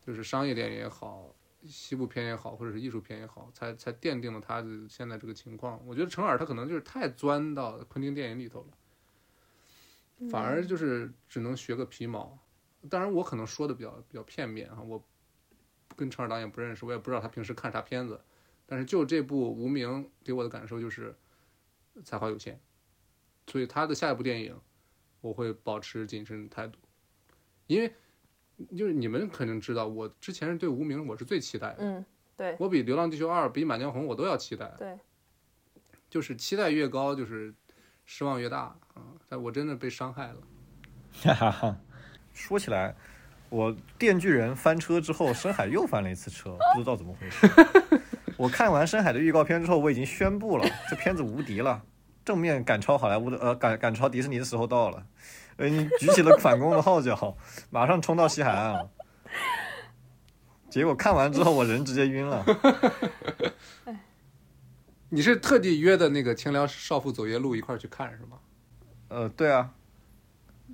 [0.00, 1.34] 就是商业电影也好，
[1.64, 5.84] 西部片也好，或者是艺术片也好，才才奠定了他的现在这个情况。
[5.84, 12.38] 我觉得陈耳他可能就是太钻到昆汀电影里头了，反而就是只能学个皮毛。
[12.88, 15.02] 当然，我可能说的比较比较片面啊，我
[15.96, 18.20] 跟陈尔导演不认识，我也不知道他平时看啥片子，
[18.66, 21.14] 但是就这部《无名》给我的感受就是。
[22.06, 22.58] 才华有限，
[23.46, 24.58] 所以他的下一部电影，
[25.20, 26.78] 我会保持谨慎态度，
[27.66, 27.94] 因为
[28.74, 34.98] 就是你们肯定知道，我之前是对《无名》我是最期待的，嗯，对我比《流浪地球二》比《满江红》我都要期待，对，
[36.08, 37.54] 就是期待越高，就是
[38.06, 39.12] 失望越大啊！
[39.28, 40.40] 但我真的被伤害了。
[41.12, 41.80] 哈哈哈，
[42.32, 42.94] 说起来，
[43.48, 47.48] 我《电锯人》翻车之后，深海又翻了一次车，不知道怎么回事。
[48.36, 51.82] 我看完深海的预告片之后，我已经宣布了，这片子无敌了，
[52.24, 55.06] 正面赶超好莱坞的，呃，赶赶超迪士尼的时候到了。
[55.56, 57.36] 呃，你举起了反攻的号角，
[57.70, 58.90] 马上冲到西海岸了。
[60.70, 62.44] 结果看完之后，我人直接晕了。
[65.10, 68.38] 你是特地约的那个清凉少妇走夜路一块儿去看是吗？
[69.08, 69.70] 呃，对啊，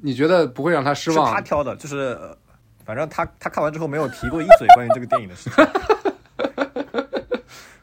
[0.03, 1.41] 你觉得不会让他失是他？
[1.41, 2.37] 挑的，就是，呃
[2.85, 5.65] 反正他他看完之后没有提过一嘴关于这个电影的事情。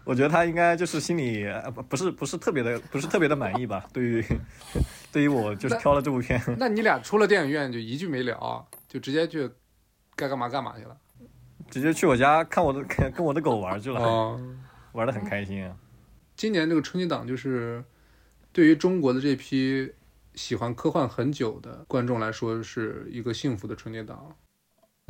[0.03, 3.85] 我觉得他应该就是心里呃不不是不是特别的不是特别的满意吧？
[3.91, 4.23] 对于
[5.11, 9.49] 对于我就是挑了这部片，那你俩出了电影院就一句没聊，就直接去
[10.15, 10.95] 该干嘛干嘛去了？
[11.71, 14.39] 直接去我家看我的跟跟我的狗玩去了，哦。
[14.91, 15.75] 玩的很开心啊。
[16.35, 17.83] 今年这个春节档，就是
[18.53, 19.91] 对于中国的这批
[20.35, 24.35] 喜欢科幻很久的观众来说，是一个幸福的春节档。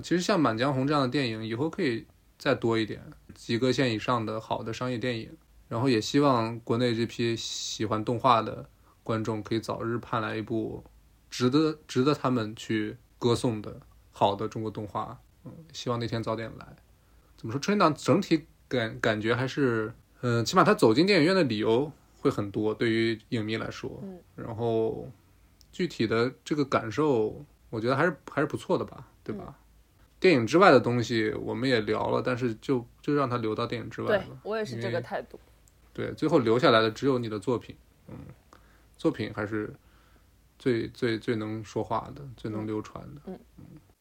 [0.03, 2.05] 其实像《满江红》这样的电影，以后可以
[2.37, 3.01] 再多一点，
[3.33, 5.35] 及格线以上的好的商业电影。
[5.67, 8.69] 然后也希望国内这批喜欢动画的
[9.03, 10.83] 观众可以早日盼来一部
[11.29, 13.81] 值得值得他们去歌颂的
[14.11, 15.19] 好的中国动画。
[15.43, 16.75] 嗯，希望那天早点来。
[17.35, 17.59] 怎么说？
[17.59, 21.91] 春节档整体感感觉还是，嗯、起码他走进电影院的理由
[22.25, 24.01] 会很多，对于影迷来说。
[24.03, 24.19] 嗯。
[24.35, 25.07] 然后
[25.71, 29.55] 具体的这个感受，我觉得还是还是不错的吧，对吧？
[30.19, 34.25] 电影之外的东西我们也聊了，但是就就让它留到电影之外对。
[34.43, 35.39] 我也是这个态度。
[35.93, 37.75] 对，最后留下来的只有你的作品，
[38.07, 38.15] 嗯，
[38.97, 39.71] 作品还是
[40.57, 43.21] 最最最能说话的，最能流传的。
[43.27, 43.39] 嗯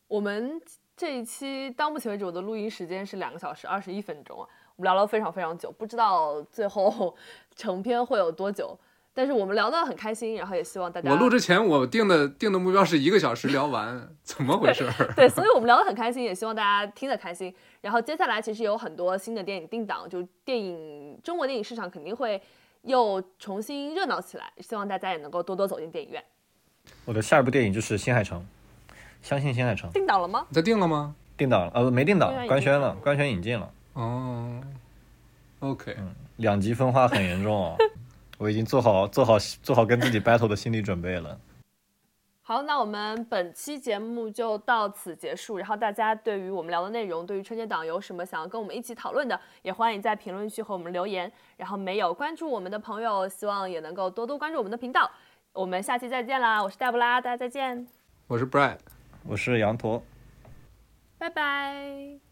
[0.06, 0.60] 我们
[0.96, 7.14] 这一期到目前为止，我的录音时间是两个小时二十一分钟啊，我们聊了非常非常久，不知道最后
[7.54, 8.76] 成片会有多久，
[9.12, 14.90] 但是我们聊得很开心，然后也希望大家我录之前我定的定的目标是一个小时聊完，怎么回事儿？
[15.14, 17.54] 对，所以我们聊得很开心，也希望大家听得开心。
[17.82, 22.42] 然后接下来其实有很多新的电影定档，就电影中国电影市场肯定会
[22.82, 26.22] 又重新热闹起来，希望大家也能够多多走进电影院。
[27.04, 28.40] 我的下一部电影就是《新海诚》，
[29.22, 30.44] 相信新海诚定档了吗？
[30.48, 31.14] 你在定了吗？
[31.36, 33.70] 定档了，呃，没定档官宣了，官宣引进了。
[33.94, 34.60] 哦
[35.60, 37.76] ，OK，嗯两极分化很严重哦，
[38.38, 41.38] 我已经做好做好做好跟自己 battle 的心理准备了。
[42.42, 45.56] 好，那我们本期节目就到此结束。
[45.56, 51.32] 然后大家对于我们聊的内容，对于春节档有什么想要跟我们一起讨论的，也欢迎在评论区和我们留言。
[51.56, 55.10] 然后没有关注我们的朋友，希望也能够多多关注我们的频道。
[55.54, 56.62] 我们下期再见啦！
[56.62, 57.86] 我是黛布拉，大家再见，
[58.26, 58.78] 我是 Brad。
[59.22, 60.02] 我是羊驼。
[61.16, 62.23] 拜拜。